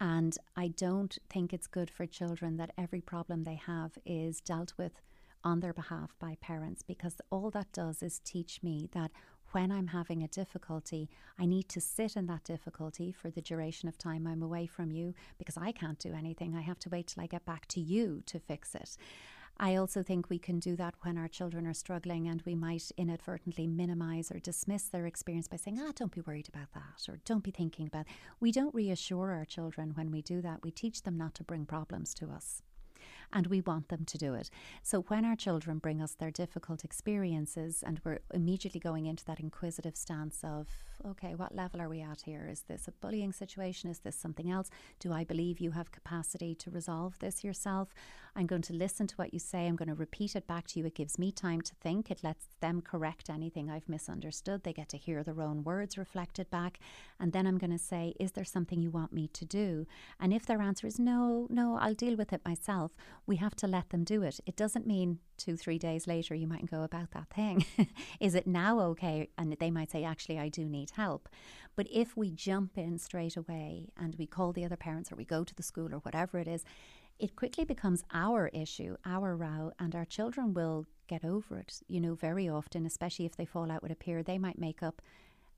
And 0.00 0.36
I 0.56 0.68
don't 0.68 1.16
think 1.30 1.52
it's 1.52 1.66
good 1.66 1.90
for 1.90 2.06
children 2.06 2.56
that 2.56 2.72
every 2.76 3.00
problem 3.00 3.44
they 3.44 3.54
have 3.54 3.92
is 4.04 4.40
dealt 4.40 4.72
with 4.76 5.00
on 5.44 5.60
their 5.60 5.72
behalf 5.72 6.14
by 6.18 6.36
parents 6.40 6.82
because 6.82 7.20
all 7.30 7.50
that 7.50 7.70
does 7.72 8.02
is 8.02 8.18
teach 8.20 8.62
me 8.62 8.88
that 8.92 9.10
when 9.52 9.70
I'm 9.70 9.88
having 9.88 10.22
a 10.22 10.28
difficulty, 10.28 11.08
I 11.38 11.46
need 11.46 11.68
to 11.68 11.80
sit 11.80 12.16
in 12.16 12.26
that 12.26 12.42
difficulty 12.42 13.12
for 13.12 13.30
the 13.30 13.40
duration 13.40 13.88
of 13.88 13.96
time 13.96 14.26
I'm 14.26 14.42
away 14.42 14.66
from 14.66 14.90
you 14.90 15.14
because 15.38 15.56
I 15.56 15.70
can't 15.70 15.98
do 15.98 16.12
anything. 16.12 16.56
I 16.56 16.62
have 16.62 16.80
to 16.80 16.88
wait 16.88 17.06
till 17.06 17.22
I 17.22 17.26
get 17.26 17.44
back 17.44 17.66
to 17.68 17.80
you 17.80 18.22
to 18.26 18.40
fix 18.40 18.74
it. 18.74 18.96
I 19.58 19.76
also 19.76 20.02
think 20.02 20.28
we 20.28 20.38
can 20.38 20.58
do 20.58 20.74
that 20.76 20.94
when 21.02 21.16
our 21.16 21.28
children 21.28 21.66
are 21.66 21.74
struggling 21.74 22.26
and 22.26 22.42
we 22.44 22.54
might 22.54 22.90
inadvertently 22.96 23.66
minimize 23.66 24.30
or 24.30 24.40
dismiss 24.40 24.84
their 24.88 25.06
experience 25.06 25.46
by 25.46 25.56
saying, 25.56 25.80
ah, 25.80 25.92
don't 25.94 26.14
be 26.14 26.20
worried 26.22 26.48
about 26.48 26.72
that 26.74 27.08
or 27.08 27.20
don't 27.24 27.44
be 27.44 27.52
thinking 27.52 27.86
about. 27.86 28.06
It. 28.06 28.12
We 28.40 28.50
don't 28.50 28.74
reassure 28.74 29.30
our 29.32 29.44
children 29.44 29.92
when 29.94 30.10
we 30.10 30.22
do 30.22 30.42
that. 30.42 30.62
We 30.62 30.70
teach 30.72 31.02
them 31.02 31.16
not 31.16 31.34
to 31.36 31.44
bring 31.44 31.66
problems 31.66 32.14
to 32.14 32.30
us 32.30 32.62
and 33.32 33.46
we 33.46 33.60
want 33.60 33.88
them 33.88 34.04
to 34.04 34.18
do 34.18 34.34
it. 34.34 34.50
So 34.82 35.02
when 35.08 35.24
our 35.24 35.36
children 35.36 35.78
bring 35.78 36.00
us 36.00 36.14
their 36.14 36.30
difficult 36.30 36.84
experiences 36.84 37.82
and 37.84 38.00
we're 38.04 38.20
immediately 38.32 38.80
going 38.80 39.06
into 39.06 39.24
that 39.26 39.40
inquisitive 39.40 39.96
stance 39.96 40.40
of, 40.44 40.68
okay, 41.06 41.34
what 41.34 41.54
level 41.54 41.80
are 41.80 41.88
we 41.88 42.00
at 42.00 42.22
here? 42.22 42.48
Is 42.50 42.62
this 42.62 42.88
a 42.88 42.92
bullying 42.92 43.32
situation? 43.32 43.90
Is 43.90 44.00
this 44.00 44.16
something 44.16 44.50
else? 44.50 44.70
Do 45.00 45.12
I 45.12 45.24
believe 45.24 45.60
you 45.60 45.72
have 45.72 45.92
capacity 45.92 46.54
to 46.56 46.70
resolve 46.70 47.18
this 47.18 47.44
yourself? 47.44 47.94
I'm 48.36 48.46
going 48.46 48.62
to 48.62 48.72
listen 48.72 49.06
to 49.06 49.14
what 49.16 49.32
you 49.32 49.38
say. 49.38 49.66
I'm 49.66 49.76
going 49.76 49.88
to 49.88 49.94
repeat 49.94 50.34
it 50.34 50.46
back 50.46 50.66
to 50.68 50.80
you. 50.80 50.86
It 50.86 50.94
gives 50.94 51.18
me 51.18 51.30
time 51.30 51.60
to 51.62 51.74
think. 51.76 52.10
It 52.10 52.24
lets 52.24 52.46
them 52.60 52.80
correct 52.80 53.30
anything 53.30 53.70
I've 53.70 53.88
misunderstood. 53.88 54.64
They 54.64 54.72
get 54.72 54.88
to 54.90 54.96
hear 54.96 55.22
their 55.22 55.40
own 55.40 55.62
words 55.62 55.96
reflected 55.96 56.50
back. 56.50 56.80
And 57.20 57.32
then 57.32 57.46
I'm 57.46 57.58
going 57.58 57.70
to 57.70 57.78
say, 57.78 58.14
is 58.18 58.32
there 58.32 58.44
something 58.44 58.80
you 58.80 58.90
want 58.90 59.12
me 59.12 59.28
to 59.28 59.44
do? 59.44 59.86
And 60.18 60.32
if 60.32 60.46
their 60.46 60.60
answer 60.60 60.86
is 60.86 60.98
no, 60.98 61.46
no, 61.48 61.76
I'll 61.80 61.94
deal 61.94 62.16
with 62.16 62.32
it 62.32 62.40
myself, 62.44 62.92
we 63.26 63.36
have 63.36 63.54
to 63.56 63.66
let 63.66 63.90
them 63.90 64.04
do 64.04 64.22
it. 64.22 64.40
It 64.46 64.56
doesn't 64.56 64.86
mean 64.86 65.18
two, 65.36 65.56
three 65.56 65.78
days 65.78 66.06
later 66.06 66.34
you 66.34 66.46
might 66.46 66.70
go 66.70 66.82
about 66.82 67.12
that 67.12 67.30
thing. 67.30 67.64
Is 68.20 68.34
it 68.34 68.46
now 68.46 68.80
okay? 68.80 69.28
And 69.38 69.52
they 69.52 69.70
might 69.70 69.90
say, 69.90 70.04
actually, 70.04 70.38
I 70.38 70.48
do 70.48 70.68
need 70.68 70.90
help. 70.90 71.28
But 71.76 71.86
if 71.90 72.16
we 72.16 72.30
jump 72.30 72.76
in 72.76 72.98
straight 72.98 73.36
away 73.36 73.88
and 73.96 74.14
we 74.16 74.26
call 74.26 74.52
the 74.52 74.64
other 74.64 74.76
parents 74.76 75.10
or 75.10 75.16
we 75.16 75.24
go 75.24 75.42
to 75.42 75.54
the 75.54 75.62
school 75.62 75.94
or 75.94 75.98
whatever 75.98 76.38
it 76.38 76.48
is, 76.48 76.64
it 77.18 77.36
quickly 77.36 77.64
becomes 77.64 78.04
our 78.12 78.48
issue, 78.48 78.96
our 79.04 79.36
row, 79.36 79.72
and 79.78 79.94
our 79.94 80.04
children 80.04 80.52
will 80.52 80.86
get 81.06 81.24
over 81.24 81.58
it. 81.58 81.80
You 81.88 82.00
know, 82.00 82.14
very 82.14 82.48
often, 82.48 82.84
especially 82.84 83.24
if 83.24 83.36
they 83.36 83.44
fall 83.44 83.70
out 83.70 83.82
with 83.82 83.92
a 83.92 83.96
peer, 83.96 84.22
they 84.22 84.38
might 84.38 84.58
make 84.58 84.82
up 84.82 85.00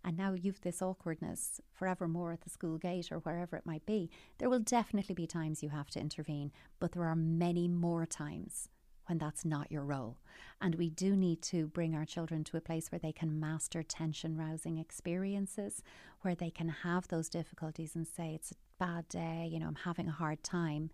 and 0.07 0.17
now 0.17 0.33
you've 0.33 0.61
this 0.61 0.81
awkwardness 0.81 1.61
forevermore 1.73 2.33
at 2.33 2.43
the 2.43 2.49
school 2.49 2.79
gate 2.79 3.11
or 3.11 3.19
wherever 3.19 3.57
it 3.57 3.67
might 3.67 3.85
be, 3.85 4.09
there 4.39 4.49
will 4.49 4.61
definitely 4.61 5.17
be 5.17 5.27
times 5.27 5.65
you 5.65 5.71
have 5.71 5.91
to 5.91 6.01
intervene, 6.01 6.53
but 6.79 6.93
there 6.93 7.05
are 7.05 7.17
many 7.17 7.67
more 7.67 8.07
times 8.07 8.69
when 9.07 9.19
that's 9.19 9.45
not 9.45 9.71
your 9.71 9.85
role. 9.85 10.19
And 10.61 10.77
we 10.77 10.91
do 10.91 11.17
need 11.17 11.43
to 11.43 11.67
bring 11.67 11.97
our 11.97 12.05
children 12.05 12.45
to 12.45 12.57
a 12.57 12.61
place 12.61 12.91
where 12.91 13.01
they 13.01 13.13
can 13.13 13.41
master 13.41 13.83
tension 13.83 14.37
rousing 14.37 14.79
experiences, 14.79 15.83
where 16.21 16.37
they 16.37 16.51
can 16.51 16.69
have 16.69 17.09
those 17.09 17.29
difficulties 17.29 17.97
and 17.97 18.07
say, 18.07 18.33
it's 18.33 18.53
a 18.53 18.57
bad 18.79 19.09
day, 19.09 19.49
you 19.51 19.59
know, 19.59 19.67
I'm 19.67 19.75
having 19.75 20.07
a 20.07 20.13
hard 20.13 20.45
time, 20.45 20.91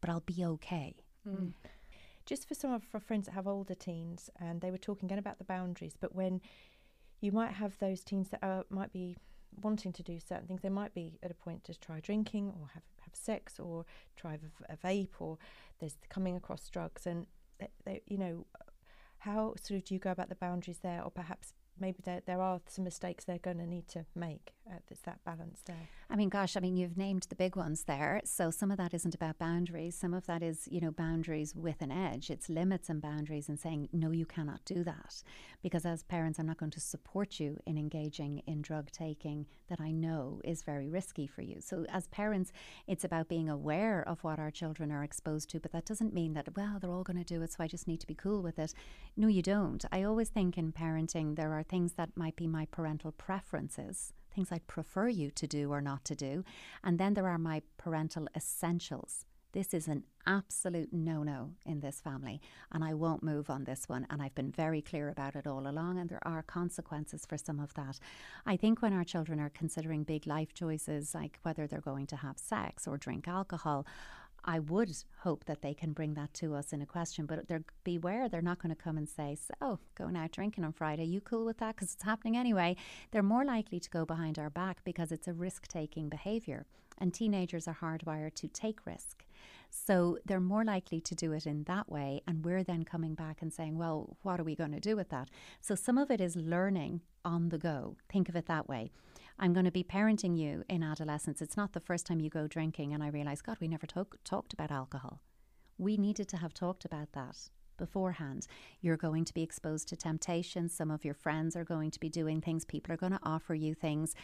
but 0.00 0.08
I'll 0.08 0.20
be 0.20 0.42
okay. 0.42 0.96
Mm. 1.28 1.52
Just 2.24 2.48
for 2.48 2.54
some 2.54 2.72
of 2.72 2.82
our 2.94 3.00
friends 3.00 3.26
that 3.26 3.32
have 3.32 3.46
older 3.46 3.74
teens, 3.74 4.30
and 4.40 4.62
they 4.62 4.70
were 4.70 4.78
talking 4.78 5.06
again 5.06 5.18
about 5.18 5.36
the 5.36 5.44
boundaries, 5.44 5.96
but 6.00 6.14
when 6.14 6.40
you 7.24 7.32
might 7.32 7.52
have 7.52 7.78
those 7.78 8.04
teens 8.04 8.28
that 8.28 8.40
are, 8.42 8.66
might 8.68 8.92
be 8.92 9.16
wanting 9.62 9.94
to 9.94 10.02
do 10.02 10.20
certain 10.20 10.46
things. 10.46 10.60
They 10.60 10.68
might 10.68 10.92
be 10.92 11.18
at 11.22 11.30
a 11.30 11.34
point 11.34 11.64
to 11.64 11.74
try 11.78 12.00
drinking 12.00 12.52
or 12.60 12.68
have, 12.74 12.82
have 13.00 13.14
sex 13.14 13.58
or 13.58 13.86
try 14.14 14.38
a, 14.68 14.76
vape 14.76 15.20
or 15.20 15.38
there's 15.80 15.96
coming 16.10 16.36
across 16.36 16.68
drugs 16.68 17.06
and 17.06 17.26
they, 17.58 17.68
they, 17.86 18.02
you 18.06 18.18
know 18.18 18.46
how 19.18 19.54
sort 19.58 19.78
of 19.78 19.84
do 19.84 19.94
you 19.94 20.00
go 20.00 20.10
about 20.10 20.28
the 20.28 20.34
boundaries 20.34 20.80
there 20.82 21.02
or 21.02 21.10
perhaps 21.10 21.54
maybe 21.78 21.98
there, 22.04 22.22
there 22.26 22.40
are 22.40 22.60
some 22.66 22.84
mistakes 22.84 23.24
they're 23.24 23.38
going 23.38 23.58
to 23.58 23.66
need 23.66 23.88
to 23.88 24.04
make. 24.14 24.54
Uh, 24.66 24.76
there's 24.88 25.00
that 25.00 25.22
balance 25.24 25.60
there. 25.66 25.88
I 26.08 26.16
mean, 26.16 26.30
gosh, 26.30 26.56
I 26.56 26.60
mean, 26.60 26.76
you've 26.76 26.96
named 26.96 27.26
the 27.28 27.34
big 27.34 27.54
ones 27.54 27.84
there. 27.84 28.22
So 28.24 28.50
some 28.50 28.70
of 28.70 28.78
that 28.78 28.94
isn't 28.94 29.14
about 29.14 29.38
boundaries. 29.38 29.94
Some 29.94 30.14
of 30.14 30.26
that 30.26 30.42
is, 30.42 30.66
you 30.70 30.80
know, 30.80 30.90
boundaries 30.90 31.54
with 31.54 31.82
an 31.82 31.92
edge. 31.92 32.30
It's 32.30 32.48
limits 32.48 32.88
and 32.88 33.02
boundaries 33.02 33.48
and 33.48 33.60
saying, 33.60 33.88
no, 33.92 34.10
you 34.10 34.24
cannot 34.24 34.64
do 34.64 34.82
that. 34.84 35.22
Because 35.62 35.84
as 35.84 36.02
parents, 36.02 36.38
I'm 36.38 36.46
not 36.46 36.56
going 36.56 36.70
to 36.70 36.80
support 36.80 37.40
you 37.40 37.58
in 37.66 37.76
engaging 37.76 38.42
in 38.46 38.62
drug 38.62 38.90
taking 38.90 39.46
that 39.68 39.80
I 39.80 39.90
know 39.90 40.40
is 40.44 40.62
very 40.62 40.88
risky 40.88 41.26
for 41.26 41.42
you. 41.42 41.60
So 41.60 41.84
as 41.90 42.06
parents, 42.08 42.52
it's 42.86 43.04
about 43.04 43.28
being 43.28 43.48
aware 43.48 44.02
of 44.06 44.22
what 44.24 44.38
our 44.38 44.50
children 44.50 44.90
are 44.92 45.04
exposed 45.04 45.50
to. 45.50 45.60
But 45.60 45.72
that 45.72 45.86
doesn't 45.86 46.14
mean 46.14 46.34
that, 46.34 46.56
well, 46.56 46.78
they're 46.80 46.92
all 46.92 47.02
going 47.02 47.22
to 47.22 47.24
do 47.24 47.42
it, 47.42 47.52
so 47.52 47.64
I 47.64 47.66
just 47.66 47.88
need 47.88 48.00
to 48.00 48.06
be 48.06 48.14
cool 48.14 48.40
with 48.40 48.58
it. 48.58 48.72
No, 49.16 49.26
you 49.28 49.42
don't. 49.42 49.84
I 49.92 50.04
always 50.04 50.28
think 50.28 50.56
in 50.56 50.72
parenting, 50.72 51.36
there 51.36 51.52
are 51.52 51.63
things 51.64 51.94
that 51.94 52.16
might 52.16 52.36
be 52.36 52.46
my 52.46 52.66
parental 52.66 53.12
preferences, 53.12 54.12
things 54.34 54.52
I'd 54.52 54.66
prefer 54.66 55.08
you 55.08 55.30
to 55.32 55.46
do 55.46 55.70
or 55.70 55.80
not 55.80 56.04
to 56.06 56.14
do. 56.14 56.44
And 56.82 56.98
then 56.98 57.14
there 57.14 57.28
are 57.28 57.38
my 57.38 57.62
parental 57.76 58.28
essentials. 58.36 59.26
This 59.52 59.72
is 59.72 59.86
an 59.86 60.02
absolute 60.26 60.92
no 60.92 61.22
no 61.22 61.52
in 61.64 61.78
this 61.78 62.00
family, 62.00 62.40
and 62.72 62.82
I 62.82 62.92
won't 62.94 63.22
move 63.22 63.48
on 63.48 63.62
this 63.62 63.88
one. 63.88 64.04
And 64.10 64.20
I've 64.20 64.34
been 64.34 64.50
very 64.50 64.82
clear 64.82 65.08
about 65.08 65.36
it 65.36 65.46
all 65.46 65.68
along, 65.68 65.98
and 65.98 66.10
there 66.10 66.26
are 66.26 66.42
consequences 66.42 67.24
for 67.24 67.38
some 67.38 67.60
of 67.60 67.72
that. 67.74 68.00
I 68.44 68.56
think 68.56 68.82
when 68.82 68.92
our 68.92 69.04
children 69.04 69.38
are 69.38 69.50
considering 69.50 70.02
big 70.02 70.26
life 70.26 70.52
choices, 70.54 71.14
like 71.14 71.38
whether 71.42 71.68
they're 71.68 71.80
going 71.80 72.08
to 72.08 72.16
have 72.16 72.36
sex 72.36 72.88
or 72.88 72.98
drink 72.98 73.28
alcohol, 73.28 73.86
I 74.46 74.58
would 74.58 74.94
hope 75.20 75.44
that 75.46 75.62
they 75.62 75.72
can 75.72 75.92
bring 75.92 76.14
that 76.14 76.34
to 76.34 76.54
us 76.54 76.72
in 76.72 76.82
a 76.82 76.86
question, 76.86 77.24
but 77.24 77.48
they're 77.48 77.64
beware 77.82 78.28
they're 78.28 78.42
not 78.42 78.62
going 78.62 78.74
to 78.74 78.82
come 78.82 78.98
and 78.98 79.08
say, 79.08 79.36
"So, 79.36 79.78
going 79.94 80.16
out 80.16 80.32
drinking 80.32 80.64
on 80.64 80.72
Friday, 80.72 81.04
you 81.04 81.20
cool 81.20 81.46
with 81.46 81.58
that?" 81.58 81.74
Because 81.74 81.94
it's 81.94 82.02
happening 82.02 82.36
anyway. 82.36 82.76
They're 83.10 83.22
more 83.22 83.44
likely 83.44 83.80
to 83.80 83.90
go 83.90 84.04
behind 84.04 84.38
our 84.38 84.50
back 84.50 84.84
because 84.84 85.10
it's 85.12 85.28
a 85.28 85.32
risk-taking 85.32 86.10
behaviour, 86.10 86.66
and 86.98 87.12
teenagers 87.12 87.66
are 87.66 87.78
hardwired 87.80 88.34
to 88.34 88.48
take 88.48 88.84
risk. 88.84 89.24
So 89.70 90.18
they're 90.24 90.40
more 90.40 90.64
likely 90.64 91.00
to 91.00 91.14
do 91.14 91.32
it 91.32 91.46
in 91.46 91.64
that 91.64 91.90
way, 91.90 92.22
and 92.26 92.44
we're 92.44 92.62
then 92.62 92.84
coming 92.84 93.14
back 93.14 93.40
and 93.40 93.52
saying, 93.52 93.78
"Well, 93.78 94.16
what 94.22 94.38
are 94.38 94.44
we 94.44 94.54
going 94.54 94.72
to 94.72 94.80
do 94.80 94.94
with 94.94 95.08
that?" 95.08 95.30
So 95.60 95.74
some 95.74 95.96
of 95.96 96.10
it 96.10 96.20
is 96.20 96.36
learning 96.36 97.00
on 97.24 97.48
the 97.48 97.58
go. 97.58 97.96
Think 98.08 98.28
of 98.28 98.36
it 98.36 98.46
that 98.46 98.68
way. 98.68 98.92
I'm 99.38 99.52
going 99.52 99.64
to 99.64 99.72
be 99.72 99.84
parenting 99.84 100.36
you 100.36 100.64
in 100.68 100.82
adolescence. 100.82 101.42
It's 101.42 101.56
not 101.56 101.72
the 101.72 101.80
first 101.80 102.06
time 102.06 102.20
you 102.20 102.30
go 102.30 102.46
drinking 102.46 102.92
and 102.94 103.02
I 103.02 103.08
realize, 103.08 103.42
God, 103.42 103.58
we 103.60 103.68
never 103.68 103.86
talk, 103.86 104.16
talked 104.24 104.52
about 104.52 104.70
alcohol. 104.70 105.20
We 105.76 105.96
needed 105.96 106.28
to 106.28 106.36
have 106.36 106.54
talked 106.54 106.84
about 106.84 107.12
that 107.12 107.50
beforehand. 107.76 108.46
You're 108.80 108.96
going 108.96 109.24
to 109.24 109.34
be 109.34 109.42
exposed 109.42 109.88
to 109.88 109.96
temptation. 109.96 110.68
Some 110.68 110.90
of 110.90 111.04
your 111.04 111.14
friends 111.14 111.56
are 111.56 111.64
going 111.64 111.90
to 111.90 112.00
be 112.00 112.08
doing 112.08 112.40
things. 112.40 112.64
People 112.64 112.92
are 112.94 112.98
going 112.98 113.12
to 113.12 113.18
offer 113.24 113.54
you 113.54 113.74
things. 113.74 114.14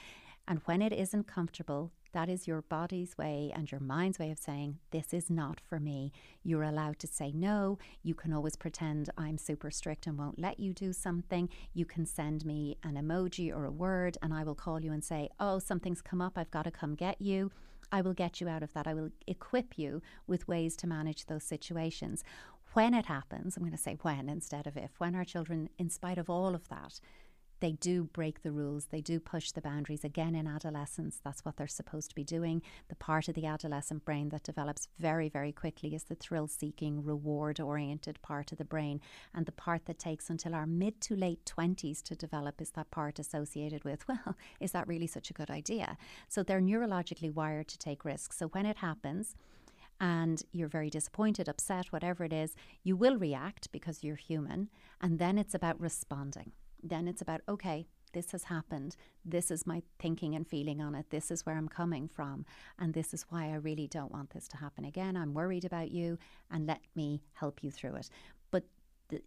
And 0.46 0.60
when 0.64 0.80
it 0.80 0.92
isn't 0.92 1.26
comfortable, 1.26 1.90
that 2.12 2.28
is 2.28 2.46
your 2.46 2.62
body's 2.62 3.16
way 3.16 3.52
and 3.54 3.70
your 3.70 3.80
mind's 3.80 4.18
way 4.18 4.30
of 4.30 4.38
saying, 4.38 4.78
This 4.90 5.12
is 5.12 5.30
not 5.30 5.60
for 5.60 5.78
me. 5.78 6.12
You're 6.42 6.62
allowed 6.62 6.98
to 7.00 7.06
say 7.06 7.32
no. 7.32 7.78
You 8.02 8.14
can 8.14 8.32
always 8.32 8.56
pretend 8.56 9.10
I'm 9.16 9.38
super 9.38 9.70
strict 9.70 10.06
and 10.06 10.18
won't 10.18 10.38
let 10.38 10.58
you 10.58 10.72
do 10.72 10.92
something. 10.92 11.48
You 11.72 11.84
can 11.84 12.06
send 12.06 12.44
me 12.44 12.78
an 12.82 12.94
emoji 12.94 13.54
or 13.54 13.64
a 13.64 13.70
word, 13.70 14.18
and 14.22 14.34
I 14.34 14.44
will 14.44 14.54
call 14.54 14.80
you 14.80 14.92
and 14.92 15.04
say, 15.04 15.28
Oh, 15.38 15.58
something's 15.58 16.02
come 16.02 16.20
up. 16.20 16.36
I've 16.36 16.50
got 16.50 16.64
to 16.64 16.70
come 16.70 16.94
get 16.94 17.20
you. 17.20 17.50
I 17.92 18.02
will 18.02 18.14
get 18.14 18.40
you 18.40 18.48
out 18.48 18.62
of 18.62 18.72
that. 18.74 18.86
I 18.86 18.94
will 18.94 19.10
equip 19.26 19.78
you 19.78 20.00
with 20.26 20.46
ways 20.46 20.76
to 20.76 20.86
manage 20.86 21.26
those 21.26 21.44
situations. 21.44 22.24
When 22.72 22.94
it 22.94 23.06
happens, 23.06 23.56
I'm 23.56 23.64
going 23.64 23.72
to 23.72 23.78
say 23.78 23.98
when 24.02 24.28
instead 24.28 24.68
of 24.68 24.76
if, 24.76 24.92
when 24.98 25.16
our 25.16 25.24
children, 25.24 25.68
in 25.76 25.90
spite 25.90 26.18
of 26.18 26.30
all 26.30 26.54
of 26.54 26.68
that, 26.68 27.00
they 27.60 27.72
do 27.72 28.04
break 28.04 28.42
the 28.42 28.52
rules, 28.52 28.86
they 28.86 29.00
do 29.00 29.20
push 29.20 29.52
the 29.52 29.60
boundaries. 29.60 30.04
Again, 30.04 30.34
in 30.34 30.46
adolescence, 30.46 31.20
that's 31.22 31.44
what 31.44 31.56
they're 31.56 31.66
supposed 31.66 32.08
to 32.08 32.14
be 32.14 32.24
doing. 32.24 32.62
The 32.88 32.96
part 32.96 33.28
of 33.28 33.34
the 33.34 33.46
adolescent 33.46 34.04
brain 34.04 34.30
that 34.30 34.42
develops 34.42 34.88
very, 34.98 35.28
very 35.28 35.52
quickly 35.52 35.94
is 35.94 36.04
the 36.04 36.14
thrill 36.14 36.48
seeking, 36.48 37.04
reward 37.04 37.60
oriented 37.60 38.20
part 38.22 38.52
of 38.52 38.58
the 38.58 38.64
brain. 38.64 39.00
And 39.34 39.46
the 39.46 39.52
part 39.52 39.84
that 39.86 39.98
takes 39.98 40.30
until 40.30 40.54
our 40.54 40.66
mid 40.66 41.00
to 41.02 41.16
late 41.16 41.44
20s 41.44 42.02
to 42.04 42.14
develop 42.14 42.60
is 42.60 42.70
that 42.70 42.90
part 42.90 43.18
associated 43.18 43.84
with, 43.84 44.08
well, 44.08 44.36
is 44.58 44.72
that 44.72 44.88
really 44.88 45.06
such 45.06 45.30
a 45.30 45.34
good 45.34 45.50
idea? 45.50 45.96
So 46.28 46.42
they're 46.42 46.60
neurologically 46.60 47.32
wired 47.32 47.68
to 47.68 47.78
take 47.78 48.04
risks. 48.04 48.38
So 48.38 48.48
when 48.48 48.66
it 48.66 48.78
happens, 48.78 49.36
and 50.02 50.42
you're 50.52 50.68
very 50.68 50.88
disappointed, 50.88 51.46
upset, 51.46 51.92
whatever 51.92 52.24
it 52.24 52.32
is, 52.32 52.54
you 52.82 52.96
will 52.96 53.18
react 53.18 53.70
because 53.70 54.02
you're 54.02 54.16
human. 54.16 54.70
And 55.02 55.18
then 55.18 55.36
it's 55.36 55.54
about 55.54 55.78
responding 55.78 56.52
then 56.82 57.08
it's 57.08 57.22
about, 57.22 57.40
okay, 57.48 57.86
this 58.12 58.32
has 58.32 58.44
happened. 58.44 58.96
This 59.24 59.50
is 59.50 59.66
my 59.66 59.82
thinking 59.98 60.34
and 60.34 60.46
feeling 60.46 60.80
on 60.80 60.94
it. 60.94 61.10
This 61.10 61.30
is 61.30 61.46
where 61.46 61.56
I'm 61.56 61.68
coming 61.68 62.08
from. 62.08 62.44
And 62.78 62.92
this 62.92 63.14
is 63.14 63.26
why 63.28 63.50
I 63.50 63.54
really 63.54 63.86
don't 63.86 64.12
want 64.12 64.30
this 64.30 64.48
to 64.48 64.56
happen 64.56 64.84
again. 64.84 65.16
I'm 65.16 65.34
worried 65.34 65.64
about 65.64 65.90
you 65.90 66.18
and 66.50 66.66
let 66.66 66.80
me 66.94 67.22
help 67.34 67.62
you 67.62 67.70
through 67.70 67.96
it. 67.96 68.10
But 68.50 68.64
th- 69.10 69.22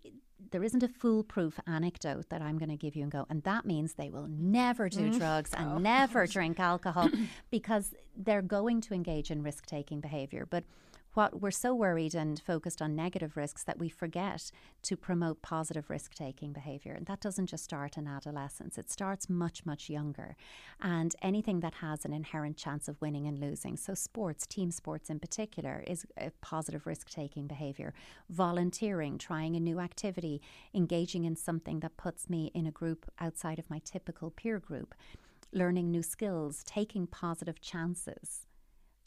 there 0.52 0.64
isn't 0.64 0.84
a 0.84 0.88
foolproof 0.88 1.60
anecdote 1.66 2.30
that 2.30 2.42
I'm 2.42 2.58
going 2.58 2.70
to 2.70 2.76
give 2.76 2.96
you 2.96 3.04
and 3.04 3.12
go, 3.12 3.26
and 3.30 3.44
that 3.44 3.66
means 3.66 3.94
they 3.94 4.10
will 4.10 4.28
never 4.28 4.90
do 4.90 5.10
mm. 5.10 5.18
drugs 5.18 5.52
and 5.54 5.74
oh. 5.74 5.78
never 5.78 6.28
drink 6.28 6.60
alcohol 6.60 7.10
because 7.50 7.94
they're 8.18 8.42
going 8.42 8.82
to 8.82 8.94
engage 8.94 9.32
in 9.32 9.42
risk 9.42 9.66
taking 9.66 10.02
behavior. 10.02 10.46
But 10.50 10.66
what 11.14 11.42
we're 11.42 11.52
so 11.52 11.74
worried 11.74 12.16
and 12.16 12.42
focused 12.42 12.82
on 12.82 12.96
negative 12.96 13.38
risks 13.38 13.64
that 13.64 13.78
we 13.78 13.90
forget 13.90 14.52
to 14.82 14.98
promote 14.98 15.42
positive 15.42 15.90
risk 15.90 16.14
taking 16.14 16.52
behavior. 16.52 16.94
And 16.94 17.06
that 17.06 17.22
doesn't 17.22 17.48
just 17.48 17.64
start 17.64 17.98
in 17.98 18.08
adolescence, 18.08 18.78
it 18.78 18.90
starts 18.90 19.30
much, 19.30 19.66
much 19.66 19.90
younger. 19.90 20.36
And 20.82 21.16
anything 21.22 21.60
that 21.60 21.76
has 21.76 22.06
an 22.06 22.14
inherent 22.14 22.58
chance 22.58 22.88
of 22.88 23.00
winning 23.02 23.28
and 23.28 23.40
losing, 23.40 23.78
so 23.78 23.94
sports, 23.94 24.48
team 24.48 24.72
sports 24.72 25.10
in 25.10 25.20
particular, 25.20 25.84
is 25.86 26.06
a 26.18 26.32
positive 26.42 26.88
risk 26.88 27.10
taking 27.10 27.48
behavior. 27.48 27.94
Volunteering, 28.30 29.18
trying 29.18 29.56
a 29.56 29.60
new 29.60 29.80
activity, 29.80 30.42
engaging 30.74 31.26
in 31.26 31.36
something 31.36 31.80
that 31.82 31.98
puts 31.98 32.30
me 32.30 32.52
in 32.54 32.66
a 32.66 32.72
group 32.72 33.10
outside 33.20 33.60
of 33.60 33.70
my 33.70 33.80
typical 33.84 34.32
peer 34.32 34.60
group. 34.60 34.96
Learning 35.52 35.92
new 35.92 36.02
skills, 36.02 36.64
taking 36.66 37.06
positive 37.06 37.62
chances, 37.62 38.48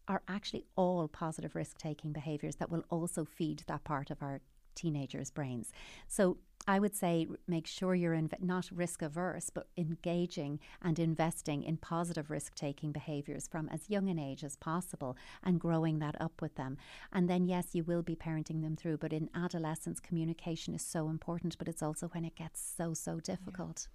are 0.09 0.22
actually 0.28 0.64
all 0.76 1.09
positive 1.09 1.54
risk 1.54 1.78
taking 1.78 2.12
behaviours 2.12 2.57
that 2.57 2.70
will 2.70 2.84
also 2.90 3.24
feed 3.24 3.62
that 3.66 3.84
part 3.84 4.11
of 4.11 4.22
our 4.22 4.40
teenagers' 4.74 5.30
brains. 5.30 5.72
So 6.07 6.38
I 6.68 6.78
would 6.80 6.96
say 6.96 7.28
make 7.46 7.66
sure 7.66 7.94
you're 7.94 8.14
inv- 8.14 8.42
not 8.42 8.68
risk 8.72 9.00
averse, 9.00 9.50
but 9.50 9.68
engaging 9.76 10.59
and 10.82 10.98
investing 10.98 11.62
in 11.62 11.76
positive 11.76 12.30
risk 12.30 12.54
taking 12.54 12.90
behaviours 12.90 13.46
from 13.46 13.68
as 13.68 13.88
young 13.88 14.09
an 14.09 14.18
age 14.18 14.42
as 14.42 14.57
possible 14.57 15.16
and 15.44 15.61
growing 15.61 16.00
that 16.00 16.20
up 16.20 16.42
with 16.42 16.57
them. 16.57 16.76
And 17.12 17.30
then, 17.30 17.46
yes, 17.46 17.68
you 17.72 17.84
will 17.84 18.02
be 18.02 18.16
parenting 18.16 18.62
them 18.62 18.76
through, 18.76 18.98
but 18.98 19.12
in 19.12 19.30
adolescence, 19.34 20.00
communication 20.00 20.74
is 20.74 20.82
so 20.82 21.09
important, 21.09 21.57
but 21.57 21.68
it's 21.68 21.82
also 21.82 22.09
when 22.09 22.24
it 22.24 22.34
gets 22.34 22.61
so, 22.76 22.94
so 22.94 23.20
difficult. 23.20 23.86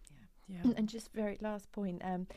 Yeah. 0.48 0.56
yeah. 0.56 0.72
yeah. 0.72 0.74
And 0.78 0.88
just 0.88 1.14
very 1.14 1.38
last 1.42 1.72
point, 1.74 2.02
um, 2.06 2.28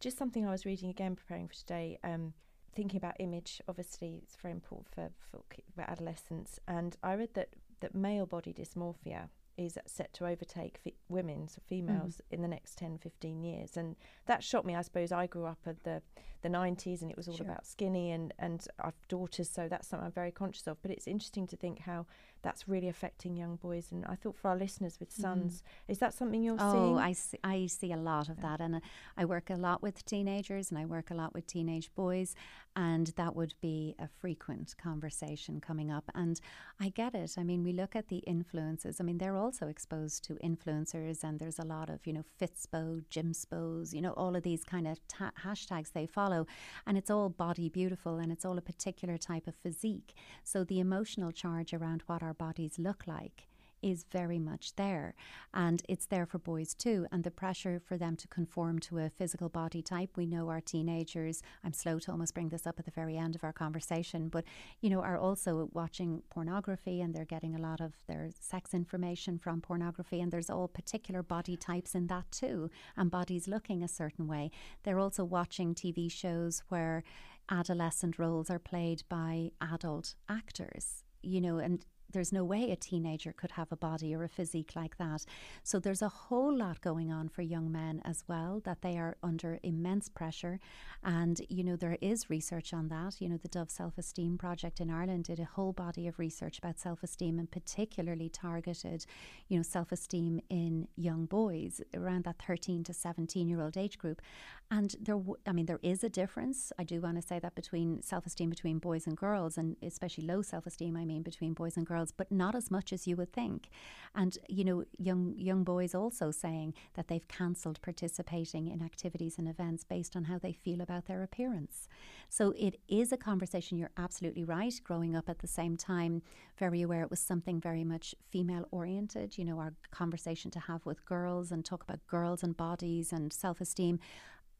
just 0.00 0.18
something 0.18 0.46
I 0.46 0.50
was 0.50 0.66
reading 0.66 0.90
again 0.90 1.14
preparing 1.14 1.46
for 1.46 1.54
today. 1.54 1.98
Um, 2.02 2.34
thinking 2.76 2.98
about 2.98 3.16
image, 3.18 3.60
obviously, 3.66 4.20
it's 4.22 4.36
very 4.36 4.52
important 4.52 4.86
for, 4.94 5.10
for, 5.30 5.42
for 5.74 5.90
adolescents. 5.90 6.60
And 6.68 6.96
I 7.02 7.14
read 7.14 7.30
that, 7.34 7.48
that 7.80 7.94
male 7.94 8.26
body 8.26 8.52
dysmorphia 8.52 9.30
is 9.56 9.78
set 9.86 10.12
to 10.12 10.26
overtake 10.26 10.78
fe- 10.84 10.94
women, 11.08 11.48
so 11.48 11.60
females, 11.66 12.16
mm. 12.16 12.34
in 12.34 12.42
the 12.42 12.48
next 12.48 12.76
10, 12.76 12.98
15 12.98 13.42
years. 13.42 13.76
And 13.76 13.96
that 14.26 14.44
shocked 14.44 14.66
me. 14.66 14.76
I 14.76 14.82
suppose 14.82 15.12
I 15.12 15.26
grew 15.26 15.46
up 15.46 15.60
at 15.66 15.82
the, 15.82 16.02
the 16.42 16.50
90s 16.50 17.00
and 17.00 17.10
it 17.10 17.16
was 17.16 17.26
all 17.26 17.36
sure. 17.36 17.46
about 17.46 17.66
skinny, 17.66 18.10
and, 18.10 18.34
and 18.38 18.66
I've 18.78 19.08
daughters, 19.08 19.48
so 19.48 19.66
that's 19.68 19.88
something 19.88 20.06
I'm 20.06 20.12
very 20.12 20.32
conscious 20.32 20.66
of. 20.66 20.80
But 20.82 20.90
it's 20.90 21.06
interesting 21.06 21.46
to 21.48 21.56
think 21.56 21.80
how 21.80 22.06
that's 22.42 22.68
really 22.68 22.88
affecting 22.88 23.36
young 23.36 23.56
boys. 23.56 23.88
And 23.90 24.04
I 24.06 24.14
thought 24.14 24.36
for 24.36 24.48
our 24.48 24.56
listeners 24.56 24.98
with 25.00 25.10
sons, 25.12 25.62
mm. 25.62 25.92
is 25.92 25.98
that 25.98 26.14
something 26.14 26.42
you're 26.42 26.56
oh, 26.58 26.72
seeing? 26.72 26.94
Oh, 26.94 26.98
I 26.98 27.12
see, 27.12 27.38
I 27.42 27.66
see 27.66 27.92
a 27.92 27.96
lot 27.96 28.28
of 28.28 28.40
that. 28.42 28.60
And 28.60 28.76
uh, 28.76 28.80
I 29.16 29.24
work 29.24 29.50
a 29.50 29.54
lot 29.56 29.82
with 29.82 30.04
teenagers 30.04 30.70
and 30.70 30.78
I 30.78 30.84
work 30.84 31.10
a 31.10 31.14
lot 31.14 31.34
with 31.34 31.46
teenage 31.46 31.92
boys. 31.94 32.34
And 32.74 33.06
that 33.16 33.34
would 33.34 33.54
be 33.62 33.94
a 33.98 34.06
frequent 34.06 34.74
conversation 34.76 35.60
coming 35.60 35.90
up. 35.90 36.04
And 36.14 36.38
I 36.78 36.90
get 36.90 37.14
it. 37.14 37.36
I 37.38 37.42
mean, 37.42 37.64
we 37.64 37.72
look 37.72 37.96
at 37.96 38.08
the 38.08 38.18
influences. 38.18 39.00
I 39.00 39.04
mean, 39.04 39.16
they're 39.16 39.38
also 39.38 39.66
exposed 39.66 40.24
to 40.24 40.34
influencers, 40.34 41.24
and 41.24 41.38
there's 41.38 41.58
a 41.58 41.64
lot 41.64 41.88
of, 41.88 42.06
you 42.06 42.12
know, 42.12 42.24
Fitspo, 42.38 43.02
Gymspos, 43.10 43.94
you 43.94 44.02
know, 44.02 44.12
all 44.12 44.36
of 44.36 44.42
these 44.42 44.62
kind 44.62 44.86
of 44.86 45.00
ta- 45.08 45.32
hashtags 45.42 45.92
they 45.92 46.06
follow. 46.06 46.46
And 46.86 46.98
it's 46.98 47.10
all 47.10 47.30
body 47.30 47.70
beautiful 47.70 48.18
and 48.18 48.30
it's 48.30 48.44
all 48.44 48.58
a 48.58 48.62
particular 48.62 49.16
type 49.16 49.46
of 49.46 49.54
physique. 49.54 50.14
So 50.44 50.64
the 50.64 50.80
emotional 50.80 51.32
charge 51.32 51.72
around 51.72 52.02
what 52.06 52.22
our 52.22 52.34
bodies 52.38 52.78
look 52.78 53.06
like 53.06 53.48
is 53.82 54.04
very 54.10 54.38
much 54.38 54.74
there. 54.76 55.14
And 55.54 55.82
it's 55.88 56.06
there 56.06 56.26
for 56.26 56.38
boys 56.38 56.74
too. 56.74 57.06
And 57.12 57.24
the 57.24 57.30
pressure 57.30 57.80
for 57.80 57.96
them 57.96 58.16
to 58.16 58.28
conform 58.28 58.78
to 58.80 58.98
a 58.98 59.10
physical 59.10 59.48
body 59.48 59.82
type. 59.82 60.10
We 60.16 60.26
know 60.26 60.48
our 60.48 60.60
teenagers, 60.60 61.42
I'm 61.64 61.72
slow 61.72 61.98
to 62.00 62.10
almost 62.10 62.34
bring 62.34 62.48
this 62.48 62.66
up 62.66 62.78
at 62.78 62.84
the 62.84 62.90
very 62.90 63.16
end 63.16 63.34
of 63.34 63.44
our 63.44 63.52
conversation, 63.52 64.28
but, 64.28 64.44
you 64.80 64.90
know, 64.90 65.02
are 65.02 65.18
also 65.18 65.70
watching 65.72 66.22
pornography 66.30 67.00
and 67.00 67.14
they're 67.14 67.24
getting 67.24 67.54
a 67.54 67.60
lot 67.60 67.80
of 67.80 67.94
their 68.06 68.30
sex 68.40 68.74
information 68.74 69.38
from 69.38 69.60
pornography. 69.60 70.20
And 70.20 70.32
there's 70.32 70.50
all 70.50 70.68
particular 70.68 71.22
body 71.22 71.56
types 71.56 71.94
in 71.94 72.06
that 72.08 72.30
too, 72.30 72.70
and 72.96 73.10
bodies 73.10 73.48
looking 73.48 73.82
a 73.82 73.88
certain 73.88 74.26
way. 74.26 74.50
They're 74.82 74.98
also 74.98 75.24
watching 75.24 75.74
TV 75.74 76.10
shows 76.10 76.62
where 76.68 77.04
adolescent 77.48 78.18
roles 78.18 78.50
are 78.50 78.58
played 78.58 79.02
by 79.08 79.52
adult 79.60 80.14
actors 80.28 81.04
you 81.26 81.40
know, 81.40 81.58
and 81.58 81.84
there's 82.16 82.32
no 82.32 82.44
way 82.44 82.70
a 82.70 82.76
teenager 82.76 83.30
could 83.30 83.50
have 83.50 83.70
a 83.70 83.76
body 83.76 84.14
or 84.14 84.24
a 84.24 84.28
physique 84.28 84.72
like 84.74 84.96
that. 84.96 85.26
So 85.62 85.78
there's 85.78 86.00
a 86.00 86.08
whole 86.08 86.56
lot 86.56 86.80
going 86.80 87.12
on 87.12 87.28
for 87.28 87.42
young 87.42 87.70
men 87.70 88.00
as 88.06 88.24
well 88.26 88.62
that 88.64 88.80
they 88.80 88.96
are 88.96 89.18
under 89.22 89.60
immense 89.62 90.08
pressure. 90.08 90.58
And, 91.04 91.38
you 91.50 91.62
know, 91.62 91.76
there 91.76 91.98
is 92.00 92.30
research 92.30 92.72
on 92.72 92.88
that. 92.88 93.20
You 93.20 93.28
know, 93.28 93.36
the 93.36 93.48
Dove 93.48 93.70
Self 93.70 93.98
Esteem 93.98 94.38
Project 94.38 94.80
in 94.80 94.88
Ireland 94.88 95.24
did 95.24 95.38
a 95.38 95.44
whole 95.44 95.74
body 95.74 96.08
of 96.08 96.18
research 96.18 96.56
about 96.56 96.78
self 96.78 97.02
esteem 97.02 97.38
and 97.38 97.50
particularly 97.50 98.30
targeted, 98.30 99.04
you 99.48 99.58
know, 99.58 99.62
self 99.62 99.92
esteem 99.92 100.40
in 100.48 100.88
young 100.96 101.26
boys 101.26 101.82
around 101.94 102.24
that 102.24 102.40
13 102.40 102.82
to 102.84 102.94
17 102.94 103.46
year 103.46 103.60
old 103.60 103.76
age 103.76 103.98
group. 103.98 104.22
And 104.70 104.96
there, 105.00 105.16
w- 105.16 105.36
I 105.46 105.52
mean, 105.52 105.66
there 105.66 105.80
is 105.82 106.02
a 106.02 106.08
difference. 106.08 106.72
I 106.78 106.84
do 106.84 107.00
want 107.00 107.20
to 107.20 107.22
say 107.22 107.38
that 107.38 107.54
between 107.54 108.00
self 108.02 108.24
esteem 108.24 108.48
between 108.48 108.78
boys 108.78 109.06
and 109.06 109.16
girls, 109.16 109.58
and 109.58 109.76
especially 109.82 110.24
low 110.24 110.40
self 110.40 110.66
esteem, 110.66 110.96
I 110.96 111.04
mean, 111.04 111.22
between 111.22 111.52
boys 111.52 111.76
and 111.76 111.86
girls, 111.86 112.05
but 112.12 112.30
not 112.30 112.54
as 112.54 112.70
much 112.70 112.92
as 112.92 113.06
you 113.06 113.16
would 113.16 113.32
think. 113.32 113.68
And 114.14 114.36
you 114.48 114.64
know, 114.64 114.84
young 114.98 115.34
young 115.36 115.64
boys 115.64 115.94
also 115.94 116.30
saying 116.30 116.74
that 116.94 117.08
they've 117.08 117.26
cancelled 117.28 117.80
participating 117.82 118.68
in 118.68 118.82
activities 118.82 119.38
and 119.38 119.48
events 119.48 119.84
based 119.84 120.16
on 120.16 120.24
how 120.24 120.38
they 120.38 120.52
feel 120.52 120.80
about 120.80 121.06
their 121.06 121.22
appearance. 121.22 121.88
So 122.28 122.52
it 122.56 122.80
is 122.88 123.12
a 123.12 123.16
conversation. 123.16 123.78
You're 123.78 123.90
absolutely 123.96 124.44
right. 124.44 124.74
Growing 124.82 125.14
up 125.14 125.28
at 125.28 125.40
the 125.40 125.46
same 125.46 125.76
time, 125.76 126.22
very 126.58 126.82
aware 126.82 127.02
it 127.02 127.10
was 127.10 127.20
something 127.20 127.60
very 127.60 127.84
much 127.84 128.14
female 128.30 128.66
oriented. 128.70 129.38
You 129.38 129.44
know, 129.44 129.58
our 129.58 129.74
conversation 129.90 130.50
to 130.52 130.60
have 130.60 130.86
with 130.86 131.04
girls 131.04 131.52
and 131.52 131.64
talk 131.64 131.82
about 131.82 132.06
girls 132.06 132.42
and 132.42 132.56
bodies 132.56 133.12
and 133.12 133.32
self 133.32 133.60
esteem 133.60 134.00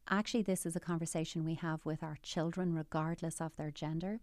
actually, 0.09 0.43
this 0.43 0.65
is 0.65 0.75
a 0.75 0.79
conversation 0.79 1.43
we 1.43 1.55
have 1.55 1.85
with 1.85 2.03
our 2.03 2.17
children, 2.21 2.73
regardless 2.73 3.41
of 3.41 3.55
their 3.57 3.71
gender. 3.71 4.19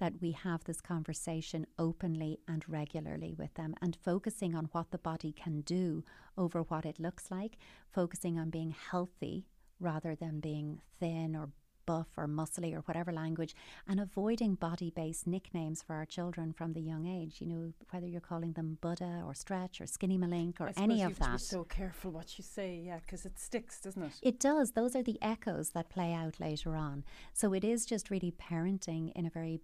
That 0.00 0.20
we 0.20 0.32
have 0.32 0.64
this 0.64 0.80
conversation 0.80 1.66
openly 1.78 2.40
and 2.48 2.64
regularly 2.66 3.34
with 3.36 3.52
them 3.54 3.74
and 3.82 3.96
focusing 4.02 4.54
on 4.54 4.70
what 4.72 4.90
the 4.90 4.98
body 4.98 5.32
can 5.32 5.60
do 5.60 6.02
over 6.36 6.62
what 6.62 6.86
it 6.86 6.98
looks 6.98 7.30
like, 7.30 7.58
focusing 7.92 8.38
on 8.38 8.50
being 8.50 8.74
healthy 8.90 9.46
rather 9.78 10.14
than 10.14 10.40
being 10.40 10.80
thin 10.98 11.36
or 11.36 11.50
buff 11.86 12.06
or 12.16 12.26
muscly 12.26 12.72
or 12.74 12.80
whatever 12.80 13.12
language, 13.12 13.54
and 13.88 13.98
avoiding 14.00 14.54
body 14.54 14.90
based 14.94 15.26
nicknames 15.26 15.82
for 15.82 15.94
our 15.96 16.06
children 16.06 16.52
from 16.52 16.72
the 16.72 16.80
young 16.80 17.06
age. 17.06 17.40
You 17.40 17.46
know, 17.48 17.72
whether 17.90 18.06
you're 18.06 18.20
calling 18.20 18.52
them 18.52 18.78
Buddha 18.80 19.22
or 19.26 19.34
Stretch 19.34 19.80
or 19.80 19.86
Skinny 19.86 20.16
Malink 20.16 20.60
or 20.60 20.70
any 20.76 21.02
of 21.02 21.18
that. 21.18 21.40
so 21.40 21.64
careful 21.64 22.10
what 22.10 22.38
you 22.38 22.44
say, 22.44 22.80
yeah, 22.86 23.00
because 23.00 23.26
it 23.26 23.38
sticks, 23.38 23.80
doesn't 23.80 24.02
it? 24.02 24.12
It 24.22 24.40
does. 24.40 24.72
Those 24.72 24.94
are 24.94 25.02
the 25.02 25.18
echoes 25.20 25.70
that 25.70 25.90
play 25.90 26.12
out 26.12 26.40
later 26.40 26.76
on. 26.76 27.04
So 27.32 27.52
it 27.52 27.64
is 27.64 27.84
just 27.84 28.10
really 28.10 28.32
parenting 28.32 29.12
in 29.14 29.26
a 29.26 29.30
very 29.30 29.60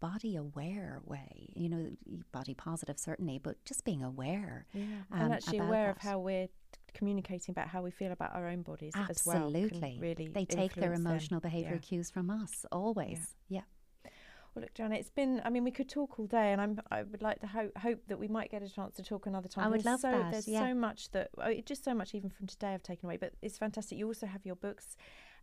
body 0.00 0.36
aware 0.36 1.00
way, 1.04 1.50
you 1.54 1.68
know, 1.68 1.90
body 2.32 2.54
positive 2.54 2.98
certainly, 2.98 3.38
but 3.38 3.62
just 3.64 3.84
being 3.84 4.02
aware. 4.02 4.66
Yeah. 4.72 4.82
Um, 5.12 5.20
and 5.20 5.32
actually 5.32 5.58
aware 5.58 5.86
that. 5.86 5.96
of 5.96 6.02
how 6.02 6.18
we're 6.18 6.48
communicating 6.94 7.52
about 7.52 7.68
how 7.68 7.82
we 7.82 7.90
feel 7.90 8.12
about 8.12 8.34
our 8.34 8.48
own 8.48 8.62
bodies 8.62 8.92
Absolutely. 8.94 9.64
as 9.64 9.80
well. 9.80 9.92
Really, 10.00 10.28
they 10.28 10.44
take 10.44 10.74
their 10.74 10.94
emotional 10.94 11.40
behaviour 11.40 11.74
yeah. 11.74 11.78
cues 11.78 12.10
from 12.10 12.30
us 12.30 12.64
always. 12.72 13.34
Yeah. 13.48 13.60
yeah. 14.04 14.10
Well, 14.54 14.62
look, 14.62 14.72
Joanna, 14.72 14.94
it's 14.94 15.10
been. 15.10 15.42
I 15.44 15.50
mean, 15.50 15.64
we 15.64 15.70
could 15.70 15.88
talk 15.88 16.18
all 16.18 16.26
day, 16.26 16.52
and 16.52 16.60
I'm. 16.62 16.80
I 16.90 17.02
would 17.02 17.20
like 17.20 17.40
to 17.40 17.46
hope 17.46 17.76
hope 17.76 18.00
that 18.08 18.18
we 18.18 18.26
might 18.26 18.50
get 18.50 18.62
a 18.62 18.68
chance 18.70 18.96
to 18.96 19.02
talk 19.02 19.26
another 19.26 19.48
time. 19.48 19.66
I 19.66 19.68
would 19.68 19.80
there's 19.80 19.84
love 19.84 20.00
so, 20.00 20.10
that. 20.10 20.32
There's 20.32 20.48
yeah. 20.48 20.66
so 20.66 20.74
much 20.74 21.10
that, 21.10 21.28
oh, 21.36 21.52
just 21.66 21.84
so 21.84 21.92
much 21.92 22.14
even 22.14 22.30
from 22.30 22.46
today 22.46 22.68
I've 22.68 22.82
taken 22.82 23.06
away. 23.06 23.18
But 23.18 23.34
it's 23.42 23.58
fantastic. 23.58 23.98
You 23.98 24.06
also 24.06 24.26
have 24.26 24.46
your 24.46 24.56
books 24.56 24.96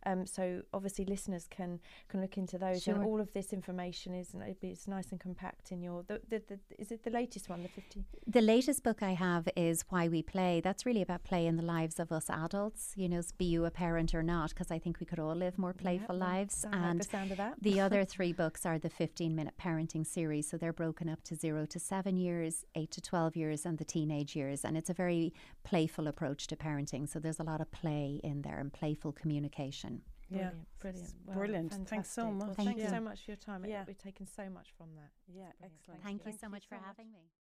um, 0.06 0.26
so 0.26 0.62
obviously 0.72 1.04
listeners 1.04 1.46
can 1.50 1.80
can 2.08 2.20
look 2.20 2.36
into 2.36 2.58
those, 2.58 2.82
sure. 2.82 2.94
and 2.94 3.04
all 3.04 3.20
of 3.20 3.32
this 3.32 3.52
information 3.52 4.14
is 4.14 4.34
it's 4.62 4.86
nice 4.86 5.10
and 5.10 5.20
compact 5.20 5.72
in 5.72 5.82
your. 5.82 6.02
The, 6.06 6.20
the, 6.28 6.42
the, 6.48 6.58
is 6.78 6.90
it 6.92 7.02
the 7.04 7.10
latest 7.10 7.48
one, 7.48 7.62
the 7.62 7.68
fifty? 7.68 8.04
The 8.26 8.40
latest 8.40 8.82
book 8.82 9.02
I 9.02 9.12
have 9.12 9.48
is 9.56 9.84
Why 9.88 10.08
We 10.08 10.22
Play. 10.22 10.60
That's 10.62 10.84
really 10.84 11.02
about 11.02 11.24
play 11.24 11.46
in 11.46 11.56
the 11.56 11.62
lives 11.62 11.98
of 11.98 12.12
us 12.12 12.28
adults. 12.28 12.92
You 12.96 13.08
know, 13.08 13.22
be 13.38 13.46
you 13.46 13.64
a 13.64 13.70
parent 13.70 14.14
or 14.14 14.22
not, 14.22 14.50
because 14.50 14.70
I 14.70 14.78
think 14.78 15.00
we 15.00 15.06
could 15.06 15.18
all 15.18 15.34
live 15.34 15.58
more 15.58 15.72
playful 15.72 16.16
yeah, 16.16 16.24
lives. 16.24 16.64
and 16.70 16.98
like 16.98 16.98
the 16.98 17.04
sound 17.04 17.30
of 17.30 17.38
that. 17.38 17.54
the 17.60 17.80
other 17.80 18.04
three 18.14 18.32
books 18.32 18.66
are 18.66 18.78
the 18.78 18.90
fifteen 18.90 19.34
minute 19.34 19.54
parenting 19.60 20.06
series. 20.06 20.48
So 20.48 20.56
they're 20.56 20.72
broken 20.72 21.08
up 21.08 21.22
to 21.24 21.34
zero 21.34 21.66
to 21.66 21.78
seven 21.78 22.16
years, 22.16 22.64
eight 22.74 22.90
to 22.92 23.00
twelve 23.00 23.36
years, 23.36 23.64
and 23.64 23.78
the 23.78 23.84
teenage 23.84 24.36
years. 24.36 24.64
And 24.64 24.76
it's 24.76 24.90
a 24.90 24.94
very 24.94 25.32
playful 25.64 26.08
approach 26.08 26.46
to 26.48 26.56
parenting. 26.56 27.08
So 27.08 27.18
there's 27.18 27.40
a 27.40 27.44
lot 27.44 27.60
of 27.60 27.70
play 27.70 28.20
in 28.22 28.42
there 28.42 28.58
and 28.58 28.72
playful 28.72 29.12
communication. 29.12 29.93
Yeah, 30.36 30.50
brilliant. 30.80 31.14
Well, 31.26 31.36
brilliant. 31.36 31.70
Fantastic. 31.70 31.90
Thanks 31.90 32.10
so 32.10 32.30
much. 32.30 32.46
Well, 32.46 32.54
thank 32.54 32.78
you 32.78 32.88
so 32.88 33.00
much 33.00 33.24
for 33.24 33.30
your 33.30 33.36
time. 33.36 33.64
Yeah. 33.64 33.84
We've 33.86 33.98
taken 33.98 34.26
so 34.26 34.48
much 34.50 34.68
from 34.76 34.94
that. 34.96 35.10
Yeah, 35.28 35.52
excellent. 35.62 36.02
Thank, 36.02 36.22
thank 36.22 36.34
you 36.34 36.38
so 36.40 36.48
much 36.48 36.64
you 36.70 36.76
for 36.76 36.82
so 36.82 36.86
having 36.86 37.12
much. 37.12 37.20
me. 37.20 37.28